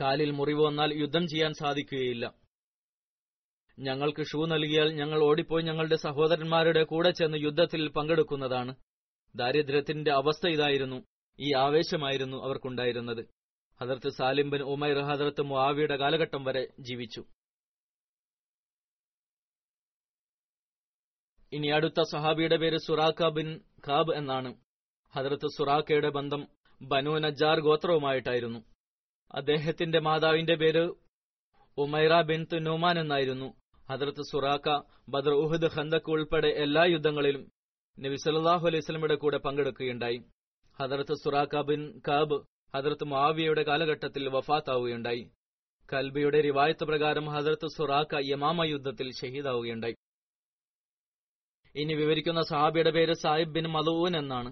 കാലിൽ 0.00 0.30
മുറിവ് 0.30 0.64
വന്നാൽ 0.64 0.94
യുദ്ധം 0.94 1.28
ചെയ്യാൻ 1.28 1.52
സാധിക്കുകയില്ല. 1.52 2.34
ഞങ്ങൾക്ക് 3.78 4.22
ഷൂ 4.22 4.46
നൽകിയാൽ 4.46 4.92
ഞങ്ങൾ 4.92 5.22
ഓടിപ്പോയി 5.22 5.62
ഞങ്ങളുടെ 5.62 5.96
സഹോദരന്മാരുടെ 5.96 6.84
കൂടെ 6.84 7.10
ചെന്ന് 7.10 7.38
യുദ്ധത്തിൽ 7.38 7.88
പങ്കെടുക്കുന്നതാണ്. 7.88 8.74
ദാരിദ്ര്യത്തിന്റെ 9.36 10.12
അവസ്ഥ 10.12 10.48
ഇതായിരുന്നു. 10.48 11.02
ഈ 11.40 11.54
ആവേശമായിരുന്നു 11.54 12.36
അവർക്കുണ്ടായിരുന്നത്. 12.36 13.24
ഹദർത്ത് 13.80 14.08
സാലിം 14.08 14.50
ബിൻ 14.50 14.62
ഉമൈർ 14.62 15.00
ഹദർത്ത് 15.00 15.42
മുവിയുടെ 15.42 15.96
കാലഘട്ടം 15.96 16.44
വരെ 16.44 16.68
ജീവിച്ചു. 16.80 17.24
ഇനി 21.52 21.66
അടുത്ത 21.66 22.02
സഹാബിയുടെ 22.02 22.56
പേര് 22.56 22.78
സുറാഖ 22.78 23.28
ബിൻ 23.28 23.60
ഖാബ് 23.86 24.14
എന്നാണ്. 24.14 24.54
ഹദർത്ത് 25.14 25.48
സുറാഖയുടെ 25.56 26.08
ബന്ധം 26.08 26.48
ബനു 26.82 27.10
നജാർ 27.10 27.60
ഗോത്രവുമായിട്ടായിരുന്നു. 27.60 28.58
അദ്ദേഹത്തിന്റെ 29.34 30.00
മാതാവിന്റെ 30.00 30.54
പേര് 30.54 30.94
ഉമൈറ 31.78 32.22
ബിൻ 32.22 32.46
നുമാൻ 32.54 32.98
എന്നായിരുന്നു. 32.98 33.54
ഹദർത്ത് 33.90 34.22
സുറാഖ 34.32 34.82
ബദർ 35.08 35.30
ഉഹദ് 35.30 35.70
ഖന്തക്ക് 35.76 36.10
ഉൾപ്പെടെ 36.10 36.48
എല്ലാ 36.48 36.84
യുദ്ധങ്ങളിലും 36.84 37.52
നബി 38.00 38.16
സല്ലല്ലാഹു 38.16 38.66
അലൈഹി 38.66 38.78
വസല്ലമയുടെ 38.78 39.14
കൂടെ 39.14 39.38
പങ്കെടുക്കുകയുണ്ടായി. 39.38 40.22
ഹദർത്ത് 40.80 41.14
സുറാഖ 41.24 41.60
ബിൻ 41.60 42.00
കാബ് 42.08 42.38
ഹദർത്ത് 42.76 43.04
മുആവിയയുടെ 43.04 43.62
കാലഘട്ടത്തിൽ 43.62 44.28
വഫാത്താവുകയുണ്ടായി. 44.28 45.30
കൽബിയുടെ 45.92 46.40
റിവായത്ത് 46.40 46.84
പ്രകാരം 46.84 47.26
ഹദർത്ത് 47.26 47.68
സുറാഖ 47.76 48.08
യമാമ 48.20 48.64
യുദ്ധത്തിൽ 48.64 49.12
ഷഹീദാവുകയുണ്ടായി. 49.12 49.94
ഇനി 51.74 51.94
വിവരിക്കുന്ന 51.94 52.42
സഹാബിയുടെ 52.42 52.90
പേര് 52.90 53.14
സാഹിബ് 53.14 53.54
ബിൻ 53.54 53.66
മലൂൻ 53.66 54.16
എന്നാണ്. 54.16 54.50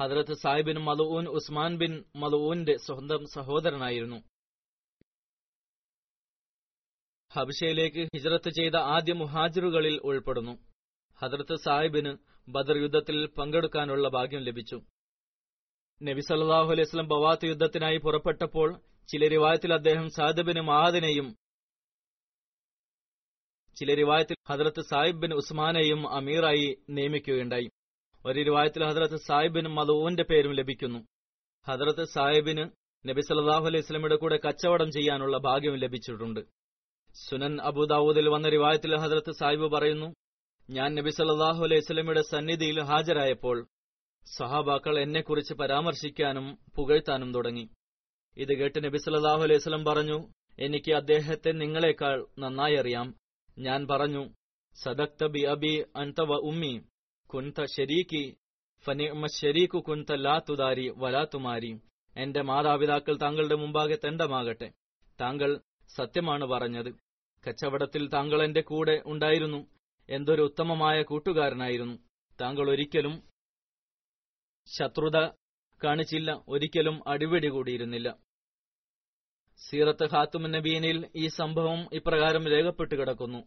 ഹദ്രത്ത് 0.00 0.34
Sahib 0.34 0.66
bin 0.66 0.78
Maloon 0.78 1.26
Usman 1.26 1.78
bin 1.78 2.04
മലൂന്റെ 2.16 2.76
സ്വന്തം 2.86 3.22
സഹോദരനായിരുന്നു. 3.34 4.18
ഹബിഷയിലേക്ക് 7.32 8.02
ഹിജ്റത്ത് 8.14 8.50
ചെയ്ത 8.50 8.76
ആദ്യ 8.76 9.12
മുഹാജിറുകളിൽ 9.12 10.00
ഉൾപ്പെടുന്നു. 10.04 10.54
ഹദ്രത്ത് 11.18 11.56
സാഹിബിന് 11.64 12.12
ബദർ 12.48 12.76
യുദ്ധത്തിൽ 12.82 13.26
പങ്കെടുക്കാനുള്ള 13.26 14.08
ഭാഗ്യം 14.08 14.42
ലഭിച്ചു. 14.42 14.78
നബി 16.00 16.20
സല്ലല്ലാഹു 16.20 16.70
അലൈഹി 16.72 16.86
വസല്ലം 16.88 17.08
ബവാത്ത് 17.08 17.46
യുദ്ധത്തിനായി 17.46 17.98
പുറപ്പെട്ടപ്പോൾ 17.98 18.68
ചില 19.08 19.28
റിവായത്തിൽ 19.28 19.74
അദ്ദേഹം 19.74 20.08
സാദബിന് 20.10 20.60
മഹാദിനെയും 20.60 21.28
ചില 23.78 23.94
റിവായത്തിൽ 23.94 24.36
ഹദ്രത്ത് 24.48 24.80
സാഹിബ് 24.80 25.20
ബിൻ 25.22 25.32
ഉസ്മാനെയും 25.34 26.12
അമീറായി 26.12 26.76
നിയമിക്കുകയുണ്ടായി. 26.90 27.68
ഒരു 28.26 28.42
റിവായത്തിൽ 28.42 28.84
ഹദ്രത്ത് 28.84 29.16
സാഹിബ് 29.16 29.68
മലൂന്റെ 29.68 30.22
പേരും 30.22 30.52
ലഭിക്കുന്നു. 30.52 30.98
ഹദ്രത്ത് 31.68 32.04
സാഹിബിന് 32.04 32.70
നബി 33.08 33.20
സല്ലാഹു 33.20 33.66
അലൈഹി 33.66 33.82
സ്വലമിയുടെ 33.82 34.16
കൂടെ 34.16 34.40
കച്ചവടം 34.48 34.92
ചെയ്യാനുള്ള 34.92 35.38
ഭാഗ്യം 35.38 35.76
ലഭിച്ചിട്ടുണ്ട്. 35.76 36.40
സുനൻ 37.14 37.60
അബുദാവൂദിൽ 37.60 38.28
വന്ന 38.28 38.48
റിവായത്തിൽ 38.48 38.96
ഹദ്രത്ത് 38.96 39.32
സാഹിബ് 39.32 39.72
പറയുന്നു 39.72 40.14
ഞാൻ 40.70 40.94
നബി 40.94 41.10
സല്ലാഹു 41.10 41.64
അലൈഹി 41.64 41.80
സ്വലമിയുടെ 41.80 42.22
സന്നിധിയിൽ 42.22 42.82
ഹാജരായപ്പോൾ 42.82 43.66
സഹാബാക്കൾ 44.38 44.98
എന്നെക്കുറിച്ച് 45.00 45.54
പരാമർശിക്കാനും 45.54 46.58
പുകഴ്ത്താനും 46.76 47.34
തുടങ്ങി. 47.34 47.68
ഇത് 48.36 48.54
കേട്ട് 48.54 48.84
നബി 48.84 48.98
സല്ലാഹു 48.98 49.42
അലൈഹി 49.42 49.58
സ്വലം 49.58 49.84
പറഞ്ഞു 49.84 50.28
എനിക്ക് 50.58 50.92
അദ്ദേഹത്തെ 50.92 51.50
നിങ്ങളെക്കാൾ 51.52 52.26
നന്നായി 52.38 52.74
അറിയാം. 52.74 53.14
ഞാൻ 53.58 53.86
പറഞ്ഞു 53.90 54.28
സദക്ത 54.74 55.26
ബി 55.26 55.40
അബി 55.40 55.84
അൻത 55.96 56.20
വ 56.20 56.34
ഉമ്മി 56.34 56.84
കുന്ത 57.26 57.64
ശരീക്കി 57.64 58.36
ഫനിഅമ 58.84 59.26
ശരീക്കു 59.26 59.78
കുന്ത 59.78 60.14
ലാ 60.14 60.40
തുദാരി 60.48 60.92
വലാ 60.96 61.26
തുമാരി. 61.34 61.80
എന്റെ 62.16 62.42
മാതാപിതാക്കൾ 62.42 63.16
താങ്കളുടെ 63.22 63.54
മുമ്പാകെ 63.54 63.98
തെണ്ടമാകട്ടെ. 64.04 64.72
താങ്കൾ 65.20 65.60
സത്യമാണ് 65.96 66.44
പറഞ്ഞത്. 66.44 66.94
കച്ചവടത്തിൽ 67.48 68.08
താങ്കൾ 68.08 68.42
എന്റെ 68.42 68.60
കൂടെ 68.60 69.02
ഉണ്ടായിരുന്നു. 69.06 69.66
എന്തൊരു 70.08 70.42
ഉത്തമമായ 70.42 71.02
കൂട്ടുകാരനായിരുന്നു. 71.02 71.98
താങ്കൾ 72.40 72.70
ഒരിക്കലും 72.70 73.22
ശത്രുത 74.66 75.30
കാണിച്ചില്ല 75.84 76.44
ഒരിക്കലും 76.48 77.08
അടിപിടി 77.08 77.48
കൂടിയിരുന്നില്ല. 77.48 78.18
സീറത്ത് 79.56 80.04
ഖാത്തുമൻ 80.14 80.50
നബീനിൽ 80.50 81.10
ഈ 81.16 81.26
സംഭവം 81.28 81.88
ഇപ്രകാരം 81.92 82.46
രേഖപ്പെട്ടു 82.46 82.94
കിടക്കുന്നു. 82.94 83.46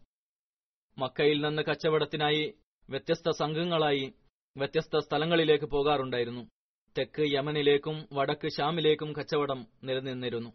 മക്കയിൽ 0.97 1.45
നിന്ന് 1.45 1.61
കച്ചവടത്തിനായി 1.61 2.53
വ്യത്യസ്ത 2.89 3.29
സംഘങ്ങളായി 3.29 4.13
വ്യത്യസ്ത 4.57 4.97
സ്ഥലങ്ങളിലേക്ക് 4.97 5.65
പോകാറുണ്ടായിരുന്നു. 5.65 6.49
തെക്ക് 6.97 7.33
യമനിലേക്കും 7.33 8.07
വടക്ക് 8.13 8.49
ഷാമിലേക്കും 8.51 9.15
കച്ചവടം 9.15 9.67
നിലനിന്നിരുന്നു. 9.83 10.53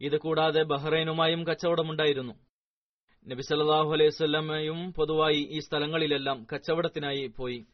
ഇത് 0.00 0.18
കൂടാതെ 0.18 0.62
ബഹ്റൈനുമായും 0.62 1.46
കച്ചവടമുണ്ടായിരുന്നു. 1.46 2.32
നബിസല്ലാഹു 3.28 3.90
വസല്ലമയും 3.90 4.92
പൊതുവായി 4.92 5.48
ഈ 5.50 5.58
സ്ഥലങ്ങളിലെല്ലാം 5.58 6.46
കച്ചവടത്തിനായി 6.54 7.26
പോയി. 7.26 7.66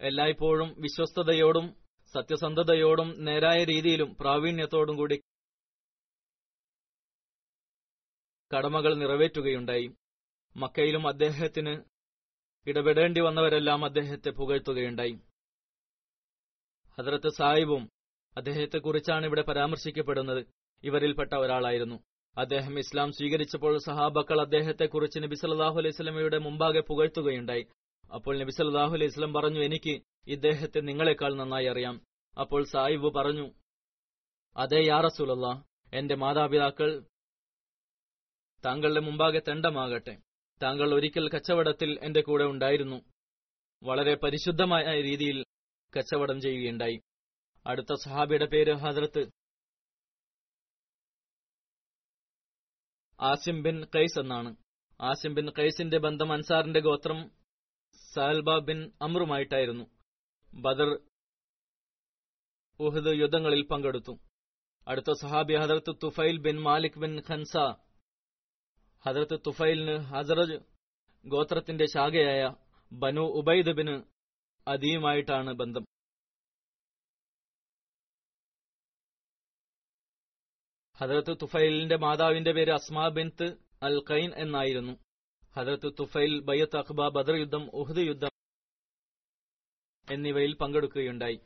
എല്ലായ്പ്പോഴും 0.00 0.74
വിശ്വസ്തതയോടും 0.78 1.76
സത്യസന്ധതയോടും 2.14 3.24
നേരായ 3.24 3.64
രീതിയിലും 3.64 4.16
പ്രാവീണ്യത്തോടും 4.20 4.96
കൂടി 4.96 5.20
കടമകൾ 8.56 8.94
നിറവേറ്റുകയുണ്ടായി. 8.94 9.90
മക്കയിലും 10.56 11.08
അദ്ദേഹത്തിന് 11.08 11.82
ഇടപെടേണ്ടി 12.66 13.20
വന്നവരെല്ലാം 13.20 13.84
അദ്ദേഹത്തെ 13.84 14.30
പുകഴ്ത്തുകയുണ്ടായി. 14.30 15.18
ഹദ്രത്ത് 16.98 17.28
സാഹിബും 17.28 17.90
അദ്ദേഹത്തെക്കുറിച്ചാണ് 18.36 19.26
ഇവിടെ 19.26 19.42
പരാമർശിക്കപ്പെടുന്നത്. 19.42 20.46
ഇവരിൽപ്പെട്ട 20.84 21.34
ഒരാളായിരുന്നു. 21.34 22.02
അദ്ദേഹം 22.38 22.78
ഇസ്ലാം 22.78 23.12
സ്വീകരിച്ചപ്പോൾ 23.12 23.78
സഹാബക്കൾ 23.78 24.40
അദ്ദേഹത്തെക്കുറിച്ച് 24.40 25.18
നബി 25.18 25.34
സല്ലാഹു 25.34 25.78
അലൈഹി 25.78 25.94
സ്വലമയുടെ 25.94 26.38
മുമ്പാകെ 26.38 26.80
പുകഴ്ത്തുകയുണ്ടായി. 26.80 27.66
അപ്പോൾ 28.14 28.38
നബി 28.38 28.50
സല്ലാഹു 28.50 28.92
അലൈഹി 28.92 29.10
സ്വലം 29.10 29.32
പറഞ്ഞു 29.34 29.60
എനിക്ക് 29.60 30.02
ഇദ്ദേഹത്തെ 30.26 30.80
നിങ്ങളെക്കാൾ 30.80 31.34
നന്നായി 31.34 31.66
അറിയാം. 31.66 32.00
അപ്പോൾ 32.40 32.64
സായിബ് 32.64 33.14
പറഞ്ഞു 33.14 33.52
അതെ 34.56 34.86
യാ 34.86 35.00
റസൂലല്ലാ 35.00 35.62
എന്റെ 35.92 36.14
മാതാപിതാക്കൾ 36.14 37.02
താങ്കളുടെ 38.64 39.00
മുമ്പാകെ 39.00 39.42
തെണ്ടമാകട്ടെ 39.48 40.18
താങ്കൾ 40.62 40.94
ഒരിക്കൽ 40.94 41.28
കച്ചവടത്തിൽ 41.28 41.98
എന്റെ 42.02 42.20
കൂടെ 42.20 42.44
ഉണ്ടായിരുന്നു. 42.44 43.02
വളരെ 43.82 44.14
പരിശുദ്ധമായ 44.14 45.02
രീതിയിൽ 45.02 45.44
കച്ചവടം 45.98 46.40
ചെയ്യുകയുണ്ടായി. 46.40 47.00
അടുത്ത 47.66 47.94
സഹാബിയുടെ 48.04 48.46
പേര് 48.46 48.72
ഹദ്രത്ത് 48.72 49.30
ആസിം 53.20 53.62
ബിൻ 53.62 53.84
കൈസ് 53.94 54.20
എന്നാണ്. 54.20 54.56
ആസിം 55.00 55.34
ബിൻ 55.34 55.50
കൈസിന്റെ 55.50 55.98
ബന്ധം 55.98 56.32
അൻസാറിന്റെ 56.32 56.80
ഗോത്രം 56.80 57.30
സാൽബ 58.14 58.58
ബിൻ 58.58 58.92
അമ്രുമായിട്ടായിരുന്നു. 59.02 59.84
ബദർ 60.54 61.00
ഉഹദ് 62.80 63.16
യുദ്ധങ്ങളിൽ 63.16 63.62
പങ്കെടുത്തു. 63.62 64.18
അടുത്ത 64.88 65.12
സഹാബി 65.22 65.54
ഹദർത്ത് 65.54 65.96
Tufail 66.02 66.36
bin 66.36 66.60
Malik 66.60 66.98
bin 66.98 67.22
Khansa. 67.30 67.56
ഹദർത്ത് 69.06 69.38
തുഫൈലിന് 69.46 69.96
ഹസറജ് 69.98 70.58
ഗോത്രത്തിന്റെ 71.26 71.86
ശാഖയായ 71.86 72.54
ബനു 72.92 73.20
ഉബൈദ് 73.20 73.72
ബിന് 73.76 74.02
അദിയുമായിട്ടാണ് 74.68 75.52
ബന്ധം. 75.52 75.84
ഹജറത്ത് 80.98 81.36
തുഫൈലിന്റെ 81.42 81.96
മാതാവിന്റെ 81.96 82.52
പേര് 82.52 82.72
അസ്മാ 82.72 83.08
ബിൻത്ത് 83.08 83.56
അൽ 83.82 84.04
ഖൈൻ 84.10 84.30
എന്നായിരുന്നു. 84.34 84.92
ഹജറത്ത് 85.56 85.92
തുഫൈൽ 86.00 86.40
ബയ്യത്ത് 86.40 86.76
അഖ്ബ 86.76 87.08
ബദർ 87.08 87.34
യുദ്ധം 87.34 87.70
ഉഹദ് 87.74 88.06
യുദ്ധം 88.06 88.30
എന്നിവയിൽ 90.10 90.56
പങ്കെടുക്കുകയുണ്ടായി. 90.56 91.38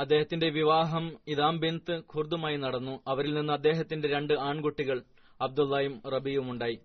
അദ്ദേഹത്തിന്റെ 0.00 0.48
വിവാഹം 0.48 1.18
ഇദാം 1.26 1.60
ബിൻത്ത് 1.60 1.98
ഖുർദുമായി 1.98 2.56
നടന്നു. 2.56 3.02
അവരിൽ 3.06 3.34
നിന്ന് 3.34 3.52
അദ്ദേഹത്തിന്റെ 3.52 4.08
രണ്ട് 4.08 4.34
ആൺകുട്ടികൾ 4.34 5.04
അബ്ദുള്ളയും 5.40 6.02
റബിയും 6.06 6.50
ഉണ്ടായി 6.50 6.78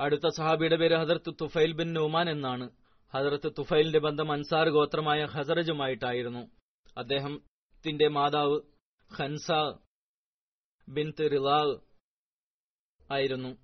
അടുത്ത 0.00 0.28
സഹാബിയുടെ 0.36 0.76
പേര് 0.76 0.94
ഹദർത്ത് 0.94 1.34
തുഫൈൽ 1.40 1.72
ബിൻ 1.72 1.92
നുമാൻ 1.92 2.30
എന്നാണ്. 2.30 2.70
ഹദർത്ത് 3.14 3.52
തുഫൈലിന്റെ 3.58 3.98
ബന്ധം 3.98 4.32
അൻസാർ 4.32 4.68
ഗോത്രമായ 4.68 5.24
ഹസറജുമായിട്ടായിരുന്നു 5.24 6.42
അദ്ദേഹത്തിന്റെ 6.96 8.08
മാതാവ് 8.08 8.60
ഖൻസ 9.20 9.50
ബിൻത് 10.88 11.30
റിലാവ് 11.32 11.76
ആയിരുന്നു. 13.12 13.56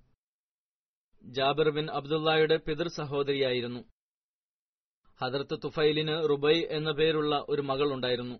ജാബിർ 1.23 1.69
ബിൻ 1.69 1.91
അബ്ദുള്ളയുടെ 1.91 2.55
പിതൃ 2.55 2.87
സഹോദരിയായിരുന്നു. 2.87 3.94
ഹദർത്ത് 5.21 5.59
തുഫൈലിന് 5.63 6.29
റുബൈ 6.29 6.67
എന്ന 6.69 6.91
പേരുള്ള 6.91 7.45
ഒരു 7.49 7.61
മകൾ 7.61 7.93
ഉണ്ടായിരുന്നു. 7.93 8.35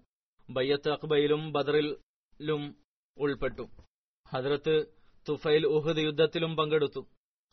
ബയ്യത്ത് 0.50 0.90
അക്ബയിലും 0.90 1.52
ബദറിലും 1.52 2.76
ഉൾപ്പെട്ടു. 3.18 3.70
ഹദർത്ത് 4.30 4.86
തുഫൈൽ 5.30 5.68
ഉഹദ് 5.68 5.98
യുദ്ധത്തിലും 5.98 6.56
പങ്കെടുത്തു. 6.56 7.06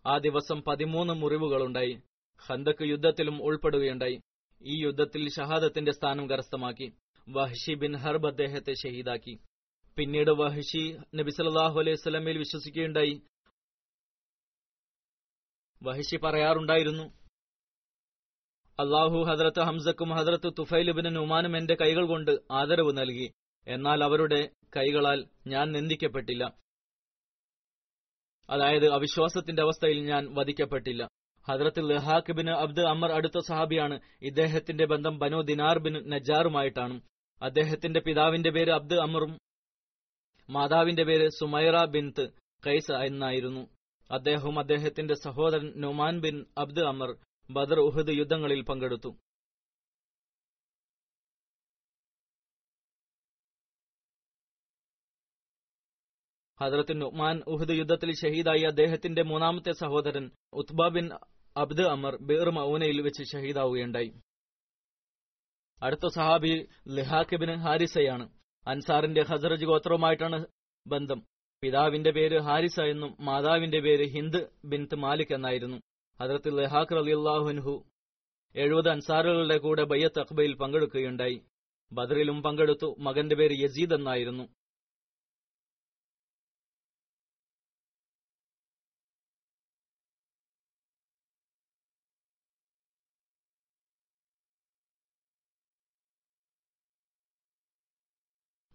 ആ 0.06 0.18
ദിവസം 0.18 0.62
പതിമൂന്ന് 0.62 1.14
മുറിവുകളുണ്ടായി. 1.14 2.00
ഹന്തക്ക് 2.46 2.82
യുദ്ധത്തിലും 2.82 3.42
ഉൾപ്പെടുകയുണ്ടായി. 3.42 4.20
ഈ 4.62 4.82
യുദ്ധത്തിൽ 4.84 5.30
ഷഹാദത്തിന്റെ 5.30 5.92
സ്ഥാനം 5.92 6.30
കരസ്ഥമാക്കി. 6.30 6.92
വഹ്ഷി 7.28 7.74
ബിൻ 7.74 7.96
ഹർബ് 7.96 8.26
അദ്ദേഹത്തെ 8.26 8.74
ഷഹീദാക്കി. 8.74 9.38
പിന്നീട് 9.96 10.30
വഹ്ഷി 10.30 10.98
നബി 11.14 11.30
സല്ലാഹു 11.30 11.80
അലൈഹി 11.80 11.96
സ്വലമയിൽ 11.96 12.38
വിശ്വസിക്കുകയുണ്ടായി. 12.38 13.22
വഹ്ഷി 15.82 16.16
പറയാറുണ്ടായിരുന്നു 16.16 17.21
അള്ളാഹു 18.80 19.22
ഹദ്രത്ത് 19.22 19.60
ഹംസക്കും 19.60 20.10
ഹദ്രത്ത് 20.10 20.52
തുഫൈലുബിന് 20.58 21.16
നുമാനും 21.16 21.56
എന്റെ 21.56 21.74
കൈകൾ 21.74 22.06
കൊണ്ട് 22.06 22.30
ആദരവ് 22.50 22.92
നൽകി. 22.92 23.32
എന്നാൽ 23.66 24.04
അവരുടെ 24.04 24.50
കൈകളാൽ 24.76 25.24
ഞാൻ 25.46 25.72
നിന്ദിക്കപ്പെട്ടില്ല. 25.72 26.54
അതായത് 28.50 28.88
അവിശ്വാസത്തിന്റെ 28.88 29.62
അവസ്ഥയിൽ 29.62 30.04
ഞാൻ 30.04 30.34
വധിക്കപ്പെട്ടില്ല. 30.34 31.08
ഹദ്രത്ത് 31.48 31.90
ലഹാഖ് 31.90 32.32
ബിൻ 32.32 32.50
അബ്ദ് 32.50 32.80
അമർ 32.80 33.12
അടുത്ത 33.12 33.38
സഹാബിയാണ്. 33.38 34.00
ഇദ്ദേഹത്തിന്റെ 34.22 34.86
ബന്ധം 34.86 35.18
ബനു 35.18 35.40
ദിനാർ 35.40 35.78
ബിൻ 35.78 36.08
നജാറുമായിട്ടാണ്. 36.10 37.00
അദ്ദേഹത്തിന്റെ 37.42 38.00
പിതാവിന്റെ 38.00 38.50
പേര് 38.50 38.70
അബ്ദ് 38.70 38.94
അമറും 38.94 39.38
മാതാവിന്റെ 40.50 41.04
പേര് 41.04 41.28
സുമൈറ 41.28 41.84
ബിൻത്ത് 41.84 42.28
കൈസ 42.66 42.92
എന്നായിരുന്നു. 42.92 43.68
അദ്ദേഹവും 44.10 44.58
അദ്ദേഹത്തിന്റെ 44.58 45.14
സഹോദരൻ 45.14 45.72
Numan 45.76 46.20
bin 46.20 46.46
Abd 46.58 46.80
Amr 46.80 47.14
Badr 47.50 47.80
Uhud 47.80 48.08
യുദ്ധങ്ങളിൽ 48.08 48.62
പങ്കെടുത്തു. 48.62 49.16
ഹദ്രത്ത് 56.60 57.00
നുമാൻ 57.00 57.42
ഉഹദ് 57.46 57.70
യുദ്ധത്തിൽ 57.70 58.14
ഷഹീദായി 58.14 58.60
അദ്ദേഹത്തിന്റെ 58.60 59.22
മൂന്നാമത്തെ 59.22 59.72
സഹോദരൻ 59.72 60.30
Utba 60.52 60.88
bin 60.88 61.10
Abd 61.56 61.82
Amr 61.82 62.16
Bir 62.16 62.50
മൌനയിൽ 62.50 63.00
വെച്ച് 63.00 63.24
ഷഹീദാവുകയുണ്ടായി. 63.32 64.12
അടുത്ത 65.82 66.06
സഹാബി 66.06 66.68
ലിഹാഖ് 66.88 67.36
ബിൻ 67.36 67.54
ഹാരിസയാണ്. 67.54 68.28
അൻസാറിന്റെ 68.66 69.22
ഹസറജ് 69.22 69.64
ഗോത്രവുമായിട്ടാണ് 69.64 70.46
ബന്ധം. 70.86 71.26
പിതാവിന്റെ 71.62 72.10
പേര് 72.10 72.40
ഹാരിസ 72.40 72.80
എന്നും 72.80 73.16
മാതാവിന്റെ 73.20 73.80
പേര് 73.80 74.08
ഹിന്ദ് 74.08 74.46
ബിൻത് 74.64 74.94
മാലിക് 74.94 75.34
എന്നായിരുന്നു. 75.34 75.80
ഹദ്രത്ത് 76.20 76.58
ലഹാഖ് 76.58 76.92
റലിയല്ലാഹുൻഹു 76.92 77.84
എഴുപത് 78.54 78.88
അൻസാറുകളുടെ 78.88 79.58
കൂടെ 79.58 79.84
ബയ്യത്ത് 79.84 80.20
അഖ്ബയിൽ 80.20 80.54
പങ്കെടുക്കുകയുണ്ടായി. 80.54 81.38
ബദറിലും 81.92 82.42
പങ്കെടുത്തു. 82.42 82.96
മകന്റെ 82.98 83.34
പേര് 83.34 83.54
യസീദ് 83.58 83.94
എന്നായിരുന്നു. 83.94 84.44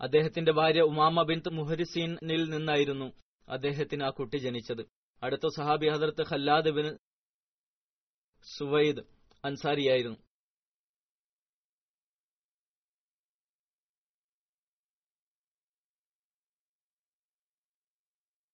അദ്ദേഹത്തിന്റെ 0.02 0.52
ഭാര്യ 0.52 0.82
ഉമാമ 0.82 1.22
ബിന്ത് 1.22 1.50
മുഹരിസീനിൽ 1.50 2.50
നിന്നായിരുന്നു 2.50 3.14
അദ്ദേഹത്തിന് 3.48 4.04
ആ 4.04 4.10
കുട്ടി 4.10 4.38
ജനിച്ചത്. 4.38 4.84
അടുത്ത 5.24 5.48
സഹാബി 5.58 5.88
ഹദർത്ത് 5.88 6.24
ഖല്ലാദ് 6.32 6.70
ബിൻ 6.70 6.98
സുവൈദ് 8.56 9.00
അൻസാരിയായിരുന്നു. 9.46 10.18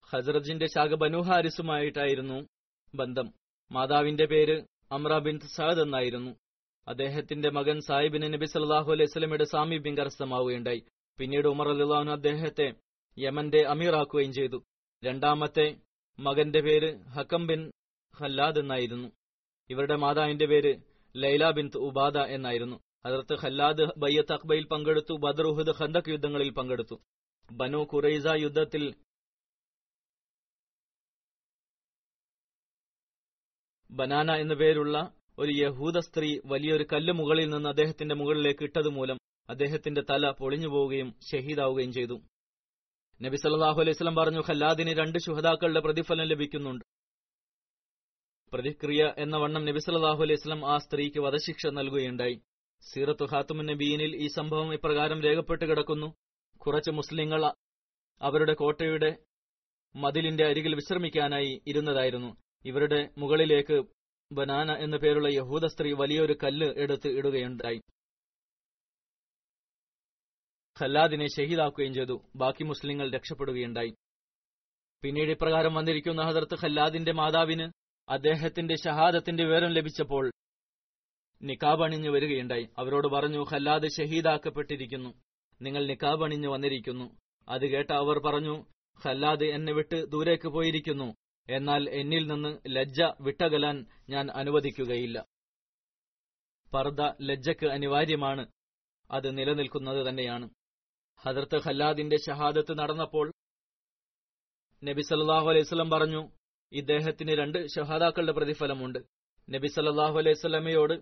ഹസ്രജിന്റെ 0.09 0.67
ശാഖ 0.67 0.87
ബനു 0.87 1.17
ഹാരിസുമായിട്ടായിരുന്നു 1.17 2.47
ബന്ധം. 2.95 3.33
മാതാവിന്റെ 3.71 4.25
പേര് 4.25 4.65
അമ്ര 4.91 5.17
ബിൻ 5.17 5.39
സഹദ് 5.39 5.79
എന്നായിരുന്നു. 5.79 6.35
അദ്ദേഹത്തിന്റെ 6.87 7.49
മകൻ 7.49 7.81
സാഹിബിന് 7.81 8.33
നബി 8.33 8.45
സല്ലാഹു 8.45 8.91
അലൈഹി 8.91 9.05
സ്വലമയുടെ 9.05 9.43
സാമീപ്യം 9.43 9.97
കരസ്ഥമാവുകയുണ്ടായി. 9.97 10.85
പിന്നീട് 11.17 11.47
ഉമർ 11.47 11.69
അലിള്ളാഹു 11.69 12.09
അദ്ദേഹത്തെ 12.09 12.73
യമന്റെ 13.19 13.63
അമീറാക്കുകയും 13.63 14.33
ചെയ്തു. 14.33 14.63
രണ്ടാമത്തെ 15.03 15.77
മകന്റെ 16.19 16.61
പേര് 16.61 16.97
ഹക്കം 16.97 17.47
ബിൻ 17.47 17.71
ഹല്ലാദ് 18.19 18.59
എന്നായിരുന്നു. 18.59 19.11
ഇവരുടെ 19.69 19.95
മാതാവിന്റെ 19.95 20.45
പേര് 20.45 20.71
ലൈല 21.15 21.51
ബിൻ 21.51 21.69
ഉബാദ 21.77 22.17
എന്നായിരുന്നു. 22.17 22.77
അതിർത്ത് 23.05 23.35
ഖല്ലാദ് 23.43 23.85
ബയ്യത്ത് 23.97 24.33
അക്ബയിൽ 24.33 24.65
പങ്കെടുത്തു 24.67 25.13
ബദർ 25.13 25.45
ഉഹദ് 25.47 25.73
ഖന്തക് 25.79 26.09
യുദ്ധങ്ങളിൽ 26.09 26.53
പങ്കെടുത്തു. 26.53 26.95
ബനു 27.51 27.77
ഖുറൈസ 27.93 28.25
യുദ്ധത്തിൽ 28.35 28.83
ബനാന 33.91 34.31
എന്നു 34.35 34.55
പേരുള്ള 34.55 34.97
ഒരു 35.39 35.51
യഹൂദ 35.51 35.97
സ്ത്രീ 35.99 36.39
വലിയൊരു 36.45 36.85
കല്ല് 36.93 37.13
മുകളിൽ 37.13 37.49
നിന്ന് 37.49 37.69
അദ്ദേഹത്തിന്റെ 37.69 38.15
മുകളിലേക്ക് 38.15 38.63
ഇട്ടതുമൂലം 38.63 39.17
അദ്ദേഹത്തിന്റെ 39.49 40.01
തല 40.01 40.31
പൊളിഞ്ഞു 40.31 40.67
പോവുകയും 40.67 41.09
ഷഹീദാവുകയും 41.31 41.91
ചെയ്തു. 41.93 42.21
നബി 43.21 43.35
സല്ലാഹു 43.35 43.81
അലൈഹി 43.81 43.97
സ്വലം 43.97 44.15
പറഞ്ഞു 44.15 44.41
ഖല്ലാദിന് 44.49 44.91
രണ്ട് 44.91 45.19
ശുഹദാക്കളുടെ 45.19 45.79
പ്രതിഫലം 45.79 46.25
ലഭിക്കുന്നുണ്ട്. 46.25 46.92
പ്രതിക്രിയ 48.53 49.13
എന്ന 49.17 49.37
വണ്ണം 49.37 49.65
നബി 49.65 49.79
സല്ലാഹു 49.79 50.21
അലൈഹി 50.21 50.35
സ്വലം 50.35 50.71
ആ 50.71 50.77
സ്ത്രീക്ക് 50.77 51.19
വധശിക്ഷ 51.19 51.67
നൽകുകയുണ്ടായി. 51.67 52.41
സീറത്തു 52.81 53.25
ഹാത്തുമൻ 53.25 53.65
നബീനിൽ 53.65 54.15
ഈ 54.15 54.27
സംഭവം 54.27 54.73
ഇപ്രകാരം 54.73 55.21
രേഖപ്പെട്ട് 55.21 55.65
കിടക്കുന്നു. 55.65 56.13
കുറച്ച് 56.57 56.91
മുസ്ലിങ്ങൾ 56.91 57.45
അവരുടെ 58.21 58.53
കോട്ടയുടെ 58.53 59.17
മതിലിന്റെ 59.95 60.45
അരികിൽ 60.45 60.75
വിശ്രമിക്കാനായി 60.75 61.61
ഇരുന്നതായിരുന്നു. 61.67 62.37
ഇവരുടെ 62.65 63.09
മുകളിലേക്ക് 63.17 63.83
ബനാന 64.31 64.71
എന്ന 64.71 64.97
പേരുള്ള 64.97 65.27
യഹൂദ 65.27 65.65
സ്ത്രീ 65.65 65.93
വലിയൊരു 65.93 66.37
കല്ല് 66.43 66.73
എടുത്ത് 66.77 67.07
ഇടുകയുണ്ടായി. 67.07 67.81
ഖല്ലാദിനെ 70.81 71.27
ഷഹീദാക്കുകയും 71.27 71.93
ചെയ്തു. 71.93 72.23
ബാക്കി 72.35 72.63
മുസ്ലിങ്ങൾ 72.63 73.11
രക്ഷപ്പെടുകയുണ്ടായി. 73.11 73.93
പിന്നീട് 75.01 75.31
ഇപ്രകാരം 75.31 75.73
വന്നിരിക്കുന്ന 75.73 76.21
ഹദർത്ത് 76.21 76.55
ഖല്ലാദിന്റെ 76.61 77.11
മാതാവിന് 77.11 77.82
അദ്ദേഹത്തിന്റെ 78.09 78.75
ഷഹാദത്തിന്റെ 78.75 79.43
വിവരം 79.43 79.69
ലഭിച്ചപ്പോൾ 79.69 80.31
നിക്കാബ് 81.41 81.83
അണിഞ്ഞു 81.83 82.09
വരികയുണ്ടായി. 82.09 82.69
അവരോട് 82.77 83.07
പറഞ്ഞു 83.07 83.43
ഹല്ലാദ് 83.43 83.87
ഷഹീദാക്കപ്പെട്ടിരിക്കുന്നു. 83.89 85.13
നിങ്ങൾ 85.61 85.87
നിക്കാബ് 85.87 86.23
അണിഞ്ഞു 86.23 86.47
വന്നിരിക്കുന്നു. 86.47 87.17
അത് 87.49 87.65
കേട്ട 87.65 87.91
അവർ 87.91 88.19
പറഞ്ഞു 88.19 88.65
ഹല്ലാദ് 89.05 89.43
എന്നെ 89.43 89.73
വിട്ട് 89.73 90.05
ദൂരേക്ക് 90.05 90.47
പോയിരിക്കുന്നു. 90.47 91.15
എന്നാൽ 91.49 91.89
എന്നിൽ 91.89 92.27
നിന്ന് 92.27 92.57
ലജ്ജ 92.67 93.01
വിട്ടകലാൻ 93.21 93.85
ഞാൻ 94.09 94.31
അനുവദിക്കുകയില്ല. 94.31 95.25
പർദ 96.73 97.01
ലജ്ജക്ക് 97.21 97.65
അനിവാര്യമാണ്. 97.65 98.47
അത് 99.11 99.37
നിലനിൽക്കുന്നത് 99.37 100.09
തന്നെയാണ്. 100.09 100.49
ഹദർത്ത് 101.21 101.57
ഹല്ലാദിന്റെ 101.57 102.17
ഷഹാദത്ത് 102.17 102.77
നടന്നപ്പോൾ 102.77 103.33
നബി 104.83 105.01
സല്ലാഹു 105.01 105.49
അലൈവലം 105.49 105.89
പറഞ്ഞു 105.89 106.29
ഇദ്ദേഹത്തിന് 106.71 107.31
രണ്ട് 107.31 107.67
ഷഹാദാക്കളുടെ 107.67 108.31
പ്രതിഫലമുണ്ട്. 108.31 108.99
നബി 109.49 109.67
സല്ലാഹു 109.67 110.17
അലൈഹി 110.17 110.33
സ്വലമയോട് 110.33 110.93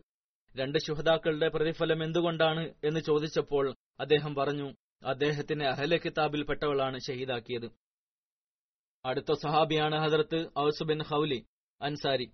രണ്ട് 0.58 0.78
ശുഹദാക്കളുടെ 0.78 1.48
പ്രതിഫലം 1.48 2.04
എന്തുകൊണ്ടാണ് 2.04 2.74
എന്ന് 2.84 3.00
ചോദിച്ചപ്പോൾ 3.00 3.76
അദ്ദേഹം 4.00 4.36
പറഞ്ഞു 4.36 4.74
അദ്ദേഹത്തിന് 5.06 5.64
അഹല 5.64 5.98
കിതാബിൽപ്പെട്ടവളാണ് 5.98 7.00
ഷഹീദാക്കിയത്. 7.00 7.72
അടുത്ത 9.06 9.34
സഹാബിയാണ് 9.34 9.96
ഹദർത്ത് 9.96 10.50
ഔസുബിൻ 10.60 11.04
ഹൌലി 11.04 11.46
അൻസാരി. 11.82 12.32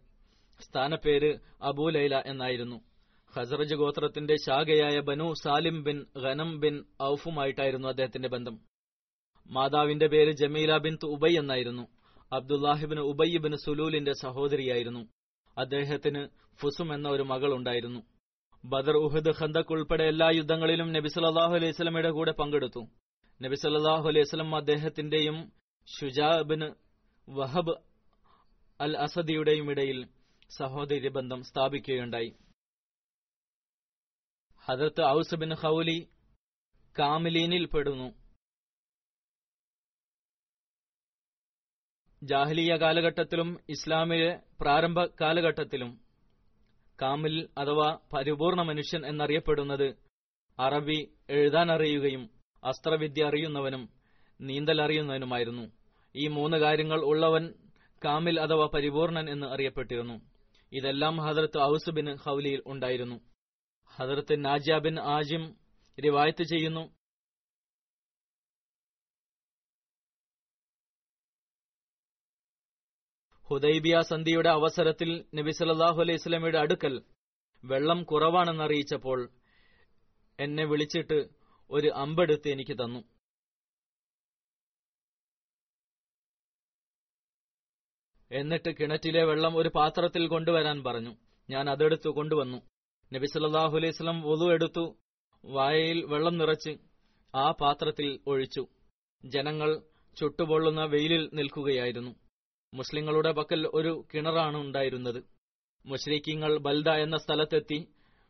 സ്ഥാനപ്പേര് 0.60 1.38
അബൂലൈല 1.62 2.24
എന്നായിരുന്നു. 2.26 2.82
ഹസറജ് 3.36 3.76
ഗോത്രത്തിന്റെ 3.76 4.36
ശാഖയായ 4.36 5.00
Banu 5.00 5.34
Salim 5.44 5.84
bin 5.84 6.06
Ghanm 6.18 6.60
bin 6.60 6.86
ഔഫുമായിട്ടായിരുന്നു 7.04 7.88
അദ്ദേഹത്തിന്റെ 7.88 8.30
ബന്ധം. 8.30 8.60
മാതാവിന്റെ 9.48 10.08
പേര് 10.08 10.32
ജമീല 10.32 10.78
ബിൻ 10.78 10.98
ഉബൈ 11.04 11.36
എന്നായിരുന്നു. 11.38 11.97
അബ്ദുല്ലാഹിബിൻ 12.32 13.00
ഉബയ്യബിന് 13.00 13.56
സുലൂലിന്റെ 13.56 14.14
സഹോദരിയായിരുന്നു. 14.14 15.08
അദ്ദേഹത്തിന് 15.58 16.28
ഫുസും 16.60 16.94
എന്ന 16.94 17.10
ഒരു 17.10 17.24
മകൾ 17.24 17.54
ഉണ്ടായിരുന്നു 17.54 18.00
ബദർ 18.66 18.98
ഉഹദ് 18.98 19.34
ഖന്തക് 19.42 19.72
ഉൾപ്പെടെ 19.72 20.04
എല്ലാ 20.04 20.30
യുദ്ധങ്ങളിലും 20.30 20.94
നബി 20.94 21.08
സല്ലാഹു 21.08 21.56
അലൈഹി 21.56 21.72
സ്വലമയുടെ 21.72 22.12
കൂടെ 22.12 22.32
പങ്കെടുത്തു. 22.32 22.88
നബി 23.42 23.56
സല്ലാഹു 23.56 24.08
അലൈഹി 24.08 24.26
സ്വലം 24.26 24.56
അദ്ദേഹത്തിന്റെയും 24.56 25.52
ഷുജാബിന് 26.00 26.72
വഹബ് 27.30 27.76
അൽ 28.82 28.98
അസദിയുടെയും 28.98 29.72
ഇടയിൽ 29.72 30.08
സഹോദരി 30.50 31.08
ബന്ധം 31.08 31.44
സ്ഥാപിക്കുകയുണ്ടായി. 31.44 32.34
ഹദർത്ത് 34.66 35.04
ഔസ് 35.06 35.36
ബിൻ 35.36 35.54
ഹൌലി 35.54 36.08
കാമിലീനിൽ 37.00 37.66
പെടുന്നു. 37.66 38.27
ജാഹ്ലിയ 42.24 42.76
കാലഘട്ടത്തിലും 42.76 43.60
ഇസ്ലാമിലെ 43.70 44.40
പ്രാരംഭ 44.62 45.06
കാലഘട്ടത്തിലും 45.06 46.00
കാമിൽ 47.02 47.50
അഥവാ 47.58 47.98
പരിപൂർണ 48.14 48.62
മനുഷ്യൻ 48.62 49.06
എന്നറിയപ്പെടുന്നത് 49.06 49.96
അറബി 50.60 51.10
എഴുതാൻ 51.30 51.72
അറിയുകയും 51.72 52.30
അസ്ത്രവിദ്യ 52.64 53.24
അറിയുന്നവനും 53.24 53.90
നീന്തൽ 54.42 54.82
അറിയുന്നവനുമായിരുന്നു 54.82 55.72
ഈ 56.16 56.28
മൂന്ന് 56.28 56.58
കാര്യങ്ങൾ 56.58 57.00
ഉള്ളവൻ 57.00 57.54
കാമിൽ 58.06 58.40
അഥവാ 58.40 58.70
പരിപൂർണൻ 58.74 59.30
എന്ന് 59.30 59.48
അറിയപ്പെട്ടിരുന്നു. 59.48 60.22
ഇതെല്ലാം 60.74 61.18
ഹദർത്ത് 61.18 61.62
ഔസ് 61.62 61.90
ബിൻ 61.90 62.16
ഹൌലിയിൽ 62.16 62.64
ഉണ്ടായിരുന്നു. 62.68 63.20
ഹദർത്ത് 63.96 64.46
നാജിയ 64.46 64.78
ബിൻ 64.78 65.00
ആജിം 65.00 65.56
റിവായത്ത് 66.06 66.44
ചെയ്യുന്നു. 66.44 66.97
ഹുദൈബിയ 73.50 74.02
സന്ധിയുടെ 74.02 74.50
അവസരത്തിൽ 74.50 75.26
നബി 75.36 75.52
സല്ലാഹു 75.52 76.02
അലൈഹി 76.02 76.18
സ്വലമിയുടെ 76.18 76.58
അടുക്കൽ 76.58 77.04
വെള്ളം 77.66 78.04
കുറവാണെന്ന് 78.04 78.64
അറിയിച്ചപ്പോൾ 78.64 79.30
എന്നെ 80.40 80.66
വിളിച്ചിട്ട് 80.66 81.30
ഒരു 81.70 81.88
അമ്പെടുത്ത് 81.88 82.50
എനിക്ക് 82.50 82.74
തന്നു. 82.74 83.00
എന്നിട്ട് 88.32 88.76
കിണറ്റിലെ 88.80 89.24
വെള്ളം 89.24 89.58
ഒരു 89.58 89.70
പാത്രത്തിൽ 89.76 90.28
കൊണ്ടുവരാൻ 90.28 90.84
പറഞ്ഞു. 90.84 91.16
ഞാൻ 91.50 91.70
അതെടുത്തു 91.70 92.10
കൊണ്ടുവന്നു. 92.10 92.58
നബി 93.14 93.26
സല്ലാഹു 93.26 93.78
അലൈഹി 93.78 93.92
സ്വലം 93.92 94.22
വധു 94.22 94.54
എടുത്തു. 94.54 94.98
വായയിൽ 95.46 96.06
വെള്ളം 96.06 96.38
നിറച്ച് 96.38 96.78
ആ 97.36 97.52
പാത്രത്തിൽ 97.52 98.20
ഒഴിച്ചു. 98.28 98.68
ജനങ്ങൾ 99.26 99.82
ചുട്ടുപൊള്ളുന്ന 100.18 100.84
വെയിലിൽ 100.86 101.30
നിൽക്കുകയായിരുന്നു. 101.34 102.27
മുസ്ലിങ്ങളുടെ 102.74 103.32
പക്കൽ 103.32 103.70
ഒരു 103.74 104.04
കിണറാണ് 104.14 104.58
ഉണ്ടായിരുന്നത്. 104.58 105.24
മുഷ്രീഖിങ്ങൾ 105.86 106.58
ബൽദ 106.58 106.90
എന്ന 106.90 107.18
സ്ഥലത്തെത്തി 107.18 107.88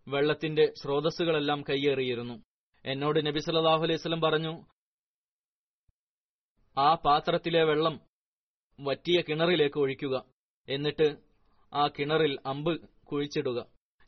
വെള്ളത്തിന്റെ 0.08 0.74
സ്രോതസ്സുകളെല്ലാം 0.82 1.62
കയ്യേറിയിരുന്നു 1.62 2.44
എന്നോട് 2.86 3.26
നബി 3.26 3.40
സല്ലാഹു 3.40 3.84
അലൈഹി 3.84 3.98
സ്വലം 3.98 4.22
പറഞ്ഞു 4.22 4.54
ആ 6.78 6.96
പാത്രത്തിലെ 6.96 7.64
വെള്ളം 7.64 8.00
വറ്റിയ 8.80 9.22
കിണറിലേക്ക് 9.22 9.80
ഒഴിക്കുക. 9.80 10.26
എന്നിട്ട് 10.70 11.18
ആ 11.74 11.88
കിണറിൽ 11.88 12.38
അമ്പ് 12.46 12.74
കുഴിച്ചിടുക. 13.06 13.60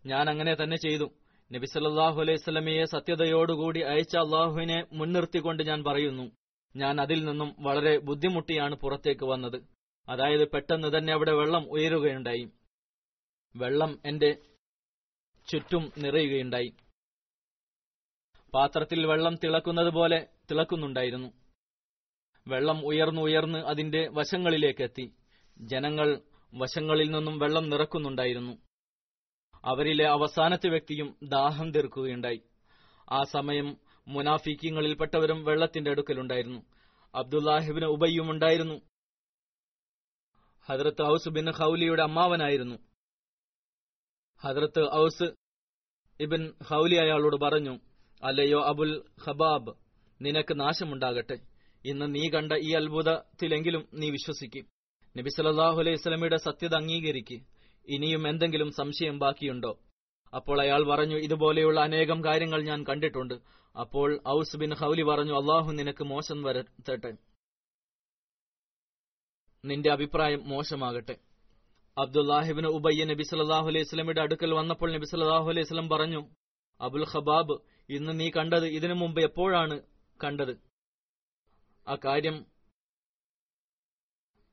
ഞാൻ 0.05 0.29
അങ്ങനെ 0.29 0.53
തന്നെ 0.55 0.77
ചെയ്തു. 0.77 1.07
നബി 1.51 1.65
സല്ലാഹു 1.65 2.21
അലൈഹി 2.21 2.37
സ്വലമയെ 2.37 2.85
സത്യതയോടുകൂടി 2.85 3.79
അയച്ച 3.79 4.17
അള്ളാഹുവിനെ 4.17 4.87
മുൻനിർത്തിക്കൊണ്ട് 4.93 5.63
ഞാൻ 5.63 5.83
പറയുന്നു 5.83 6.31
ഞാൻ 6.75 7.01
അതിൽ 7.01 7.25
നിന്നും 7.25 7.55
വളരെ 7.59 7.97
ബുദ്ധിമുട്ടിയാണ് 7.97 8.75
പുറത്തേക്ക് 8.75 9.25
വന്നത്. 9.25 9.78
അതായത് 10.09 10.51
പെട്ടെന്ന് 10.51 10.97
തന്നെ 10.97 11.13
അവിടെ 11.13 11.31
വെള്ളം 11.31 11.71
ഉയരുകയുണ്ടായി. 11.71 12.49
വെള്ളം 13.55 13.99
എന്റെ 14.05 14.37
ചുറ്റും 15.47 15.91
നിറയുകയുണ്ടായി. 15.97 16.73
പാത്രത്തിൽ 18.53 19.05
വെള്ളം 19.05 19.35
തിളക്കുന്നത് 19.35 19.93
പോലെ 19.93 20.27
തിളക്കുന്നുണ്ടായിരുന്നു. 20.51 21.33
വെള്ളം 22.47 22.85
ഉയർന്നു 22.85 23.21
ഉയർന്ന് 23.21 23.59
അതിന്റെ 23.59 24.09
വശങ്ങളിലേക്കെത്തി. 24.11 25.13
ജനങ്ങൾ 25.57 26.21
വശങ്ങളിൽ 26.53 27.11
നിന്നും 27.11 27.39
വെള്ളം 27.39 27.69
നിറക്കുന്നുണ്ടായിരുന്നു. 27.69 28.57
അവരിലെ 29.65 30.07
അവസാനത്തെ 30.07 30.69
വ്യക്തിയും 30.69 31.17
ദാഹം 31.23 31.71
തീർക്കുകയുണ്ടായി. 31.71 32.41
ആ 33.11 33.23
സമയം 33.23 33.77
മുനാഫിക്കിങ്ങളിൽപ്പെട്ടവരും 34.07 35.43
വെള്ളത്തിന്റെ 35.43 35.91
അടുക്കലുണ്ടായിരുന്നു. 35.91 36.65
അബ്ദുല്ലാഹിബിന് 37.15 37.85
ഉബയ്യും 37.85 38.31
ഉണ്ടായിരുന്നു. 38.31 38.88
ഹദ്രത്ത് 40.69 41.03
ഔസ് 41.03 41.29
ബിൻ 41.29 41.51
ഹൌലിയുടെ 41.51 42.01
അമ്മാവനായിരുന്നു. 42.01 42.75
ഹദ്രത്ത് 44.41 44.93
ഔസ് 44.93 45.31
ഇബിൻ 46.19 46.53
ഹൌലി 46.63 46.95
അയാളോട് 46.95 47.35
പറഞ്ഞു 47.35 47.79
അല്ലയോ 48.23 48.63
അബുൽ 48.63 49.03
ഹബാബ് 49.27 49.73
നിനക്ക് 50.21 50.59
നാശമുണ്ടാകട്ടെ. 50.59 51.39
ഇന്ന് 51.85 52.15
നീ 52.15 52.29
കണ്ട 52.29 52.53
ഈ 52.53 52.73
അത്ഭുതത്തിലെങ്കിലും 52.73 53.87
നീ 53.93 54.09
വിശ്വസിക്കും. 54.09 54.65
നബി 55.17 55.29
സല്ലാഹു 55.29 55.79
അലൈഹി 55.79 55.95
സ്വലമിയുടെ 55.95 56.37
സത്യത 56.37 56.75
അംഗീകരിക്ക്. 56.75 57.39
ഇനിയും 57.87 58.29
എന്തെങ്കിലും 58.29 58.71
സംശയം 58.71 59.19
ബാക്കിയുണ്ടോ? 59.19 59.79
അപ്പോൾ 60.35 60.61
അയാൾ 60.61 60.83
പറഞ്ഞു 60.83 61.15
ഇതുപോലെയുള്ള 61.15 61.79
അനേകം 61.79 62.23
കാര്യങ്ങൾ 62.23 62.61
ഞാൻ 62.61 62.83
കണ്ടിട്ടുണ്ട്. 62.83 63.33
അപ്പോൾ 63.79 64.19
ഔസ് 64.27 64.57
ബിൻ 64.57 64.73
ഹൌലി 64.73 65.01
പറഞ്ഞു 65.01 65.33
അള്ളാഹു 65.39 65.71
നിനക്ക് 65.71 66.03
മോശം 66.03 66.43
വരുത്തട്ടെ. 66.43 67.28
നിന്റെ 69.63 69.89
അഭിപ്രായം 69.91 70.41
മോശമാകട്ടെ. 70.49 71.15
അബ്ദുല്ലാഹിബിന് 71.97 72.67
ഉബയ്യ 72.67 73.05
നബി 73.05 73.23
സല്ലാഹു 73.23 73.67
അലൈഹി 73.67 73.83
സ്വലമിയുടെ 73.83 74.21
അടുക്കൽ 74.21 74.53
വന്നപ്പോൾ 74.53 74.89
നബി 74.93 75.05
സല്ലാഹു 75.05 75.49
അലൈഹി 75.49 75.67
സ്വലം 75.67 75.89
പറഞ്ഞു 75.89 76.21
അബുൽ 76.81 77.05
ഖബാബ് 77.13 77.55
ഇന്ന് 77.89 78.19
നീ 78.19 78.29
കണ്ടത് 78.29 78.67
ഇതിനു 78.77 78.93
മുമ്പ് 78.93 79.19
എപ്പോഴാണ് 79.21 79.75
കണ്ടത്? 80.23 80.53
ആ 81.87 81.95
കാര്യം 82.05 82.45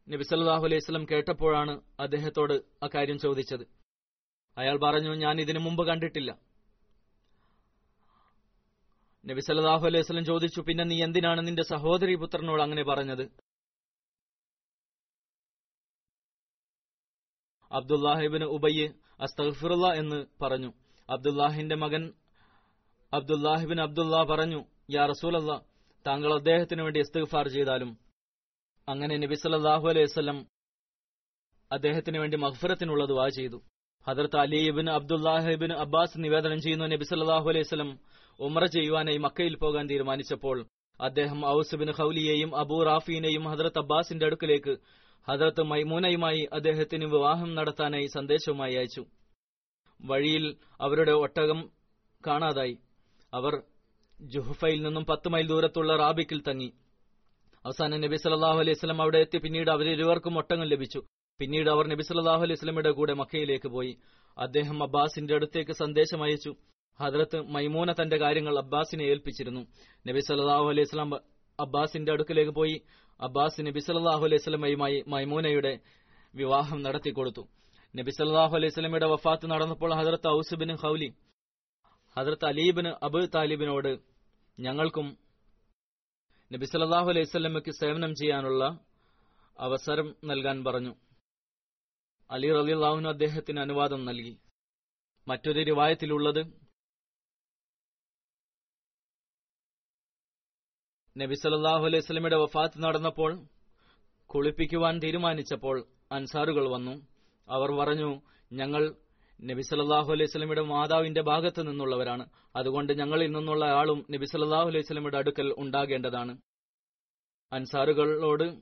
നബി 0.09 0.22
സല്ലാഹു 0.22 0.64
അലൈഹി 0.64 0.80
സ്വലം 0.80 1.04
കേട്ടപ്പോഴാണ് 1.11 1.82
അദ്ദേഹത്തോട് 2.00 2.54
ആ 2.84 2.88
കാര്യം 2.94 3.18
ചോദിച്ചത്. 3.18 3.64
അയാൾ 4.57 4.76
പറഞ്ഞു 4.82 5.14
ഞാൻ 5.14 5.40
ഇതിനു 5.40 5.59
മുമ്പ് 5.59 5.86
കണ്ടിട്ടില്ല. 5.86 6.30
നബി 9.24 9.40
സല്ലാഹു 9.40 9.86
അലൈഹി 9.86 10.02
സ്വലം 10.02 10.24
ചോദിച്ചു 10.24 10.61
പിന്നെ 10.61 10.84
നീ 10.84 11.04
എന്തിനാണ് 11.04 11.46
നിന്റെ 11.46 11.62
സഹോദരി 11.62 12.14
പുത്രനോട് 12.14 12.62
അങ്ങനെ 12.62 12.82
പറഞ്ഞത്? 12.82 13.45
അബ്ദുല്ലാഹിബിന് 17.70 18.44
ഉബയ്യ് 18.44 18.88
അസ്തഫിറുള്ള 19.20 19.86
എന്ന് 20.00 20.26
പറഞ്ഞു. 20.42 20.70
അബ്ദുല്ലാഹിന്റെ 21.08 21.76
മകൻ 21.76 22.12
അബ്ദുല്ലാഹിബിൻ 23.12 23.80
അബ്ദുല്ല 23.80 24.24
പറഞ്ഞു 24.24 24.60
യാ 24.90 25.06
റസൂലല്ല 25.06 25.52
താങ്കൾ 26.06 26.34
അദ്ദേഹത്തിന് 26.34 26.82
വേണ്ടി 26.82 27.00
ഇസ്തിഗ്ഫാർ 27.00 27.48
ചെയ്താലും 27.48 27.90
അങ്ങനെ 28.88 29.16
നബി 29.16 29.34
സല്ലല്ലാഹു 29.34 29.88
അലൈഹി 29.88 30.06
വസ്ലം 30.10 30.38
അദ്ദേഹത്തിന് 31.70 32.18
വേണ്ടി 32.18 32.36
മഗ്ഫിറത്തിനുള്ള 32.36 33.04
ദുആ 33.04 33.28
ചെയ്തു. 33.28 33.58
ഹദർത്ത് 34.06 34.36
അലിബിൻ 34.36 34.90
അബ്ദുല്ലാഹിബിൻ 34.90 35.72
അബ്ബാസ് 35.72 36.18
നിവേദനം 36.24 36.60
ചെയ്യുന്ന 36.60 36.86
നബി 36.86 37.04
സല്ലല്ലാഹു 37.04 37.48
അലൈഹി 37.48 37.64
വസ്ലം 37.66 37.90
ഉമ്ര 38.40 38.66
ചെയ്യുവാനായി 38.66 39.18
മക്കയിൽ 39.18 39.56
പോകാൻ 39.56 39.88
തീരുമാനിച്ചപ്പോൾ 39.90 40.66
അദ്ദേഹം 41.00 41.46
ഔസുബിൻ 41.48 41.90
ഹൌലിയെയും 41.90 42.56
അബൂ 42.56 42.82
റാഫീനെയും 42.82 43.44
ഹദർത്ത് 43.48 43.78
അബ്ബാസിന്റെ 43.78 44.26
അടുക്കലേക്ക് 44.26 44.74
ഹദ്രത്ത് 45.28 45.62
മൈമൂനയുമായി 45.62 46.48
അദ്ദേഹത്തിന് 46.52 47.04
വിവാഹം 47.04 47.54
നടത്താനായി 47.54 48.06
സന്ദേശവുമായി 48.06 48.74
അയച്ചു. 48.74 49.04
വഴിയിൽ 50.02 50.56
അവരുടെ 50.80 51.12
ഒട്ടകം 51.12 51.70
കാണാതായി. 52.26 52.78
അവർ 53.34 53.62
ജുഹുഫയിൽ 54.20 54.82
നിന്നും 54.82 55.04
പത്ത് 55.04 55.28
മൈൽ 55.28 55.46
ദൂരത്തുള്ള 55.46 55.96
റാബിക്കിൽ 55.96 56.42
തങ്ങി. 56.48 56.72
അവസാനം 57.64 58.00
നബി 58.00 58.16
സല്ലാഹു 58.16 58.58
അലൈഹി 58.58 58.74
സ്വലം 58.74 59.02
അവിടെ 59.02 59.18
എത്തി. 59.18 59.38
പിന്നീട് 59.38 59.70
അവരിരുവർക്കും 59.70 60.38
ഒട്ടകം 60.38 60.62
ലഭിച്ചു. 60.62 61.02
പിന്നീട് 61.38 61.70
അവർ 61.70 61.86
നബി 61.86 62.02
സല്ലാഹു 62.02 62.42
അലൈഹി 62.42 62.54
സ്വലമിയുടെ 62.54 62.90
കൂടെ 62.90 63.12
മക്കയിലേക്ക് 63.12 63.68
പോയി. 63.68 63.98
അദ്ദേഹം 64.38 64.82
അബ്ബാസിന്റെ 64.82 65.34
അടുത്തേക്ക് 65.34 65.72
സന്ദേശം 65.72 66.22
അയച്ചു. 66.22 66.54
ഹദ്രത്ത് 67.00 67.40
മൈമൂന 67.40 67.92
തന്റെ 67.92 68.16
കാര്യങ്ങൾ 68.16 68.58
അബ്ബാസിനെ 68.58 69.04
ഏൽപ്പിച്ചിരുന്നു. 69.04 69.60
നബി 70.08 70.20
സല്ലാഹു 70.20 70.68
അലൈഹി 70.68 70.84
സ്വലാം 70.84 71.14
അബ്ബാസിന്റെ 71.60 72.12
അടുക്കിലേക്ക് 72.12 72.50
പോയി. 72.50 72.80
അബ്ബാസ് 73.20 73.60
നബി 73.60 73.80
സല്ലാഹു 73.80 74.24
അലൈഹി 74.24 74.38
സ്വലമയുമായി 74.38 75.04
മൈമൂനയുടെ 75.08 75.80
വിവാഹം 76.34 76.82
നടത്തിക്കൊടുത്തു 76.82 77.48
നബി 77.96 78.10
സല്ലാഹു 78.10 78.56
അലൈഹി 78.56 78.70
സ്വലമയുടെ 78.70 79.06
വഫാത്ത് 79.06 79.50
നടന്നപ്പോൾ 79.50 79.94
ഹജറത്ത് 79.94 80.28
ഔസുബിൻ 80.28 80.76
ഹൌലി 80.76 81.14
ഹജറത്ത് 82.16 82.46
അലീബിന് 82.46 82.88
അബു 83.04 83.26
താലിബിനോട് 83.26 83.98
ഞങ്ങൾക്കും 84.60 85.18
നബി 86.52 86.64
സല്ലാഹു 86.64 87.08
അലൈഹി 87.08 87.24
സ്വലമയ്ക്ക് 87.24 87.70
സേവനം 87.70 88.14
ചെയ്യാനുള്ള 88.14 88.78
അവസരം 89.58 90.16
നൽകാൻ 90.24 90.64
പറഞ്ഞു. 90.64 90.94
അലി 92.30 92.52
റലിള്ളാഹുനു 92.52 93.08
അദ്ദേഹത്തിന് 93.08 93.60
അനുവാദം 93.60 94.04
നൽകി. 94.04 94.38
മറ്റൊരു 95.28 95.64
റിവായത്തിലുള്ളത് 95.64 96.65
നബി 101.18 101.34
സല്ലാഹു 101.34 101.84
അലൈഹി 101.84 102.00
സ്വലമിയുടെ 102.00 102.36
വഫാത്ത് 102.36 102.82
നടന്നപ്പോൾ 102.82 103.44
കുളിപ്പിക്കുവാൻ 104.26 104.98
തീരുമാനിച്ചപ്പോൾ 104.98 105.84
അൻസാറുകൾ 106.12 106.68
വന്നു. 106.68 107.06
അവർ 107.48 107.70
പറഞ്ഞു 107.72 108.20
ഞങ്ങൾ 108.52 108.94
നബി 109.44 109.62
സല്ലാഹു 109.62 110.12
അലൈഹി 110.12 110.26
സ്വലമിയുടെ 110.26 110.60
മാതാവിന്റെ 110.60 111.22
ഭാഗത്ത് 111.22 111.68
നിന്നുള്ളവരാണ്. 111.68 112.26
അതുകൊണ്ട് 112.56 112.98
ഞങ്ങളിൽ 112.98 113.30
നിന്നുള്ള 113.30 113.64
ആളും 113.64 114.06
നബി 114.10 114.24
സല്ലാഹു 114.24 114.66
അലൈഹി 114.66 114.82
സ്വലമിയുടെ 114.82 115.16
അടുക്കൽ 115.16 115.54
ഉണ്ടാകേണ്ടതാണ്. 115.58 116.38
അൻസാറുകളോട് 117.52 118.60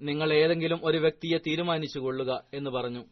നിങ്ങൾ 0.00 0.32
ഏതെങ്കിലും 0.32 0.80
ഒരു 0.84 0.98
വ്യക്തിയെ 0.98 1.38
തീരുമാനിച്ചു 1.38 1.98
കൊള്ളുക 1.98 2.44
എന്ന് 2.54 2.70
പറഞ്ഞു. 2.70 3.04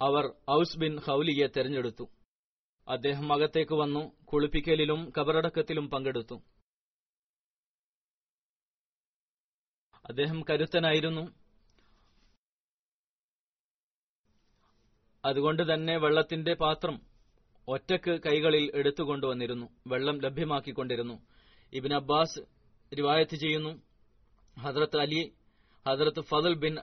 അവർ 0.00 0.32
ഔസ് 0.50 0.78
ബിൻ 0.78 1.00
ഹൌലിയെ 1.00 1.46
തെരഞ്ഞെടുത്തു. 1.46 2.08
അദ്ദേഹം 2.88 3.32
അകത്തേക്ക് 3.32 3.74
വന്നു 3.74 4.24
കുളിപ്പിക്കലിലും 4.24 5.12
കബറടക്കത്തിലും 5.18 5.90
പങ്കെടുത്തു. 5.90 6.42
അദ്ദേഹം 10.08 10.44
കരുത്തനായിരുന്നു. 10.50 11.34
അതുകൊണ്ട് 15.24 15.74
തന്നെ 15.74 15.96
വെള്ളത്തിന്റെ 15.96 16.54
പാത്രം 16.54 17.00
ഒറ്റയ്ക്ക് 17.68 18.10
കൈകളിൽ 18.10 18.72
എടുത്തുകൊണ്ടുവന്നിരുന്നു. 18.74 19.66
വെള്ളം 19.86 20.20
ലഭ്യമാക്കിക്കൊണ്ടിരുന്നു. 20.20 21.26
ഇബിൻ 21.72 21.94
അബ്ബാസ് 21.94 22.40
റിവായത്ത് 22.98 23.36
ചെയ്യുന്നു 23.36 23.82
Hazrat 24.60 25.00
Ali 25.00 25.34
Hazrat 25.88 26.20
Fazl 26.20 26.54
bin 26.54 26.76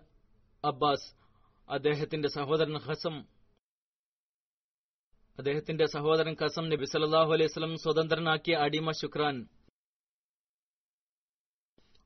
Abbas 0.66 1.16
അദ്ദേഹത്തിന്റെ 1.70 2.30
സഹോദരൻ 2.30 2.78
ഹസം 2.78 3.39
അദ്ദേഹത്തിന്റെ 5.40 5.86
സഹോദരൻ 5.86 6.34
കസം 6.34 6.70
നബി 6.70 6.86
സല്ലാഹു 6.86 7.34
അലൈഹി 7.34 7.48
സ്വലം 7.48 7.78
സ്വതന്ത്രനാക്കിയ 7.78 8.56
അടിമ 8.56 8.92
ശുക്രാൻ 8.92 9.48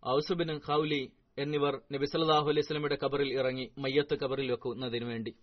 ഔസുബിൻ 0.08 0.62
ഖൌലി 0.68 1.12
എന്നിവർ 1.38 1.82
നബി 1.92 2.06
സല്ലാഹു 2.06 2.50
അലൈഹി 2.50 2.62
സ്വലമിയുടെ 2.62 2.98
കബറിൽ 3.04 3.40
ഇറങ്ങി 3.40 3.72
മയ്യത്ത് 3.78 4.20
കബറിൽ 4.20 4.52
വെക്കുന്നതിനു 4.52 5.06
വേണ്ടി. 5.06 5.36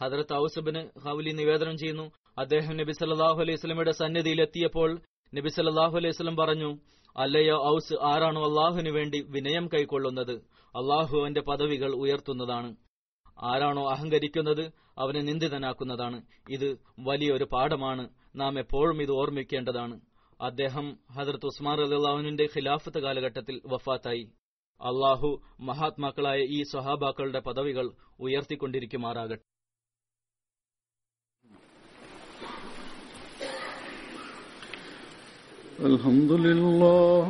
ഹദ്രത്ത് 0.00 0.34
ഔസുബിന് 0.34 1.00
ഹൌലി 1.00 1.30
നിവേദനം 1.30 1.78
ചെയ്യുന്നു. 1.78 2.12
അദ്ദേഹം 2.38 2.76
നബി 2.76 2.92
സല്ലാഹു 2.92 3.40
അലൈഹി 3.40 3.56
സ്വലമിയുടെ 3.56 3.90
സന്നിധിയിൽ 3.90 4.40
എത്തിയപ്പോൾ 4.40 5.00
നബി 5.34 5.48
സല്ലാഹു 5.48 5.96
അലൈഹി 5.96 6.12
സ്വലം 6.12 6.36
പറഞ്ഞു 6.36 6.78
അല്ലയോ 7.16 7.56
ഔസ് 7.74 7.94
ആരാണോ 8.02 8.44
അള്ളാഹുവിന് 8.48 8.88
വേണ്ടി 8.88 9.20
വിനയം 9.20 9.68
കൈക്കൊള്ളുന്നത്? 9.68 10.36
അള്ളാഹു 10.74 11.18
അവന്റെ 11.18 11.40
പദവികൾ 11.40 11.94
ഉയർത്തുന്നതാണ്. 11.94 12.76
ആരാണോ 13.42 13.90
അഹങ്കരിക്കുന്നത് 13.90 14.64
അവനെ 14.99 15.21
നിന്ദിതനാക്കുന്നതാണ് 15.21 16.17
ഇത് 16.49 16.67
വലിയൊരു 17.01 17.47
പാഠമാണ് 17.51 18.03
നാം 18.35 18.53
എപ്പോഴും 18.59 18.99
ഇത് 19.01 19.11
ഓർമ്മിക്കേണ്ടതാണ് 19.11 19.95
അദ്ദേഹം 20.39 20.85
ഹജറത്ത് 21.15 21.45
ഉസ്മാൻ 21.45 21.79
അള്ളാഹുവിന്റെ 21.87 22.45
ഖിലാഫത്ത് 22.55 22.99
കാലഘട്ടത്തിൽ 22.99 23.57
വഫാത്തായി 23.65 24.23
അള്ളാഹു 24.81 25.29
മഹാത്മാക്കളായ 25.61 26.39
ഈ 26.55 26.61
സ്വഹാബാക്കളുടെ 26.71 27.41
പദവികൾ 27.45 27.85
ഉയർത്തിക്കൊണ്ടിരിക്കുമാറാകട്ടെ 28.19 29.43
الحمد 35.85 36.31
لله 36.45 37.29